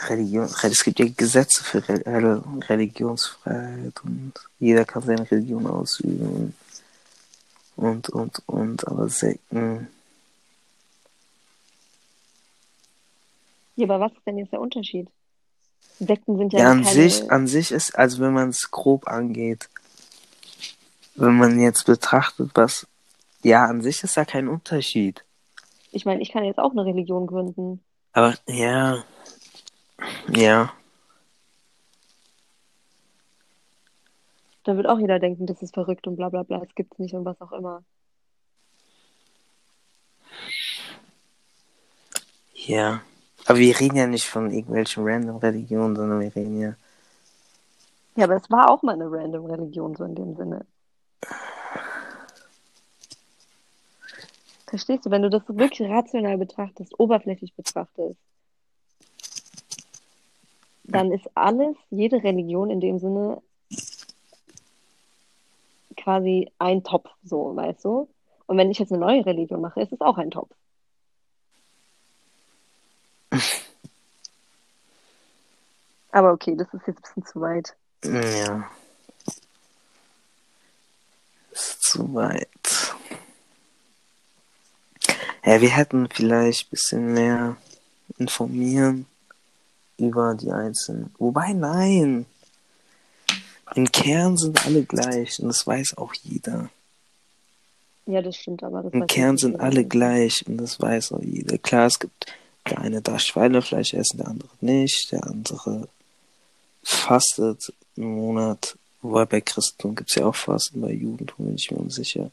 Religion, 0.07 0.45
es 0.45 0.83
gibt 0.83 0.99
ja 0.99 1.05
Gesetze 1.15 1.63
für 1.63 1.87
Re 1.87 2.03
Re 2.05 2.43
Religionsfreiheit 2.69 3.93
und 4.03 4.33
jeder 4.59 4.85
kann 4.85 5.03
seine 5.03 5.29
Religion 5.29 5.67
ausüben 5.67 6.55
und, 7.75 8.09
und, 8.09 8.41
und, 8.47 8.87
aber 8.87 9.09
Sekten, 9.09 9.87
Ja, 13.75 13.85
aber 13.85 13.99
was 13.99 14.11
ist 14.11 14.27
denn 14.27 14.37
jetzt 14.37 14.51
der 14.51 14.61
Unterschied? 14.61 15.07
Sekten 15.99 16.37
sind 16.37 16.53
ja, 16.53 16.59
ja, 16.59 16.71
an 16.71 16.83
keine, 16.83 16.93
sich, 16.93 17.31
an 17.31 17.47
sich 17.47 17.71
ist, 17.71 17.97
also 17.97 18.21
wenn 18.21 18.33
man 18.33 18.49
es 18.49 18.69
grob 18.69 19.07
angeht, 19.07 19.69
wenn 21.15 21.37
man 21.37 21.59
jetzt 21.59 21.85
betrachtet, 21.85 22.51
was, 22.53 22.87
ja, 23.43 23.65
an 23.65 23.81
sich 23.81 24.03
ist 24.03 24.17
da 24.17 24.25
kein 24.25 24.47
Unterschied, 24.47 25.23
ich 25.91 26.05
meine, 26.05 26.21
ich 26.21 26.31
kann 26.31 26.45
jetzt 26.45 26.59
auch 26.59 26.71
eine 26.71 26.85
Religion 26.85 27.27
gründen. 27.27 27.81
aber, 28.13 28.35
ja, 28.47 29.03
ja, 30.29 30.73
Da 34.63 34.75
wird 34.77 34.87
auch 34.87 34.99
jeder 34.99 35.19
denken, 35.19 35.47
das 35.47 35.61
ist 35.63 35.73
verrückt 35.73 36.07
und 36.07 36.15
bla 36.15 36.29
bla 36.29 36.43
bla, 36.43 36.61
es 36.61 36.75
gibt's 36.75 36.99
nicht 36.99 37.15
und 37.15 37.25
was 37.25 37.41
auch 37.41 37.51
immer. 37.51 37.83
ja, 42.53 43.01
aber 43.45 43.57
wir 43.57 43.79
reden 43.79 43.97
ja 43.97 44.07
nicht 44.07 44.25
von 44.25 44.51
irgendwelchen 44.51 45.03
random 45.05 45.37
Religionen, 45.37 45.95
sondern 45.95 46.19
wir 46.19 46.35
reden 46.35 46.59
ja 46.59 46.75
Ja, 48.15 48.25
aber 48.25 48.35
es 48.35 48.49
war 48.51 48.69
auch 48.69 48.83
mal 48.83 48.93
eine 48.93 49.11
random 49.11 49.45
Religion, 49.45 49.95
so 49.95 50.03
in 50.03 50.15
dem 50.15 50.35
Sinne. 50.35 50.65
Verstehst 54.67 55.05
du, 55.05 55.11
wenn 55.11 55.23
du 55.23 55.29
das 55.29 55.43
wirklich 55.47 55.89
rational 55.89 56.37
betrachtest, 56.37 56.97
oberflächlich 56.99 57.53
betrachtest, 57.55 58.17
dann 60.83 61.11
ist 61.11 61.29
alles, 61.35 61.75
jede 61.89 62.23
Religion 62.23 62.69
in 62.69 62.79
dem 62.79 62.99
Sinne 62.99 63.41
quasi 65.97 66.51
ein 66.57 66.83
Topf, 66.83 67.09
so, 67.23 67.55
weißt 67.55 67.85
du? 67.85 68.09
Und 68.47 68.57
wenn 68.57 68.71
ich 68.71 68.79
jetzt 68.79 68.91
eine 68.91 68.99
neue 68.99 69.25
Religion 69.25 69.61
mache, 69.61 69.81
ist 69.81 69.93
es 69.93 70.01
auch 70.01 70.17
ein 70.17 70.31
Topf. 70.31 70.53
Aber 76.11 76.33
okay, 76.33 76.55
das 76.57 76.67
ist 76.73 76.87
jetzt 76.87 76.97
ein 76.97 77.03
bisschen 77.03 77.25
zu 77.25 77.39
weit. 77.39 77.75
Ja. 78.03 78.69
Ist 81.51 81.83
zu 81.83 82.13
weit. 82.13 82.47
Ja, 85.45 85.61
wir 85.61 85.69
hätten 85.69 86.09
vielleicht 86.09 86.67
ein 86.67 86.69
bisschen 86.71 87.13
mehr 87.13 87.55
informieren 88.17 89.07
über 90.01 90.35
die 90.35 90.51
einzelnen. 90.51 91.13
Wobei, 91.17 91.53
nein. 91.53 92.25
Im 93.75 93.91
Kern 93.91 94.37
sind 94.37 94.65
alle 94.65 94.83
gleich 94.83 95.39
und 95.39 95.47
das 95.47 95.65
weiß 95.65 95.97
auch 95.97 96.13
jeder. 96.23 96.69
Ja, 98.05 98.21
das 98.21 98.35
stimmt, 98.35 98.63
aber 98.63 98.83
das 98.83 98.93
Im 98.93 99.07
Kern 99.07 99.37
sind 99.37 99.53
jeder. 99.53 99.63
alle 99.63 99.85
gleich 99.85 100.45
und 100.47 100.57
das 100.57 100.79
weiß 100.79 101.13
auch 101.13 101.21
jeder. 101.21 101.57
Klar, 101.57 101.87
es 101.87 101.99
gibt 101.99 102.25
der 102.69 102.79
eine 102.79 103.01
darf 103.01 103.21
Schweinefleisch 103.21 103.93
essen, 103.93 104.17
der 104.17 104.27
andere 104.27 104.49
nicht, 104.61 105.11
der 105.11 105.25
andere 105.25 105.87
fastet 106.83 107.73
einen 107.97 108.15
Monat. 108.15 108.77
Wobei 109.01 109.25
bei 109.25 109.41
Christentum 109.41 109.95
gibt 109.95 110.11
es 110.11 110.15
ja 110.15 110.25
auch 110.25 110.35
Fasten, 110.35 110.81
bei 110.81 110.91
Judentum 110.91 111.47
bin 111.47 111.55
ich 111.55 111.71
mir 111.71 111.77
unsicher. 111.77 112.29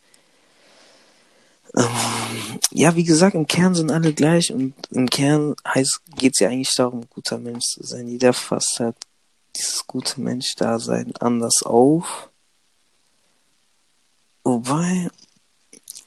Ähm, 1.76 2.60
ja, 2.70 2.94
wie 2.96 3.04
gesagt, 3.04 3.34
im 3.34 3.46
Kern 3.46 3.74
sind 3.74 3.90
alle 3.90 4.12
gleich 4.12 4.52
und 4.52 4.74
im 4.90 5.08
Kern 5.08 5.54
heißt, 5.66 6.00
geht 6.16 6.32
es 6.34 6.40
ja 6.40 6.48
eigentlich 6.48 6.74
darum, 6.74 7.00
ein 7.00 7.08
guter 7.10 7.38
Mensch 7.38 7.64
zu 7.66 7.84
sein. 7.84 8.08
Jeder 8.08 8.32
fasst 8.32 8.80
halt 8.80 8.96
dieses 9.56 9.86
gute 9.86 10.20
Mensch-Dasein 10.20 11.14
anders 11.20 11.62
auf. 11.62 12.28
Wobei, 14.44 15.10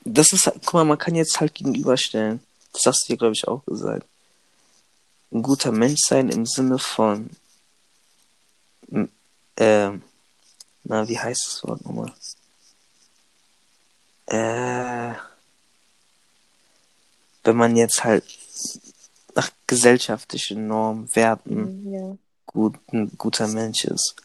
das 0.04 0.32
ist, 0.32 0.48
halt- 0.48 0.62
guck 0.66 0.74
mal, 0.76 0.86
man 0.86 0.98
kann 0.98 1.16
jetzt 1.16 1.40
halt 1.40 1.54
gegenüberstellen. 1.54 2.40
Das 2.74 2.84
hast 2.86 3.04
du 3.08 3.14
dir, 3.14 3.18
glaube 3.18 3.34
ich, 3.34 3.48
auch 3.48 3.64
gesagt. 3.66 4.06
Ein 5.32 5.44
guter 5.44 5.72
Mensch 5.72 6.00
sein 6.08 6.30
im 6.30 6.46
Sinne 6.46 6.80
von, 6.80 7.30
ähm, 9.58 10.02
na, 10.84 11.08
wie 11.08 11.20
heißt 11.20 11.46
das 11.48 11.64
Wort 11.64 11.86
nochmal? 11.86 12.12
Äh, 14.28 15.14
wenn 17.44 17.56
man 17.58 17.76
jetzt 17.76 18.04
halt 18.04 18.24
nach 19.36 19.52
gesellschaftlichen 19.68 20.68
Normen, 20.68 21.14
Werten 21.16 21.84
Mhm, 21.86 21.94
Ja. 21.94 22.18
gut, 22.46 22.76
ein 22.92 23.18
guter 23.18 23.48
Mensch 23.48 23.86
ist. 23.86 24.16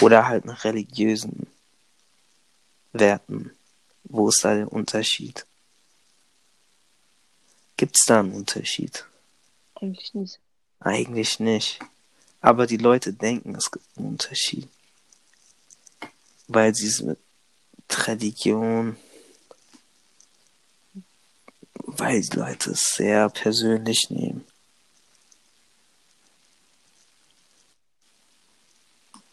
Oder 0.00 0.26
halt 0.26 0.44
nach 0.44 0.64
religiösen 0.64 1.46
Werten. 2.92 3.50
Wo 4.04 4.28
ist 4.28 4.44
da 4.44 4.54
der 4.54 4.72
Unterschied? 4.72 5.44
Gibt 7.76 7.96
es 7.98 8.04
da 8.06 8.20
einen 8.20 8.32
Unterschied? 8.32 9.04
Eigentlich 9.74 10.12
nicht. 10.14 10.38
Eigentlich 10.80 11.40
nicht. 11.40 11.78
Aber 12.40 12.66
die 12.66 12.76
Leute 12.78 13.12
denken, 13.12 13.54
es 13.54 13.70
gibt 13.70 13.84
einen 13.96 14.08
Unterschied. 14.08 14.68
Weil 16.48 16.74
sie 16.74 16.86
es 16.86 17.00
mit 17.02 17.18
Religion, 18.06 18.96
weil 21.98 22.20
die 22.20 22.36
Leute 22.36 22.70
es 22.70 22.94
sehr 22.94 23.28
persönlich 23.28 24.10
nehmen. 24.10 24.44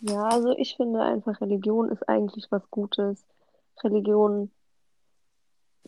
Ja, 0.02 0.26
also 0.26 0.52
ich 0.58 0.76
finde 0.76 1.02
einfach, 1.02 1.42
Religion 1.42 1.90
ist 1.90 2.08
eigentlich 2.08 2.48
was 2.52 2.70
Gutes. 2.70 3.24
Religion 3.84 4.52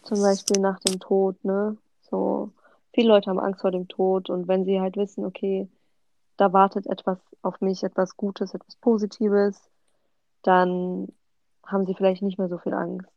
zum 0.04 0.22
Beispiel 0.22 0.60
nach 0.60 0.80
dem 0.80 1.00
Tod, 1.00 1.44
ne? 1.44 1.78
So, 2.10 2.52
viele 2.94 3.10
Leute 3.10 3.30
haben 3.30 3.40
Angst 3.40 3.62
vor 3.62 3.72
dem 3.72 3.88
Tod 3.88 4.30
und 4.30 4.48
wenn 4.48 4.66
sie 4.66 4.82
halt 4.82 4.98
wissen, 4.98 5.26
okay, 5.26 5.68
da 6.38 6.54
wartet 6.54 6.88
etwas 6.88 7.20
auf 7.42 7.62
mich, 7.62 7.84
etwas 7.84 8.18
Gutes, 8.18 8.54
etwas 8.54 8.76
Positives, 8.78 9.70
dann 10.42 11.10
haben 11.66 11.86
sie 11.86 11.94
vielleicht 11.94 12.22
nicht 12.22 12.40
mehr 12.40 12.50
so 12.50 12.58
viel 12.58 12.74
Angst. 12.74 13.08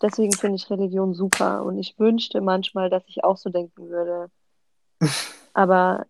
Deswegen 0.00 0.32
finde 0.32 0.56
ich 0.56 0.70
Religion 0.70 1.14
super 1.14 1.64
und 1.64 1.78
ich 1.78 1.98
wünschte 1.98 2.40
manchmal, 2.40 2.90
dass 2.90 3.02
ich 3.06 3.24
auch 3.24 3.36
so 3.36 3.50
denken 3.50 3.88
würde. 3.88 4.30
Aber 5.52 6.06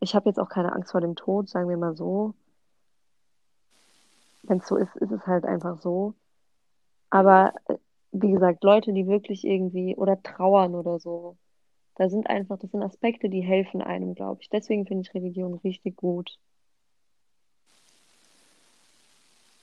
ich 0.00 0.14
habe 0.14 0.28
jetzt 0.28 0.38
auch 0.38 0.48
keine 0.48 0.72
Angst 0.72 0.92
vor 0.92 1.00
dem 1.00 1.16
Tod, 1.16 1.48
sagen 1.48 1.68
wir 1.68 1.76
mal 1.76 1.96
so. 1.96 2.34
Wenn 4.42 4.58
es 4.58 4.66
so 4.66 4.76
ist, 4.76 4.94
ist 4.96 5.12
es 5.12 5.26
halt 5.26 5.44
einfach 5.44 5.80
so. 5.80 6.14
Aber 7.10 7.54
äh, 7.68 7.76
wie 8.12 8.30
gesagt, 8.30 8.64
Leute, 8.64 8.92
die 8.92 9.06
wirklich 9.06 9.44
irgendwie 9.44 9.96
oder 9.96 10.22
trauern 10.22 10.74
oder 10.74 10.98
so, 10.98 11.36
da 11.96 12.08
sind 12.08 12.28
einfach, 12.28 12.58
das 12.58 12.70
sind 12.70 12.82
Aspekte, 12.82 13.28
die 13.28 13.42
helfen 13.42 13.82
einem, 13.82 14.14
glaube 14.14 14.42
ich. 14.42 14.48
Deswegen 14.48 14.86
finde 14.86 15.02
ich 15.02 15.14
Religion 15.14 15.54
richtig 15.54 15.96
gut. 15.96 16.38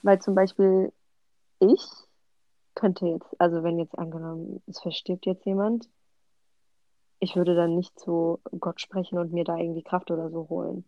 Weil 0.03 0.21
zum 0.21 0.35
Beispiel 0.35 0.93
ich 1.59 1.85
könnte 2.80 3.05
jetzt, 3.07 3.39
also 3.39 3.61
wenn 3.61 3.77
jetzt 3.77 3.97
angenommen, 3.97 4.63
es 4.65 4.80
verstirbt 4.80 5.25
jetzt 5.25 5.45
jemand, 5.45 5.89
ich 7.19 7.36
würde 7.36 7.53
dann 7.53 7.75
nicht 7.75 7.99
zu 7.99 8.39
Gott 8.57 8.80
sprechen 8.80 9.19
und 9.19 9.34
mir 9.34 9.43
da 9.43 9.57
irgendwie 9.57 9.84
Kraft 9.84 10.09
oder 10.09 10.30
so 10.30 10.47
holen. 10.49 10.86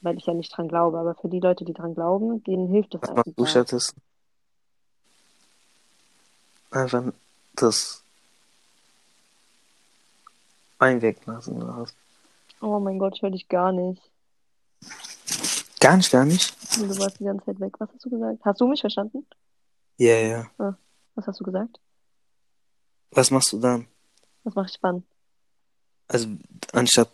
Weil 0.00 0.16
ich 0.16 0.24
ja 0.24 0.32
nicht 0.32 0.56
dran 0.56 0.68
glaube. 0.68 0.98
Aber 0.98 1.14
für 1.14 1.28
die 1.28 1.40
Leute, 1.40 1.66
die 1.66 1.74
dran 1.74 1.94
glauben, 1.94 2.42
denen 2.44 2.68
hilft 2.68 2.94
Was 2.94 3.10
machst 3.10 3.26
du 3.26 3.30
einfach. 3.42 3.50
stattdessen? 3.50 4.00
Einfach 6.70 7.12
das 7.54 8.02
Wein 10.78 11.02
weglassen 11.02 11.62
oder 11.62 11.76
was? 11.76 11.94
Oh 12.62 12.80
mein 12.80 12.98
Gott, 12.98 13.16
ich 13.16 13.22
höre 13.22 13.30
dich 13.30 13.48
gar 13.48 13.72
nicht. 13.72 14.02
Gar 15.78 15.98
nicht, 15.98 16.10
gar 16.10 16.24
nicht. 16.24 16.56
Du 16.78 16.98
warst 16.98 17.20
die 17.20 17.24
ganze 17.24 17.44
Zeit 17.44 17.60
weg. 17.60 17.74
Was 17.78 17.90
hast 17.92 18.04
du 18.06 18.10
gesagt? 18.10 18.42
Hast 18.42 18.60
du 18.60 18.66
mich 18.66 18.80
verstanden? 18.80 19.26
Ja, 19.96 20.14
ja. 20.16 20.46
Was 21.14 21.26
hast 21.26 21.40
du 21.40 21.44
gesagt? 21.44 21.78
Was 23.10 23.30
machst 23.30 23.52
du 23.52 23.58
dann? 23.60 23.86
Was 24.44 24.54
mache 24.54 24.68
ich 24.70 24.78
wann? 24.82 25.04
Also, 26.08 26.28
anstatt, 26.72 27.10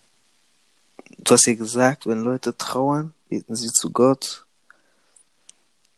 du 1.19 1.33
hast 1.35 1.47
ja 1.47 1.55
gesagt, 1.55 2.07
wenn 2.07 2.23
Leute 2.23 2.57
trauern, 2.57 3.13
beten 3.29 3.55
sie 3.55 3.69
zu 3.69 3.91
Gott. 3.93 4.47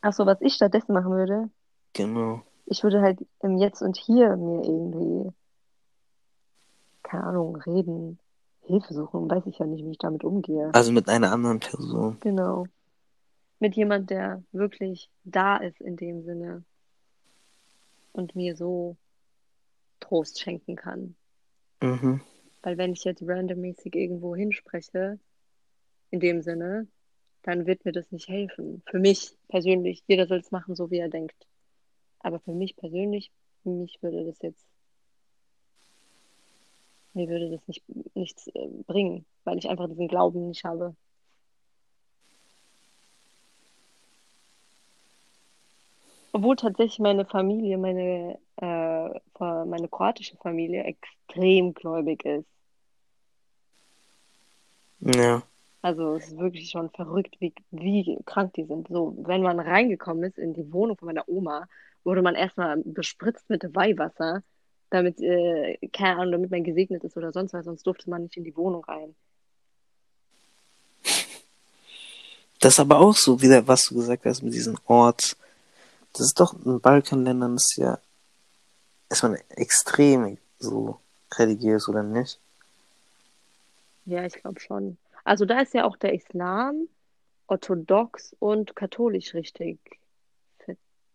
Ach 0.00 0.12
so, 0.12 0.26
was 0.26 0.40
ich 0.40 0.54
stattdessen 0.54 0.92
machen 0.94 1.12
würde, 1.12 1.50
Genau. 1.92 2.42
ich 2.66 2.82
würde 2.82 3.00
halt 3.02 3.18
im 3.42 3.58
Jetzt 3.58 3.82
und 3.82 3.96
Hier 3.98 4.36
mir 4.36 4.64
irgendwie, 4.64 5.30
keine 7.02 7.24
Ahnung, 7.24 7.56
reden, 7.56 8.18
Hilfe 8.62 8.94
suchen. 8.94 9.28
Weiß 9.28 9.44
ich 9.46 9.58
ja 9.58 9.66
nicht, 9.66 9.84
wie 9.84 9.90
ich 9.92 9.98
damit 9.98 10.24
umgehe. 10.24 10.70
Also 10.72 10.92
mit 10.92 11.08
einer 11.08 11.32
anderen 11.32 11.60
Person. 11.60 12.16
Genau. 12.20 12.66
Mit 13.58 13.76
jemand, 13.76 14.08
der 14.10 14.42
wirklich 14.52 15.10
da 15.24 15.56
ist 15.58 15.80
in 15.80 15.96
dem 15.96 16.22
Sinne 16.24 16.64
und 18.12 18.34
mir 18.34 18.56
so 18.56 18.96
Trost 20.00 20.40
schenken 20.40 20.76
kann. 20.76 21.14
Mhm. 21.82 22.20
Weil 22.62 22.78
wenn 22.78 22.92
ich 22.92 23.04
jetzt 23.04 23.22
randommäßig 23.22 23.94
irgendwo 23.94 24.34
hinspreche, 24.36 25.18
in 26.10 26.20
dem 26.20 26.42
Sinne, 26.42 26.88
dann 27.42 27.66
wird 27.66 27.84
mir 27.84 27.92
das 27.92 28.10
nicht 28.10 28.28
helfen. 28.28 28.82
Für 28.86 28.98
mich 28.98 29.32
persönlich, 29.48 30.02
jeder 30.06 30.26
soll 30.26 30.38
es 30.38 30.50
machen, 30.50 30.74
so 30.74 30.90
wie 30.90 30.98
er 30.98 31.08
denkt. 31.08 31.46
Aber 32.18 32.40
für 32.40 32.52
mich 32.52 32.76
persönlich, 32.76 33.30
mich 33.64 34.02
würde 34.02 34.24
das 34.24 34.40
jetzt, 34.42 34.66
mir 37.14 37.28
würde 37.28 37.50
das 37.50 37.66
nicht, 37.66 37.82
nichts 38.14 38.48
äh, 38.48 38.68
bringen, 38.86 39.24
weil 39.44 39.58
ich 39.58 39.68
einfach 39.68 39.88
diesen 39.88 40.08
Glauben 40.08 40.48
nicht 40.48 40.64
habe. 40.64 40.94
Obwohl 46.32 46.56
tatsächlich 46.56 46.98
meine 47.00 47.24
Familie, 47.24 47.76
meine, 47.76 48.38
äh, 48.56 49.20
meine 49.38 49.88
kroatische 49.88 50.36
Familie 50.36 50.84
extrem 50.84 51.74
gläubig 51.74 52.24
ist. 52.24 52.46
Ja. 55.00 55.42
Also 55.82 56.14
es 56.14 56.28
ist 56.28 56.38
wirklich 56.38 56.70
schon 56.70 56.90
verrückt, 56.90 57.36
wie, 57.40 57.54
wie 57.70 58.18
krank 58.26 58.52
die 58.54 58.64
sind. 58.64 58.88
So, 58.88 59.14
wenn 59.18 59.42
man 59.42 59.58
reingekommen 59.58 60.24
ist 60.24 60.38
in 60.38 60.52
die 60.52 60.70
Wohnung 60.72 60.96
von 60.96 61.06
meiner 61.06 61.26
Oma, 61.28 61.66
wurde 62.04 62.22
man 62.22 62.34
erstmal 62.34 62.76
bespritzt 62.84 63.48
mit 63.48 63.74
Weihwasser, 63.74 64.42
damit, 64.90 65.20
äh, 65.20 65.78
keine 65.92 66.18
Ahnung, 66.18 66.32
damit 66.32 66.50
man 66.50 66.64
gesegnet 66.64 67.02
ist 67.04 67.16
oder 67.16 67.32
sonst 67.32 67.54
was, 67.54 67.64
sonst 67.64 67.86
durfte 67.86 68.10
man 68.10 68.24
nicht 68.24 68.36
in 68.36 68.44
die 68.44 68.56
Wohnung 68.56 68.84
rein. 68.84 69.14
Das 72.60 72.74
ist 72.74 72.80
aber 72.80 72.98
auch 72.98 73.14
so, 73.14 73.40
wieder, 73.40 73.66
was 73.66 73.84
du 73.86 73.94
gesagt 73.94 74.26
hast 74.26 74.42
mit 74.42 74.52
diesem 74.52 74.76
Ort. 74.84 75.36
Das 76.12 76.22
ist 76.22 76.40
doch 76.40 76.54
in 76.64 76.80
Balkanländern 76.80 77.54
ist 77.56 77.76
ja, 77.76 77.98
ist 79.10 79.22
man 79.22 79.36
extrem 79.50 80.38
so 80.58 80.98
religiös 81.36 81.88
oder 81.88 82.02
nicht? 82.02 82.40
Ja, 84.06 84.24
ich 84.24 84.34
glaube 84.34 84.60
schon. 84.60 84.98
Also 85.24 85.44
da 85.44 85.60
ist 85.60 85.74
ja 85.74 85.84
auch 85.84 85.96
der 85.96 86.14
Islam 86.14 86.88
orthodox 87.46 88.34
und 88.38 88.74
katholisch 88.76 89.34
richtig 89.34 89.78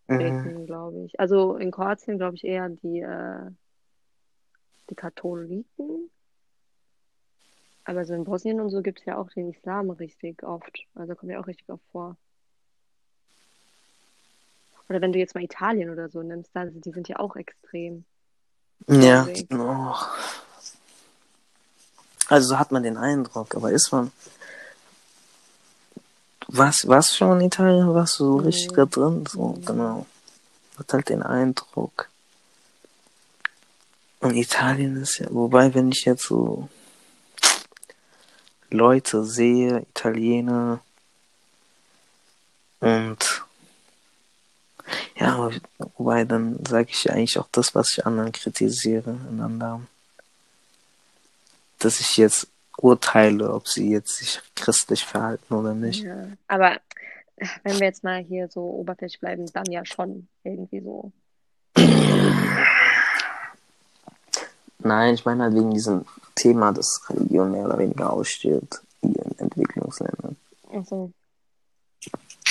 Mhm. 0.08 0.20
vertreten, 0.20 0.66
glaube 0.66 1.06
ich. 1.06 1.20
Also 1.20 1.56
in 1.56 1.72
Kroatien 1.72 2.18
glaube 2.18 2.36
ich 2.36 2.43
eher 2.43 2.70
die, 2.70 3.02
äh, 3.02 3.52
die 4.89 4.96
Katholiken. 4.96 6.10
Aber 7.86 8.06
so 8.06 8.14
in 8.14 8.24
Bosnien 8.24 8.60
und 8.60 8.70
so 8.70 8.82
gibt 8.82 9.00
es 9.00 9.06
ja 9.06 9.18
auch 9.18 9.30
den 9.30 9.50
Islam 9.50 9.89
richtig 9.91 10.43
oft. 10.43 10.86
Also 10.96 11.16
kommt 11.16 11.32
ja 11.32 11.39
auch 11.39 11.48
richtig 11.48 11.70
oft 11.70 11.84
vor. 11.91 12.18
Oder 14.90 15.02
wenn 15.02 15.14
du 15.14 15.20
jetzt 15.20 15.36
mal 15.36 15.44
Italien 15.44 15.90
oder 15.90 16.10
so 16.10 16.22
nimmst, 16.22 16.52
da, 16.54 16.66
die 16.66 16.92
sind 16.92 17.08
ja 17.08 17.18
auch 17.20 17.36
extrem. 17.36 18.06
Ja. 18.88 19.28
Oh. 19.52 19.96
Also 22.28 22.50
so 22.50 22.60
hat 22.60 22.72
man 22.72 22.84
den 22.84 22.98
Eindruck, 22.98 23.56
aber 23.56 23.72
ist 23.72 23.92
man. 23.92 24.12
Was, 26.48 26.84
du 27.12 27.16
schon 27.18 27.40
in 27.40 27.48
Italien? 27.48 27.94
Warst 27.94 28.20
du 28.20 28.26
so 28.26 28.40
Nee. 28.42 28.48
richtig 28.48 28.72
da 28.74 28.86
drin? 28.86 29.26
So, 29.28 29.56
Nee. 29.58 29.66
genau. 29.66 30.06
Hat 30.78 30.94
halt 30.94 31.10
den 31.10 31.24
Eindruck. 31.24 32.10
Und 34.20 34.36
Italien 34.36 35.02
ist 35.02 35.20
ja, 35.20 35.28
wobei, 35.32 35.74
wenn 35.74 35.92
ich 35.92 36.06
jetzt 36.06 36.24
so 36.24 36.70
Leute 38.70 39.24
sehe, 39.24 39.82
Italiener 39.90 40.80
und 42.80 43.35
ja, 45.16 45.36
aber 45.36 45.52
wobei 45.98 46.26
dann 46.26 46.64
sage 46.66 46.89
ich 46.91 47.04
ja 47.06 47.14
eigentlich 47.14 47.39
auch 47.39 47.48
das, 47.52 47.76
was 47.76 47.98
ich 47.98 48.06
anderen 48.06 48.32
kritisiere 48.32 49.18
in 49.30 49.41
anderen. 49.41 49.88
Dass 51.80 52.00
ich 52.00 52.18
jetzt 52.18 52.48
urteile, 52.78 53.54
ob 53.54 53.68
sie 53.68 53.91
jetzt 53.91 54.18
sich 54.18 54.41
christlich 54.56 55.06
verhalten 55.06 55.54
oder 55.54 55.74
nicht. 55.74 56.04
Ja. 56.04 56.28
Aber 56.48 56.76
äh, 57.38 57.48
wenn 57.64 57.80
wir 57.80 57.88
jetzt 57.88 58.04
mal 58.04 58.24
hier 58.24 58.48
so 58.50 58.62
oberflächlich 58.62 59.20
bleiben, 59.20 59.46
dann 59.54 59.66
ja 59.72 59.86
schon 59.86 60.28
irgendwie 60.43 60.82
so. 60.82 61.12
Nein, 64.80 65.16
ich 65.16 65.26
meine 65.26 65.43
halt 65.43 65.56
wegen 65.56 65.72
diesem 65.72 66.06
Thema, 66.36 66.72
dass 66.72 67.02
Religion 67.10 67.52
mehr 67.52 67.66
oder 67.66 67.78
weniger 67.78 68.12
ausstirbt 68.12 68.82
in 69.02 69.16
Entwicklungsländern. 69.38 70.36
Also, 70.72 71.12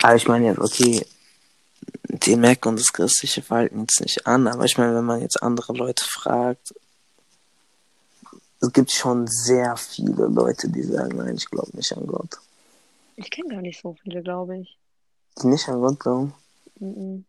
Aber 0.02 0.16
ich 0.16 0.26
meine 0.26 0.46
jetzt, 0.46 0.58
okay, 0.58 1.06
die 2.08 2.36
merken 2.36 2.68
uns 2.68 2.82
das 2.82 2.92
christliche 2.92 3.42
Verhalten 3.42 3.80
jetzt 3.80 4.00
nicht 4.00 4.26
an, 4.26 4.46
aber 4.46 4.64
ich 4.64 4.78
meine, 4.78 4.94
wenn 4.94 5.04
man 5.04 5.20
jetzt 5.20 5.42
andere 5.42 5.72
Leute 5.72 6.04
fragt, 6.04 6.74
es 8.60 8.72
gibt 8.72 8.90
schon 8.90 9.26
sehr 9.26 9.76
viele 9.76 10.26
Leute, 10.26 10.68
die 10.68 10.82
sagen, 10.82 11.18
nein, 11.18 11.36
ich 11.36 11.50
glaube 11.50 11.76
nicht 11.76 11.92
an 11.96 12.06
Gott. 12.06 12.38
ich 13.16 13.30
kenne 13.30 13.48
gar 13.48 13.60
nicht 13.60 13.80
so 13.80 13.94
viele, 14.02 14.22
glaube 14.22 14.58
ich. 14.58 14.78
Die 15.42 15.48
nicht 15.48 15.68
an 15.68 15.80
Gott 15.80 16.00
glauben. 16.00 16.34
Mhm. 16.78 17.24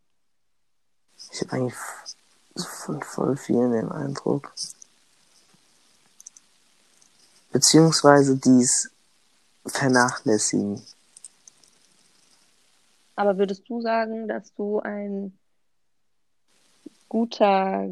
Ich 1.32 1.41
habe 1.41 1.53
eigentlich 1.53 1.76
von 2.56 3.01
voll 3.03 3.36
vielen 3.36 3.72
den 3.72 3.91
Eindruck. 3.91 4.53
Beziehungsweise 7.51 8.38
dies 8.38 8.89
vernachlässigen. 9.66 10.82
Aber 13.16 13.38
würdest 13.38 13.68
du 13.70 13.82
sagen, 13.82 14.28
dass 14.28 14.53
du 14.53 14.80
ein 14.80 15.38
guter 17.07 17.88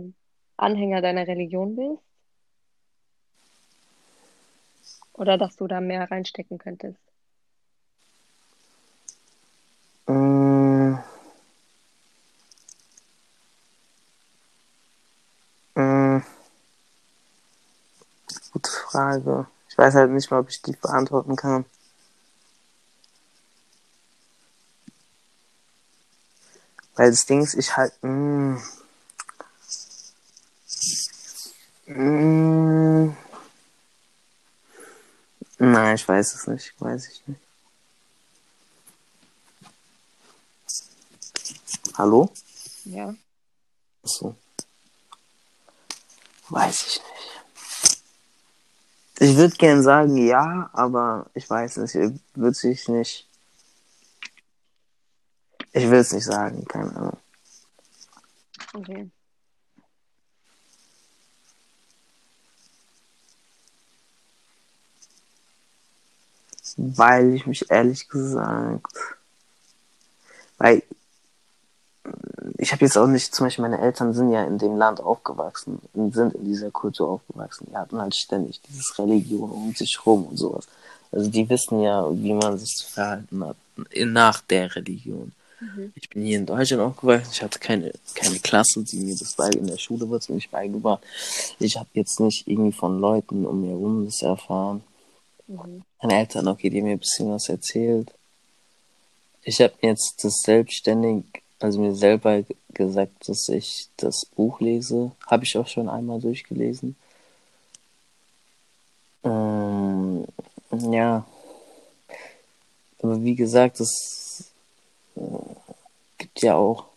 Anhänger 0.58 1.02
deiner 1.02 1.28
Religion 1.28 1.76
bist? 1.76 2.04
Oder 5.14 5.38
dass 5.38 5.56
du 5.56 5.68
da 5.68 5.80
mehr 5.80 6.10
reinstecken 6.10 6.58
könntest? 6.58 7.00
Äh, 10.08 10.92
äh, 15.76 16.22
gute 18.52 18.70
Frage. 18.70 19.48
Ich 19.70 19.78
weiß 19.78 19.96
halt 19.96 20.12
nicht 20.12 20.30
mal, 20.30 20.40
ob 20.40 20.50
ich 20.50 20.62
die 20.62 20.74
beantworten 20.74 21.36
kann. 21.36 21.66
Weil 26.96 27.10
das 27.10 27.26
Ding 27.26 27.42
ist, 27.42 27.56
ich 27.56 27.76
halt. 27.76 27.94
Mh, 28.04 28.62
mh, 31.88 33.16
nein, 35.58 35.96
ich 35.96 36.08
weiß 36.08 36.36
es 36.36 36.48
nicht. 36.48 36.74
Weiß 36.80 37.08
ich 37.08 37.28
nicht. 37.28 37.40
Hallo? 41.96 42.32
Ja. 42.86 43.14
Achso. 44.04 44.36
Weiß 46.50 46.82
ich 46.88 47.02
nicht. 47.02 47.24
Ich 49.20 49.38
würde 49.38 49.56
gern 49.56 49.82
sagen 49.84 50.18
ja, 50.18 50.70
aber 50.74 51.28
ich 51.34 51.50
weiß 51.50 51.78
nicht. 51.78 51.96
Würde 52.34 52.56
sich 52.56 52.88
nicht. 52.88 53.28
Ich 55.74 55.90
will 55.90 56.00
es 56.00 56.14
nicht 56.14 56.26
sagen, 56.26 56.64
keine 56.66 56.96
Ahnung. 56.96 57.18
Okay. 58.76 59.10
Weil 66.78 67.34
ich 67.34 67.46
mich 67.48 67.70
ehrlich 67.70 68.08
gesagt. 68.08 68.88
Weil 70.60 70.84
ich 72.58 72.72
habe 72.72 72.86
jetzt 72.86 72.98
auch 72.98 73.08
nicht, 73.08 73.34
zum 73.34 73.48
Beispiel 73.48 73.64
meine 73.64 73.80
Eltern 73.80 74.14
sind 74.14 74.32
ja 74.32 74.44
in 74.44 74.60
dem 74.60 74.78
Land 74.78 75.00
aufgewachsen 75.00 75.82
und 75.94 76.14
sind 76.14 76.36
in 76.36 76.46
dieser 76.46 76.70
Kultur 76.70 77.10
aufgewachsen. 77.10 77.68
Die 77.70 77.76
hatten 77.76 78.00
halt 78.00 78.16
ständig 78.16 78.62
dieses 78.62 78.98
Religion 79.00 79.50
um 79.50 79.74
sich 79.74 80.06
rum 80.06 80.28
und 80.28 80.38
sowas. 80.38 80.68
Also 81.12 81.30
die 81.30 81.48
wissen 81.50 81.82
ja, 81.82 82.08
wie 82.12 82.34
man 82.34 82.58
sich 82.58 82.76
zu 82.76 82.88
verhalten 82.92 83.44
hat 83.44 83.58
nach 84.06 84.42
der 84.42 84.76
Religion. 84.76 85.32
Mhm. 85.64 85.94
Ich 85.96 86.10
bin 86.10 86.24
hier 86.24 86.38
in 86.40 86.46
Deutschland 86.46 86.84
aufgewachsen. 86.84 87.30
Ich 87.32 87.42
hatte 87.42 87.60
keine, 87.60 87.94
keine 88.16 88.40
Klasse, 88.40 88.84
die 88.84 88.98
mir 88.98 89.16
das 89.16 89.34
bei 89.34 89.50
in 89.50 89.68
der 89.68 89.78
Schule 89.78 90.10
wird 90.10 90.28
mir 90.30 90.36
nicht 90.36 90.52
beigebracht. 90.52 91.04
Ich 91.60 91.78
habe 91.78 91.90
jetzt 91.94 92.20
nicht 92.20 92.48
irgendwie 92.48 92.72
von 92.72 93.00
Leuten 93.00 93.46
um 93.46 93.62
mir 93.62 93.70
herum 93.70 94.06
das 94.06 94.22
erfahren. 94.22 94.84
Mhm. 95.48 95.84
Meine 96.02 96.20
Eltern, 96.20 96.48
okay, 96.48 96.70
die 96.70 96.80
haben 96.80 96.86
mir 96.86 96.94
ein 96.94 97.00
bisschen 97.00 97.32
was 97.32 97.50
erzählt. 97.50 98.12
Ich 99.44 99.62
habe 99.62 99.74
jetzt 99.82 100.24
das 100.24 100.42
selbstständig, 100.42 101.26
also 101.60 101.80
mir 101.80 101.96
selber 101.96 102.44
gesagt, 102.74 103.28
dass 103.28 103.48
ich 103.50 103.88
das 103.98 104.26
Buch 104.36 104.60
lese. 104.60 105.12
Habe 105.28 105.44
ich 105.46 105.58
auch 105.58 105.68
schon 105.68 105.90
einmal 105.90 106.20
durchgelesen. 106.20 106.96
Ähm, 109.24 110.26
ja. 110.72 111.26
Aber 113.02 113.22
wie 113.22 113.36
gesagt, 113.36 113.80
es 113.82 113.90
äh, 113.90 114.23
gibt 116.44 116.52
ja 116.52 116.56
auch 116.58 116.88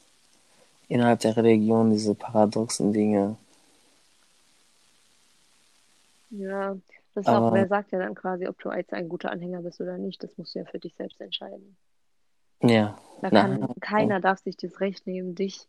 innerhalb 0.89 1.21
der 1.21 1.37
Religion 1.37 1.91
diese 1.93 2.17
paradoxen 2.17 2.93
Dinge. 2.93 3.37
Ja, 6.31 6.77
das 7.15 7.23
ist 7.23 7.29
Aber- 7.29 7.49
auch, 7.49 7.55
wer 7.55 7.69
sagt 7.69 7.93
ja 7.93 8.01
dann 8.01 8.17
quasi, 8.17 8.49
ob 8.49 8.59
du 8.59 8.71
als 8.71 8.93
ein 8.93 9.09
guter 9.09 9.31
Anhänger 9.31 9.63
bist 9.63 9.81
oder 9.81 9.99
nicht. 9.99 10.21
Das 10.23 10.37
musst 10.37 10.55
du 10.55 10.59
ja 10.59 10.65
für 10.65 10.81
dich 10.81 10.95
selbst 10.97 11.21
entscheiden. 11.21 11.77
Ja. 12.61 12.99
Da 13.23 13.29
Na, 13.31 13.43
kann, 13.43 13.75
keiner 13.81 14.21
darf 14.21 14.41
sich 14.41 14.57
das 14.57 14.81
Recht 14.81 15.07
nehmen, 15.07 15.37
dich 15.37 15.67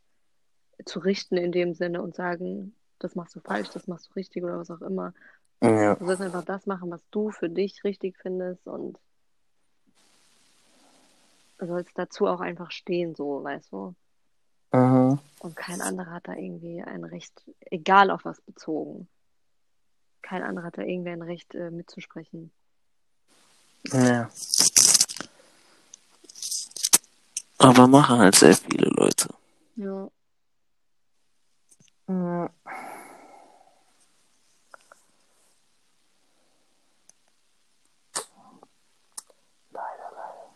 zu 0.86 0.98
richten 1.00 1.38
in 1.38 1.52
dem 1.52 1.74
Sinne 1.76 2.02
und 2.02 2.16
sagen, 2.16 2.74
das 2.98 3.14
machst 3.16 3.36
du 3.36 3.40
falsch, 3.42 3.70
das 3.70 3.88
machst 3.88 4.10
du 4.10 4.14
richtig 4.14 4.44
oder 4.44 4.58
was 4.58 4.72
auch 4.72 4.82
immer. 4.82 5.14
Ja. 5.62 5.94
Du 5.96 6.06
sollst 6.08 6.22
einfach 6.22 6.46
das 6.46 6.66
machen, 6.66 6.90
was 6.90 7.02
du 7.12 7.30
für 7.30 7.50
dich 7.50 7.84
richtig 7.84 8.18
findest 8.18 8.66
und 8.68 8.98
sollst 11.66 11.98
dazu 11.98 12.28
auch 12.28 12.40
einfach 12.40 12.72
stehen, 12.72 13.16
so, 13.16 13.44
weißt 13.44 13.72
du. 13.72 13.96
Mhm. 14.72 15.20
Und 15.40 15.56
kein 15.56 15.82
anderer 15.82 16.12
hat 16.12 16.28
da 16.28 16.34
irgendwie 16.34 16.82
ein 16.82 17.04
Recht, 17.04 17.34
egal 17.72 18.12
auf 18.12 18.26
was 18.26 18.42
bezogen. 18.42 19.08
Kein 20.22 20.44
anderer 20.44 20.68
hat 20.68 20.78
da 20.78 20.82
irgendwie 20.82 21.10
ein 21.10 21.22
Recht 21.22 21.56
äh, 21.56 21.72
mitzusprechen. 21.72 22.52
Ja. 23.92 24.30
Aber 27.60 27.88
machen 27.88 28.20
halt 28.20 28.36
sehr 28.36 28.56
viele 28.56 28.90
Leute. 28.90 29.30
Ja. 29.76 30.10
Mhm. 32.08 32.50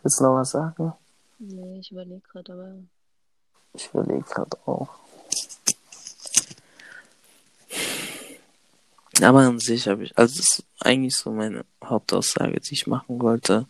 Willst 0.03 0.19
du 0.19 0.23
noch 0.23 0.35
was 0.35 0.51
sagen? 0.51 0.93
Nee, 1.39 1.79
ich 1.79 1.91
überlege 1.91 2.21
gerade, 2.31 2.53
aber 2.53 2.73
Ich 3.73 3.89
überlege 3.93 4.23
gerade 4.23 4.57
auch. 4.65 4.89
Aber 9.21 9.39
an 9.41 9.59
sich 9.59 9.87
habe 9.87 10.03
ich, 10.03 10.17
also 10.17 10.37
das 10.37 10.57
ist 10.57 10.65
eigentlich 10.79 11.15
so 11.15 11.31
meine 11.31 11.63
Hauptaussage, 11.83 12.59
die 12.59 12.73
ich 12.73 12.87
machen 12.87 13.21
wollte, 13.21 13.67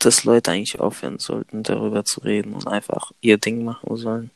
dass 0.00 0.24
Leute 0.24 0.50
eigentlich 0.50 0.80
aufhören 0.80 1.18
sollten, 1.18 1.62
darüber 1.62 2.04
zu 2.04 2.20
reden 2.20 2.54
und 2.54 2.66
einfach 2.66 3.12
ihr 3.20 3.38
Ding 3.38 3.64
machen 3.64 3.96
sollen. 3.96 4.30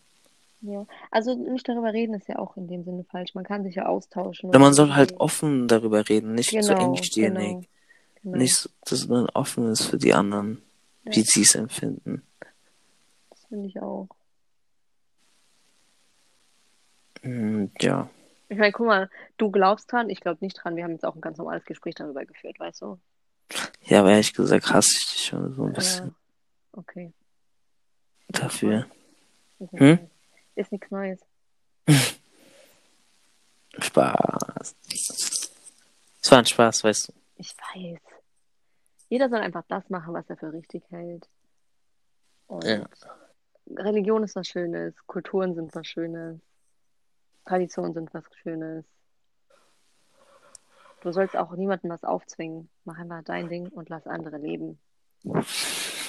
ja. 0.60 0.86
Also 1.10 1.34
nicht 1.34 1.68
darüber 1.68 1.92
reden 1.92 2.14
ist 2.14 2.28
ja 2.28 2.38
auch 2.38 2.56
in 2.56 2.68
dem 2.68 2.84
Sinne 2.84 3.04
falsch. 3.04 3.34
Man 3.34 3.44
kann 3.44 3.64
sich 3.64 3.76
ja 3.76 3.86
austauschen. 3.86 4.50
Oder 4.50 4.58
man 4.58 4.74
soll 4.74 4.92
halt 4.94 5.18
offen 5.20 5.66
darüber 5.68 6.08
reden, 6.08 6.34
nicht 6.34 6.50
so 6.50 6.74
genau, 6.74 6.94
engstirnig. 6.94 7.48
genau, 7.48 7.62
genau. 8.22 8.36
Nicht, 8.38 8.56
so, 8.56 8.68
dass 8.84 9.06
man 9.08 9.26
offen 9.30 9.70
ist 9.70 9.84
für 9.86 9.98
die 9.98 10.14
anderen, 10.14 10.62
Ja. 11.04 11.14
wie 11.14 11.22
sie 11.22 11.42
es 11.42 11.54
empfinden. 11.54 12.22
Das 13.30 13.44
finde 13.46 13.68
ich 13.68 13.80
auch. 13.80 14.08
Und 17.22 17.72
ja. 17.80 18.08
Ich 18.48 18.58
meine, 18.58 18.72
guck 18.72 18.86
mal, 18.86 19.10
du 19.38 19.50
glaubst 19.50 19.90
dran, 19.90 20.10
ich 20.10 20.20
glaube 20.20 20.38
nicht 20.44 20.54
dran. 20.62 20.76
Wir 20.76 20.84
haben 20.84 20.92
jetzt 20.92 21.04
auch 21.04 21.14
ein 21.14 21.20
ganz 21.20 21.38
normales 21.38 21.64
Gespräch 21.64 21.94
darüber 21.94 22.24
geführt, 22.26 22.58
weißt 22.60 22.82
du? 22.82 22.98
Ja, 23.82 24.00
aber 24.00 24.10
ehrlich 24.10 24.32
gesagt 24.34 24.72
hasse 24.72 24.90
ich 24.98 25.10
dich 25.12 25.24
schon 25.26 25.54
so 25.54 25.64
ein 25.64 25.72
bisschen 25.72 26.06
Ja. 26.08 26.14
Okay. 26.72 27.12
dafür. 28.28 28.86
Ist 29.58 29.72
Hm? 29.72 30.10
Ist 30.56 30.72
nichts 30.72 30.90
Neues. 30.90 31.20
Spaß. 33.78 34.74
Es 36.20 36.30
war 36.30 36.38
ein 36.38 36.46
Spaß, 36.46 36.84
weißt 36.84 37.08
du. 37.08 37.12
Ich 37.36 37.54
weiß. 37.74 38.00
Jeder 39.12 39.28
soll 39.28 39.40
einfach 39.40 39.64
das 39.68 39.90
machen, 39.90 40.14
was 40.14 40.24
er 40.30 40.38
für 40.38 40.54
richtig 40.54 40.82
hält. 40.88 41.28
Und 42.46 42.64
Ja. 42.64 42.88
Religion 43.76 44.24
ist 44.24 44.34
was 44.36 44.46
Schönes, 44.46 44.94
Kulturen 45.06 45.54
sind 45.54 45.74
was 45.74 45.86
Schönes, 45.86 46.40
Traditionen 47.44 47.92
sind 47.92 48.14
was 48.14 48.24
Schönes. 48.42 48.86
Du 51.02 51.12
sollst 51.12 51.36
auch 51.36 51.52
niemandem 51.52 51.90
was 51.90 52.04
aufzwingen. 52.04 52.70
Mach 52.86 52.96
einfach 52.96 53.22
dein 53.22 53.50
Ding 53.50 53.68
und 53.68 53.90
lass 53.90 54.06
andere 54.06 54.38
leben. 54.38 54.78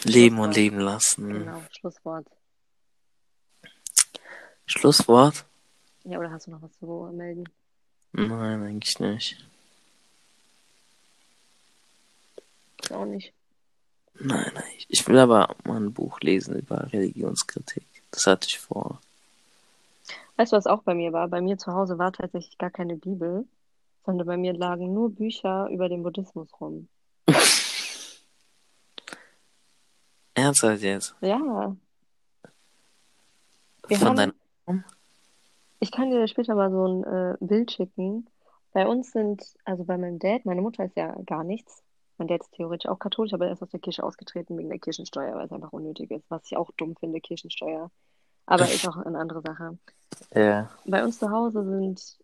Leben 0.05 0.39
und 0.39 0.55
leben 0.55 0.79
lassen. 0.79 1.27
Genau, 1.27 1.61
Schlusswort. 1.71 2.27
Schlusswort? 4.65 5.43
Ja, 6.05 6.19
oder 6.19 6.31
hast 6.31 6.47
du 6.47 6.51
noch 6.51 6.61
was 6.61 6.71
zu 6.79 6.85
melden? 7.13 7.49
Nein, 8.13 8.63
eigentlich 8.63 8.97
nicht. 9.01 9.45
Ich 12.72 12.72
auch 12.91 13.05
nicht. 13.05 13.33
Nein, 14.19 14.51
nein. 14.53 14.63
Ich 14.87 15.07
will 15.07 15.17
aber 15.17 15.55
mal 15.63 15.77
ein 15.77 15.93
Buch 15.93 16.19
lesen 16.21 16.57
über 16.57 16.91
Religionskritik. 16.91 17.85
Das 18.11 18.27
hatte 18.27 18.47
ich 18.47 18.59
vor. 18.59 18.99
Weißt 20.37 20.51
du, 20.51 20.57
was 20.57 20.67
auch 20.67 20.83
bei 20.83 20.93
mir 20.93 21.13
war? 21.13 21.27
Bei 21.27 21.41
mir 21.41 21.57
zu 21.57 21.73
Hause 21.73 21.97
war 21.97 22.11
tatsächlich 22.11 22.57
gar 22.57 22.69
keine 22.69 22.95
Bibel, 22.95 23.47
sondern 24.05 24.27
bei 24.27 24.37
mir 24.37 24.53
lagen 24.53 24.93
nur 24.93 25.11
Bücher 25.11 25.67
über 25.69 25.89
den 25.89 26.03
Buddhismus 26.03 26.49
rum. 26.59 26.87
Ernsthaft 30.35 30.81
jetzt? 30.81 31.15
Ja. 31.21 31.75
Wir 33.87 33.97
Von 33.97 34.07
haben, 34.09 34.15
deinem 34.15 34.33
ich 35.83 35.91
kann 35.91 36.11
dir 36.11 36.25
später 36.29 36.55
mal 36.55 36.71
so 36.71 36.87
ein 36.87 37.03
äh, 37.03 37.35
Bild 37.41 37.73
schicken. 37.73 38.25
Bei 38.71 38.87
uns 38.87 39.11
sind, 39.11 39.43
also 39.65 39.83
bei 39.83 39.97
meinem 39.97 40.17
Dad, 40.17 40.45
meine 40.45 40.61
Mutter 40.61 40.85
ist 40.85 40.95
ja 40.95 41.13
gar 41.25 41.43
nichts. 41.43 41.83
Mein 42.17 42.27
Dad 42.27 42.41
ist 42.41 42.51
theoretisch 42.53 42.89
auch 42.89 42.99
katholisch, 42.99 43.33
aber 43.33 43.47
er 43.47 43.53
ist 43.53 43.63
aus 43.63 43.69
der 43.69 43.79
Kirche 43.79 44.03
ausgetreten 44.03 44.57
wegen 44.57 44.69
der 44.69 44.79
Kirchensteuer, 44.79 45.35
weil 45.35 45.45
es 45.45 45.51
einfach 45.51 45.73
unnötig 45.73 46.11
ist, 46.11 46.29
was 46.29 46.45
ich 46.45 46.57
auch 46.57 46.69
dumm 46.77 46.95
finde, 46.95 47.19
Kirchensteuer. 47.19 47.89
Aber 48.45 48.65
ist 48.65 48.87
auch 48.87 48.97
eine 48.97 49.17
andere 49.17 49.41
Sache. 49.41 49.77
Ja. 50.35 50.69
Bei 50.85 51.03
uns 51.03 51.19
zu 51.19 51.31
Hause 51.31 51.63
sind 51.63 52.17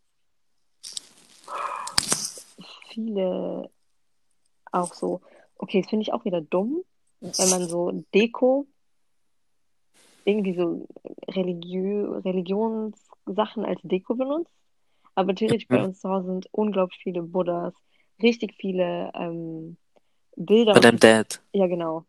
viele 2.90 3.70
auch 4.72 4.94
so, 4.94 5.22
okay, 5.56 5.82
das 5.82 5.90
finde 5.90 6.04
ich 6.04 6.14
auch 6.14 6.26
wieder 6.26 6.42
dumm, 6.42 6.84
wenn 7.22 7.50
man 7.50 7.68
so 7.68 7.92
Deko, 8.14 8.68
irgendwie 10.26 10.56
so 10.56 10.88
Religiö 11.28 12.20
Religionssachen 12.20 13.66
als 13.66 13.80
Deko 13.84 14.16
benutzt. 14.16 14.54
Aber 15.16 15.34
theoretisch 15.34 15.68
bei 15.68 15.84
uns 15.84 16.00
zu 16.00 16.10
Hause 16.10 16.28
sind 16.28 16.50
unglaublich 16.52 17.00
viele 17.02 17.24
Buddhas, 17.24 17.74
richtig 18.22 18.55
viele 18.55 19.11
ähm, 19.13 19.78
Bilder. 20.36 20.74
Bei 20.74 20.80
deinem 20.80 20.99
Dad. 20.99 21.41
Ja, 21.53 21.67
genau. 21.67 22.05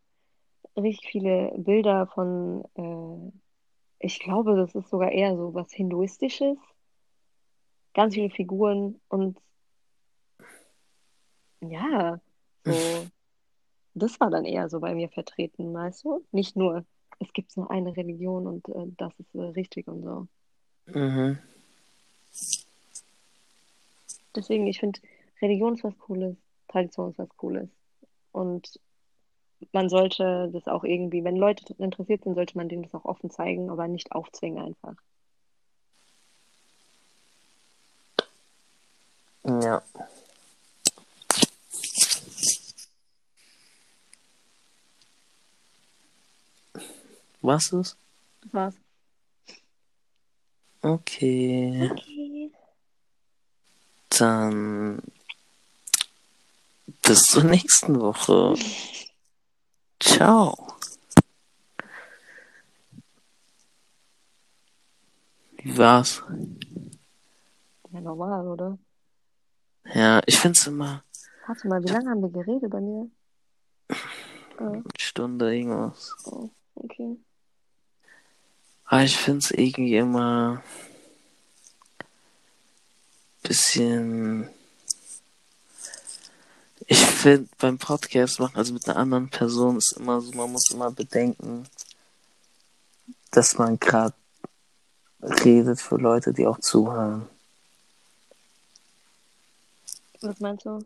Richtig 0.76 1.08
viele 1.10 1.52
Bilder 1.56 2.06
von, 2.06 2.64
äh, 2.74 3.32
ich 3.98 4.20
glaube, 4.20 4.56
das 4.56 4.74
ist 4.74 4.88
sogar 4.90 5.10
eher 5.10 5.36
so 5.36 5.52
was 5.54 5.72
Hinduistisches. 5.72 6.56
Ganz 7.92 8.14
viele 8.14 8.30
Figuren 8.30 9.00
und 9.08 9.38
ja, 11.60 12.20
so, 12.64 13.06
das 13.94 14.18
war 14.20 14.30
dann 14.30 14.44
eher 14.44 14.68
so 14.68 14.80
bei 14.80 14.94
mir 14.94 15.08
vertreten, 15.08 15.74
weißt 15.74 16.04
du? 16.04 16.24
Nicht 16.32 16.56
nur, 16.56 16.84
es 17.18 17.32
gibt 17.32 17.56
nur 17.56 17.70
eine 17.70 17.96
Religion 17.96 18.46
und 18.46 18.68
äh, 18.68 18.86
das 18.96 19.12
ist 19.18 19.34
äh, 19.34 19.40
richtig 19.40 19.88
und 19.88 20.02
so. 20.02 20.28
Mhm. 20.86 21.38
Deswegen, 24.34 24.66
ich 24.66 24.78
finde, 24.78 25.00
Religion 25.42 25.74
ist 25.74 25.84
was 25.84 25.98
Cooles, 25.98 26.36
Tradition 26.68 27.10
ist 27.10 27.18
was 27.18 27.28
Cooles. 27.36 27.68
Und 28.32 28.78
man 29.72 29.88
sollte 29.88 30.50
das 30.52 30.66
auch 30.66 30.84
irgendwie, 30.84 31.24
wenn 31.24 31.36
Leute 31.36 31.74
interessiert 31.78 32.24
sind, 32.24 32.34
sollte 32.34 32.56
man 32.56 32.68
denen 32.68 32.82
das 32.82 32.94
auch 32.94 33.04
offen 33.04 33.30
zeigen, 33.30 33.70
aber 33.70 33.88
nicht 33.88 34.12
aufzwingen 34.12 34.64
einfach. 34.64 34.96
Ja. 39.44 39.82
Was 47.42 47.72
ist? 47.72 47.96
Das 48.42 48.54
war's. 48.54 48.74
Okay. 50.82 51.90
Okay. 51.90 52.50
Dann 54.10 55.02
bis 57.10 57.24
zur 57.24 57.42
nächsten 57.42 58.00
Woche. 58.00 58.54
Ciao. 59.98 60.54
Wie 65.56 65.76
war's? 65.76 66.22
Ja, 67.90 68.00
normal, 68.00 68.46
oder? 68.46 68.78
Ja, 69.92 70.22
ich 70.24 70.38
find's 70.38 70.64
immer 70.68 71.02
Warte 71.48 71.66
mal, 71.66 71.82
wie 71.82 71.88
lange 71.88 72.10
haben 72.10 72.22
wir 72.22 72.30
geredet 72.30 72.70
bei 72.70 72.80
mir? 72.80 73.10
Ah, 74.58 74.66
eine 74.66 74.84
Stunde 74.96 75.52
irgendwas. 75.52 76.14
oh, 76.26 76.48
okay. 76.76 77.16
Aber 78.84 79.02
ich 79.02 79.16
find's 79.16 79.50
irgendwie 79.50 79.96
immer 79.96 80.62
bisschen. 83.42 84.48
Ich 86.92 87.06
finde 87.06 87.48
beim 87.58 87.78
Podcast 87.78 88.40
machen, 88.40 88.56
also 88.56 88.74
mit 88.74 88.88
einer 88.88 88.98
anderen 88.98 89.28
Person, 89.28 89.76
ist 89.76 89.92
immer 89.92 90.20
so, 90.20 90.32
man 90.32 90.50
muss 90.50 90.72
immer 90.72 90.90
bedenken, 90.90 91.64
dass 93.30 93.58
man 93.58 93.78
gerade 93.78 94.12
redet 95.22 95.80
für 95.80 95.98
Leute, 95.98 96.32
die 96.32 96.48
auch 96.48 96.58
zuhören. 96.58 97.28
Was 100.20 100.40
meinst 100.40 100.66
du? 100.66 100.84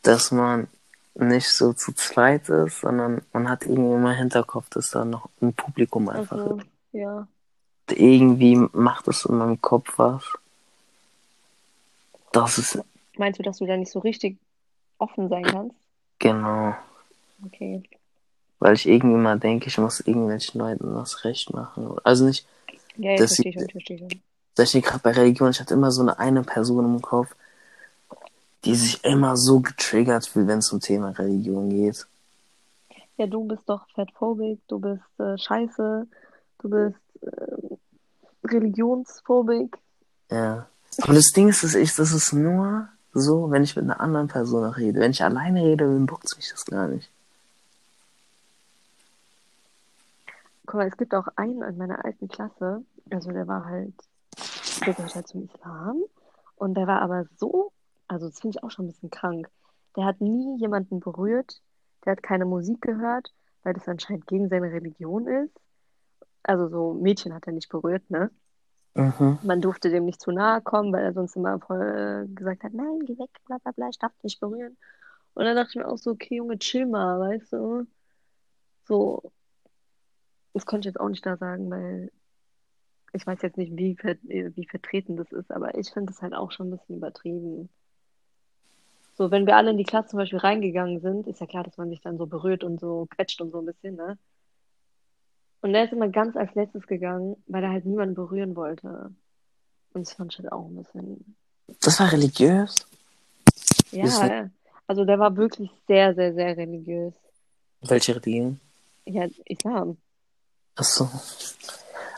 Dass 0.00 0.30
man 0.30 0.66
nicht 1.14 1.50
so 1.50 1.74
zu 1.74 1.92
zweit 1.92 2.48
ist, 2.48 2.80
sondern 2.80 3.20
man 3.34 3.50
hat 3.50 3.64
irgendwie 3.64 3.92
immer 3.92 4.12
im 4.12 4.16
Hinterkopf, 4.16 4.70
dass 4.70 4.88
da 4.92 5.04
noch 5.04 5.28
ein 5.42 5.52
Publikum 5.52 6.08
einfach 6.08 6.38
Also, 6.38 6.62
ja. 6.92 7.28
ist. 7.86 7.98
Irgendwie 7.98 8.56
macht 8.56 9.08
es 9.08 9.26
in 9.26 9.36
meinem 9.36 9.60
Kopf 9.60 9.98
was. 9.98 10.24
Das 12.32 12.56
ist 12.56 12.82
Meinst 13.18 13.38
du, 13.38 13.42
dass 13.42 13.58
du 13.58 13.66
da 13.66 13.76
nicht 13.76 13.92
so 13.92 13.98
richtig 13.98 14.38
offen 15.00 15.28
sein 15.28 15.44
kannst? 15.44 15.76
genau. 16.18 16.74
Okay. 17.46 17.82
Weil 18.58 18.74
ich 18.74 18.86
irgendwie 18.86 19.16
mal 19.16 19.38
denke, 19.38 19.68
ich 19.68 19.78
muss 19.78 20.00
irgendwelchen 20.00 20.60
Leuten 20.60 20.94
was 20.94 21.24
recht 21.24 21.52
machen. 21.54 21.96
Also 22.04 22.26
nicht, 22.26 22.46
Ja, 22.96 23.16
verstehe 23.16 23.24
ich 23.24 23.36
sieht- 23.38 23.54
schon, 23.54 23.70
verstehe 23.70 23.96
ich 23.96 24.02
schon. 24.12 24.22
dass 24.56 24.74
ich 24.74 24.84
gerade 24.84 25.02
bei 25.02 25.12
Religion, 25.12 25.50
ich 25.50 25.60
hatte 25.60 25.72
immer 25.74 25.90
so 25.90 26.02
eine 26.02 26.18
eine 26.18 26.42
Person 26.42 26.84
im 26.84 27.00
Kopf, 27.00 27.34
die 28.66 28.74
sich 28.74 29.02
immer 29.04 29.38
so 29.38 29.60
getriggert 29.60 30.26
fühlt, 30.26 30.46
wenn 30.48 30.58
es 30.58 30.70
um 30.70 30.80
Thema 30.80 31.08
Religion 31.10 31.70
geht. 31.70 32.06
Ja, 33.16 33.26
du 33.26 33.44
bist 33.44 33.62
doch 33.66 33.88
fettphobik, 33.94 34.60
du 34.68 34.78
bist 34.78 35.02
äh, 35.18 35.38
scheiße, 35.38 36.06
du 36.58 36.68
bist 36.68 36.96
äh, 37.22 37.76
religionsphobic. 38.46 39.78
Ja. 40.30 40.66
Aber 41.02 41.14
das 41.14 41.30
Ding 41.34 41.48
ist, 41.48 41.62
dass 41.64 41.74
ich, 41.74 41.94
das 41.94 42.12
ist 42.12 42.32
nur 42.32 42.88
so, 43.12 43.50
wenn 43.50 43.62
ich 43.64 43.76
mit 43.76 43.84
einer 43.84 44.00
anderen 44.00 44.28
Person 44.28 44.64
rede. 44.64 45.00
Wenn 45.00 45.10
ich 45.10 45.22
alleine 45.22 45.62
rede, 45.62 45.84
dann 45.84 46.06
bockt 46.06 46.36
mich 46.36 46.50
das 46.50 46.64
gar 46.64 46.88
nicht. 46.88 47.10
Guck 50.66 50.74
mal, 50.74 50.86
es 50.86 50.96
gibt 50.96 51.14
auch 51.14 51.26
einen 51.34 51.62
in 51.62 51.76
meiner 51.76 52.04
alten 52.04 52.28
Klasse, 52.28 52.84
also 53.10 53.32
der 53.32 53.48
war 53.48 53.64
halt, 53.64 53.92
der 54.86 54.94
gehört 54.94 55.16
halt 55.16 55.26
zum 55.26 55.42
Islam 55.42 56.02
und 56.54 56.74
der 56.74 56.86
war 56.86 57.02
aber 57.02 57.26
so, 57.36 57.72
also 58.06 58.28
das 58.28 58.38
finde 58.38 58.56
ich 58.56 58.62
auch 58.62 58.70
schon 58.70 58.84
ein 58.84 58.92
bisschen 58.92 59.10
krank. 59.10 59.48
Der 59.96 60.04
hat 60.04 60.20
nie 60.20 60.58
jemanden 60.60 61.00
berührt, 61.00 61.60
der 62.04 62.12
hat 62.12 62.22
keine 62.22 62.44
Musik 62.44 62.82
gehört, 62.82 63.32
weil 63.64 63.74
das 63.74 63.88
anscheinend 63.88 64.28
gegen 64.28 64.48
seine 64.48 64.70
Religion 64.70 65.26
ist. 65.26 65.52
Also 66.44 66.68
so 66.68 66.94
Mädchen 66.94 67.34
hat 67.34 67.48
er 67.48 67.52
nicht 67.52 67.68
berührt, 67.68 68.08
ne? 68.08 68.30
Mhm. 69.00 69.38
Man 69.42 69.60
durfte 69.62 69.90
dem 69.90 70.04
nicht 70.04 70.20
zu 70.20 70.30
nahe 70.30 70.60
kommen, 70.60 70.92
weil 70.92 71.04
er 71.04 71.14
sonst 71.14 71.34
immer 71.34 71.58
voll 71.60 72.26
äh, 72.28 72.34
gesagt 72.34 72.64
hat, 72.64 72.74
nein, 72.74 73.00
geh 73.06 73.18
weg, 73.18 73.30
bla 73.46 73.56
bla 73.58 73.72
bla, 73.72 73.88
ich 73.88 73.98
darf 73.98 74.12
dich 74.16 74.24
nicht 74.24 74.40
berühren. 74.40 74.76
Und 75.34 75.44
dann 75.44 75.56
dachte 75.56 75.70
ich 75.70 75.76
mir 75.76 75.88
auch 75.88 75.96
so, 75.96 76.10
okay, 76.10 76.36
Junge, 76.36 76.58
chill 76.58 76.86
mal, 76.86 77.18
weißt 77.20 77.52
du? 77.54 77.86
So, 78.86 79.32
das 80.52 80.66
konnte 80.66 80.88
ich 80.88 80.92
jetzt 80.92 81.00
auch 81.00 81.08
nicht 81.08 81.24
da 81.24 81.36
sagen, 81.36 81.70
weil 81.70 82.10
ich 83.12 83.26
weiß 83.26 83.40
jetzt 83.42 83.56
nicht, 83.56 83.74
wie, 83.76 83.96
ver 83.96 84.16
wie 84.22 84.66
vertreten 84.66 85.16
das 85.16 85.32
ist, 85.32 85.50
aber 85.50 85.76
ich 85.76 85.90
finde 85.90 86.12
das 86.12 86.20
halt 86.20 86.34
auch 86.34 86.52
schon 86.52 86.68
ein 86.68 86.72
bisschen 86.72 86.96
übertrieben. 86.96 87.70
So, 89.14 89.30
wenn 89.30 89.46
wir 89.46 89.56
alle 89.56 89.70
in 89.70 89.78
die 89.78 89.84
Klasse 89.84 90.10
zum 90.10 90.18
Beispiel 90.18 90.38
reingegangen 90.38 91.00
sind, 91.00 91.26
ist 91.26 91.40
ja 91.40 91.46
klar, 91.46 91.64
dass 91.64 91.76
man 91.76 91.88
sich 91.88 92.00
dann 92.00 92.18
so 92.18 92.26
berührt 92.26 92.64
und 92.64 92.80
so 92.80 93.06
quetscht 93.10 93.40
und 93.40 93.50
so 93.50 93.60
ein 93.60 93.66
bisschen, 93.66 93.96
ne? 93.96 94.18
Und 95.62 95.74
er 95.74 95.84
ist 95.84 95.92
immer 95.92 96.08
ganz 96.08 96.36
als 96.36 96.54
letztes 96.54 96.86
gegangen, 96.86 97.36
weil 97.46 97.62
er 97.62 97.70
halt 97.70 97.84
niemanden 97.84 98.14
berühren 98.14 98.56
wollte. 98.56 99.12
Und 99.92 100.06
das 100.06 100.14
fand 100.14 100.32
ich 100.32 100.38
halt 100.38 100.52
auch 100.52 100.66
ein 100.66 100.76
bisschen. 100.76 101.36
Das 101.82 102.00
war 102.00 102.10
religiös? 102.12 102.86
Ja, 103.92 104.04
nicht- 104.04 104.50
also 104.86 105.04
der 105.04 105.18
war 105.18 105.36
wirklich 105.36 105.70
sehr, 105.86 106.14
sehr, 106.14 106.34
sehr 106.34 106.56
religiös. 106.56 107.14
Welche 107.82 108.14
Religion? 108.16 108.60
Ja, 109.04 109.26
Islam. 109.46 109.96
Achso. 110.76 111.08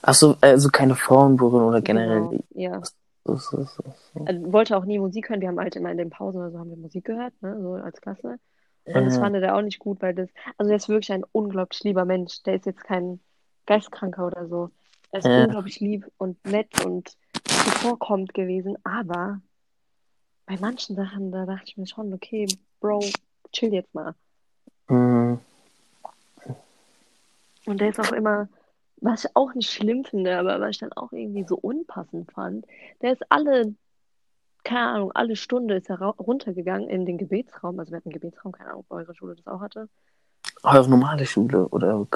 Achso, 0.03 0.37
also 0.41 0.69
keine 0.71 0.97
Frauen 0.97 1.37
berühren 1.37 1.65
oder 1.65 1.81
generell. 1.81 2.29
Genau, 2.29 2.45
ja. 2.51 2.81
So, 3.25 3.37
so, 3.37 3.63
so, 3.65 3.83
so. 4.15 4.25
Er 4.25 4.53
wollte 4.53 4.77
auch 4.77 4.85
nie 4.85 4.99
Musik 4.99 5.29
hören. 5.29 5.41
Wir 5.41 5.49
haben 5.49 5.61
halt 5.61 5.77
immer 5.77 5.91
in 5.93 5.99
den 5.99 6.11
Pausen 6.11 6.39
oder 6.39 6.51
so 6.51 6.59
haben 6.59 6.71
wir 6.71 6.77
Musik 6.77 7.05
gehört, 7.05 7.33
ne, 7.41 7.57
so 7.61 7.75
als 7.75 8.01
Klasse. 8.01 8.39
Und 8.85 8.95
das 9.07 9.17
Äh, 9.17 9.21
fand 9.21 9.37
er 9.37 9.55
auch 9.57 9.63
nicht 9.63 9.79
gut, 9.79 10.03
weil 10.03 10.13
das, 10.15 10.29
also 10.59 10.71
er 10.71 10.77
ist 10.77 10.89
wirklich 10.89 11.13
ein 11.13 11.25
unglaublich 11.31 11.85
lieber 11.85 12.05
Mensch. 12.05 12.43
Der 12.43 12.57
ist 12.57 12.67
jetzt 12.67 12.83
kein 12.83 13.21
Geistkranker 13.67 14.27
oder 14.27 14.47
so. 14.49 14.71
Er 15.13 15.21
ist 15.21 15.27
Ja. 15.27 15.45
unglaublich 15.45 15.81
lieb 15.81 16.11
und 16.19 16.43
nett 16.47 16.85
und 16.85 17.11
zuvorkommend 17.45 18.35
gewesen, 18.35 18.77
aber 18.85 19.41
bei 20.47 20.57
manchen 20.59 20.97
Sachen, 20.97 21.31
da 21.33 21.47
dachte 21.47 21.65
ich 21.67 21.77
mir 21.77 21.87
schon, 21.87 22.13
okay, 22.13 22.47
Bro, 22.81 23.01
chill 23.53 23.73
jetzt 23.73 23.95
mal. 23.95 24.15
mh, 24.89 25.39
Und 27.65 27.81
der 27.81 27.91
ist 27.91 28.01
auch 28.01 28.13
immer, 28.13 28.49
was 28.97 29.25
ich 29.25 29.31
auch 29.37 29.55
nicht 29.55 29.71
schlimm 29.71 30.05
finde, 30.05 30.39
aber 30.39 30.61
was 30.61 30.71
ich 30.71 30.79
dann 30.79 30.93
auch 30.93 31.13
irgendwie 31.13 31.45
so 31.45 31.57
unpassend 31.57 32.31
fand, 32.33 32.67
der 33.03 33.13
ist 33.13 33.23
alle, 33.31 33.75
keine 34.65 34.89
Ahnung, 34.89 35.13
alle 35.13 35.37
Stunde 35.37 35.77
ist 35.77 35.91
er 35.91 35.99
runtergegangen 36.01 36.89
in 36.89 37.07
den 37.07 37.19
Gebetsraum. 37.19 37.79
Also 37.79 37.93
wir 37.93 37.99
hatten 37.99 38.09
einen 38.11 38.21
Gebetsraum, 38.21 38.53
keine 38.53 38.71
Ahnung, 38.71 38.85
ob 38.89 38.97
eure 38.97 39.15
Schule 39.15 39.37
das 39.37 39.47
auch 39.47 39.61
hatte. 39.61 39.89
eure 40.65 40.89
normale 40.89 41.27
Schule 41.27 41.69
oder 41.69 41.89
eure 41.89 42.07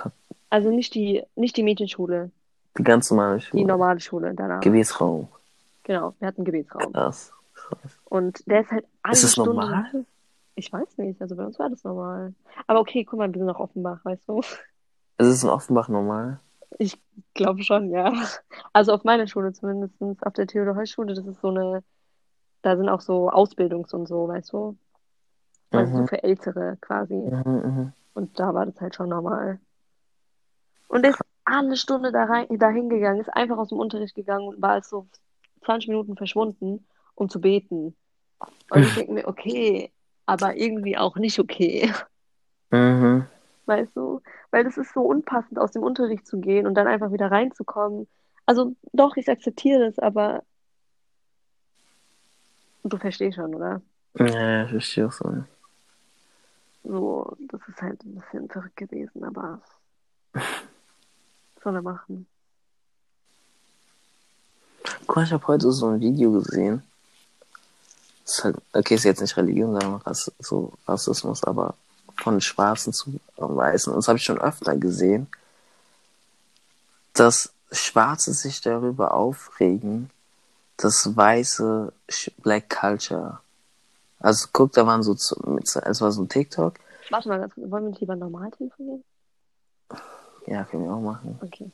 Also 0.50 0.70
nicht 0.70 0.94
die, 0.94 1.22
nicht 1.34 1.56
die 1.56 1.62
Mädchenschule, 1.62 2.30
die 2.78 2.82
ganz 2.84 3.10
normale 3.10 3.38
die 3.38 3.42
Schule. 3.44 3.64
normale 3.66 4.00
Schule 4.00 4.34
danach. 4.34 4.60
Gebetsraum. 4.60 5.28
Genau, 5.82 6.14
wir 6.18 6.28
hatten 6.28 6.44
Gebetsraum. 6.44 6.92
Krass. 6.92 7.32
Krass. 7.54 7.98
Und 8.04 8.46
der 8.48 8.60
ist 8.60 8.70
halt 8.70 8.86
alle 9.02 9.12
Ist 9.14 9.24
das 9.24 9.32
Stunden. 9.32 9.50
normal? 9.56 10.04
Ich 10.54 10.72
weiß 10.72 10.98
nicht, 10.98 11.20
also 11.20 11.36
bei 11.36 11.44
uns 11.44 11.58
war 11.58 11.68
das 11.70 11.84
normal. 11.84 12.34
Aber 12.66 12.80
okay, 12.80 13.04
guck 13.04 13.18
mal, 13.18 13.28
wir 13.32 13.38
sind 13.38 13.46
nach 13.46 13.58
Offenbach, 13.58 14.04
weißt 14.04 14.28
du? 14.28 14.38
Ist 14.40 15.26
es 15.26 15.42
in 15.42 15.48
Offenbach 15.50 15.88
normal? 15.88 16.40
Ich 16.78 16.98
glaube 17.34 17.62
schon, 17.62 17.90
ja. 17.90 18.12
Also 18.72 18.92
auf 18.92 19.04
meiner 19.04 19.26
Schule 19.26 19.52
zumindest, 19.52 19.94
auf 20.22 20.32
der 20.34 20.46
Theodor-Heuss-Schule, 20.46 21.14
das 21.14 21.26
ist 21.26 21.40
so 21.40 21.48
eine, 21.48 21.82
da 22.62 22.76
sind 22.76 22.88
auch 22.88 23.00
so 23.00 23.30
Ausbildungs- 23.30 23.94
und 23.94 24.06
so, 24.06 24.28
weißt 24.28 24.52
du? 24.52 24.76
Also 25.72 25.92
so 25.92 25.98
Mhm. 26.02 26.08
für 26.08 26.22
Ältere 26.22 26.76
quasi. 26.80 27.14
Mhm, 27.14 27.42
mhm. 27.46 27.92
Und 28.14 28.38
da 28.38 28.52
war 28.54 28.66
das 28.66 28.80
halt 28.80 28.94
schon 28.94 29.08
normal. 29.08 29.58
Und 30.88 31.04
er 31.04 31.10
ist 31.10 31.20
alle 31.44 31.76
Stunde 31.76 32.12
da 32.12 32.24
rein, 32.24 32.46
dahin 32.58 32.88
gegangen, 32.88 33.20
ist 33.20 33.34
einfach 33.34 33.58
aus 33.58 33.68
dem 33.68 33.78
Unterricht 33.78 34.14
gegangen 34.14 34.48
und 34.48 34.62
war 34.62 34.70
als 34.70 34.88
so 34.88 35.06
20 35.64 35.88
Minuten 35.88 36.16
verschwunden, 36.16 36.86
um 37.14 37.28
zu 37.28 37.40
beten. 37.40 37.96
Und 38.70 38.82
ich 38.82 38.94
denke 38.94 39.12
mir, 39.12 39.28
okay, 39.28 39.92
aber 40.26 40.56
irgendwie 40.56 40.96
auch 40.98 41.16
nicht 41.16 41.38
okay. 41.38 41.92
Mhm. 42.70 43.26
Weißt 43.66 43.96
du? 43.96 44.20
Weil 44.50 44.64
das 44.64 44.76
ist 44.76 44.92
so 44.92 45.02
unpassend, 45.02 45.58
aus 45.58 45.72
dem 45.72 45.82
Unterricht 45.82 46.26
zu 46.26 46.40
gehen 46.40 46.66
und 46.66 46.74
dann 46.74 46.86
einfach 46.86 47.12
wieder 47.12 47.30
reinzukommen. 47.30 48.06
Also 48.44 48.74
doch, 48.92 49.16
ich 49.16 49.28
akzeptiere 49.28 49.86
das, 49.86 49.98
aber 49.98 50.42
du 52.84 52.96
verstehst 52.96 53.36
schon, 53.36 53.54
oder? 53.54 53.80
Ja, 54.18 54.64
ich 54.64 54.70
verstehe 54.70 55.06
auch 55.06 55.12
so. 55.12 55.44
So, 56.84 57.36
das 57.40 57.60
ist 57.68 57.82
halt 57.82 58.04
ein 58.04 58.14
bisschen 58.14 58.48
verrückt 58.48 58.76
gewesen, 58.76 59.24
aber 59.24 59.60
soll 61.66 61.74
er 61.74 61.82
machen? 61.82 62.26
Guck 65.06 65.16
mal, 65.16 65.24
ich 65.24 65.32
habe 65.32 65.46
heute 65.48 65.72
so 65.72 65.88
ein 65.88 66.00
Video 66.00 66.30
gesehen. 66.30 66.84
Ist 68.24 68.44
halt, 68.44 68.56
okay, 68.72 68.94
ist 68.94 69.04
jetzt 69.04 69.20
nicht 69.20 69.36
Religion, 69.36 69.72
sondern 69.72 69.96
Rass, 69.96 70.30
so 70.38 70.72
Rassismus, 70.86 71.42
aber 71.42 71.74
von 72.22 72.40
Schwarzen 72.40 72.92
zu 72.92 73.18
Weißen. 73.36 73.92
Und 73.92 73.98
das 73.98 74.06
habe 74.06 74.18
ich 74.18 74.24
schon 74.24 74.40
öfter 74.40 74.76
gesehen, 74.76 75.26
dass 77.14 77.52
Schwarze 77.72 78.32
sich 78.32 78.60
darüber 78.60 79.12
aufregen, 79.12 80.10
dass 80.76 81.16
weiße 81.16 81.92
Black 82.44 82.70
Culture. 82.70 83.40
Also 84.20 84.46
guck, 84.52 84.72
da 84.72 84.86
waren 84.86 85.02
so, 85.02 85.14
zu- 85.14 85.58
es 85.64 86.00
war 86.00 86.12
so 86.12 86.22
ein 86.22 86.28
TikTok. 86.28 86.74
Warte 87.10 87.28
mal, 87.28 87.50
wollen 87.56 87.84
wir 87.84 87.90
nicht 87.90 88.00
lieber 88.00 88.14
normal 88.14 88.50
telefonieren? 88.52 89.02
Ja, 90.46 90.64
können 90.64 90.84
wir 90.84 90.94
auch 90.94 91.00
machen. 91.00 91.40
Okay. 91.40 91.70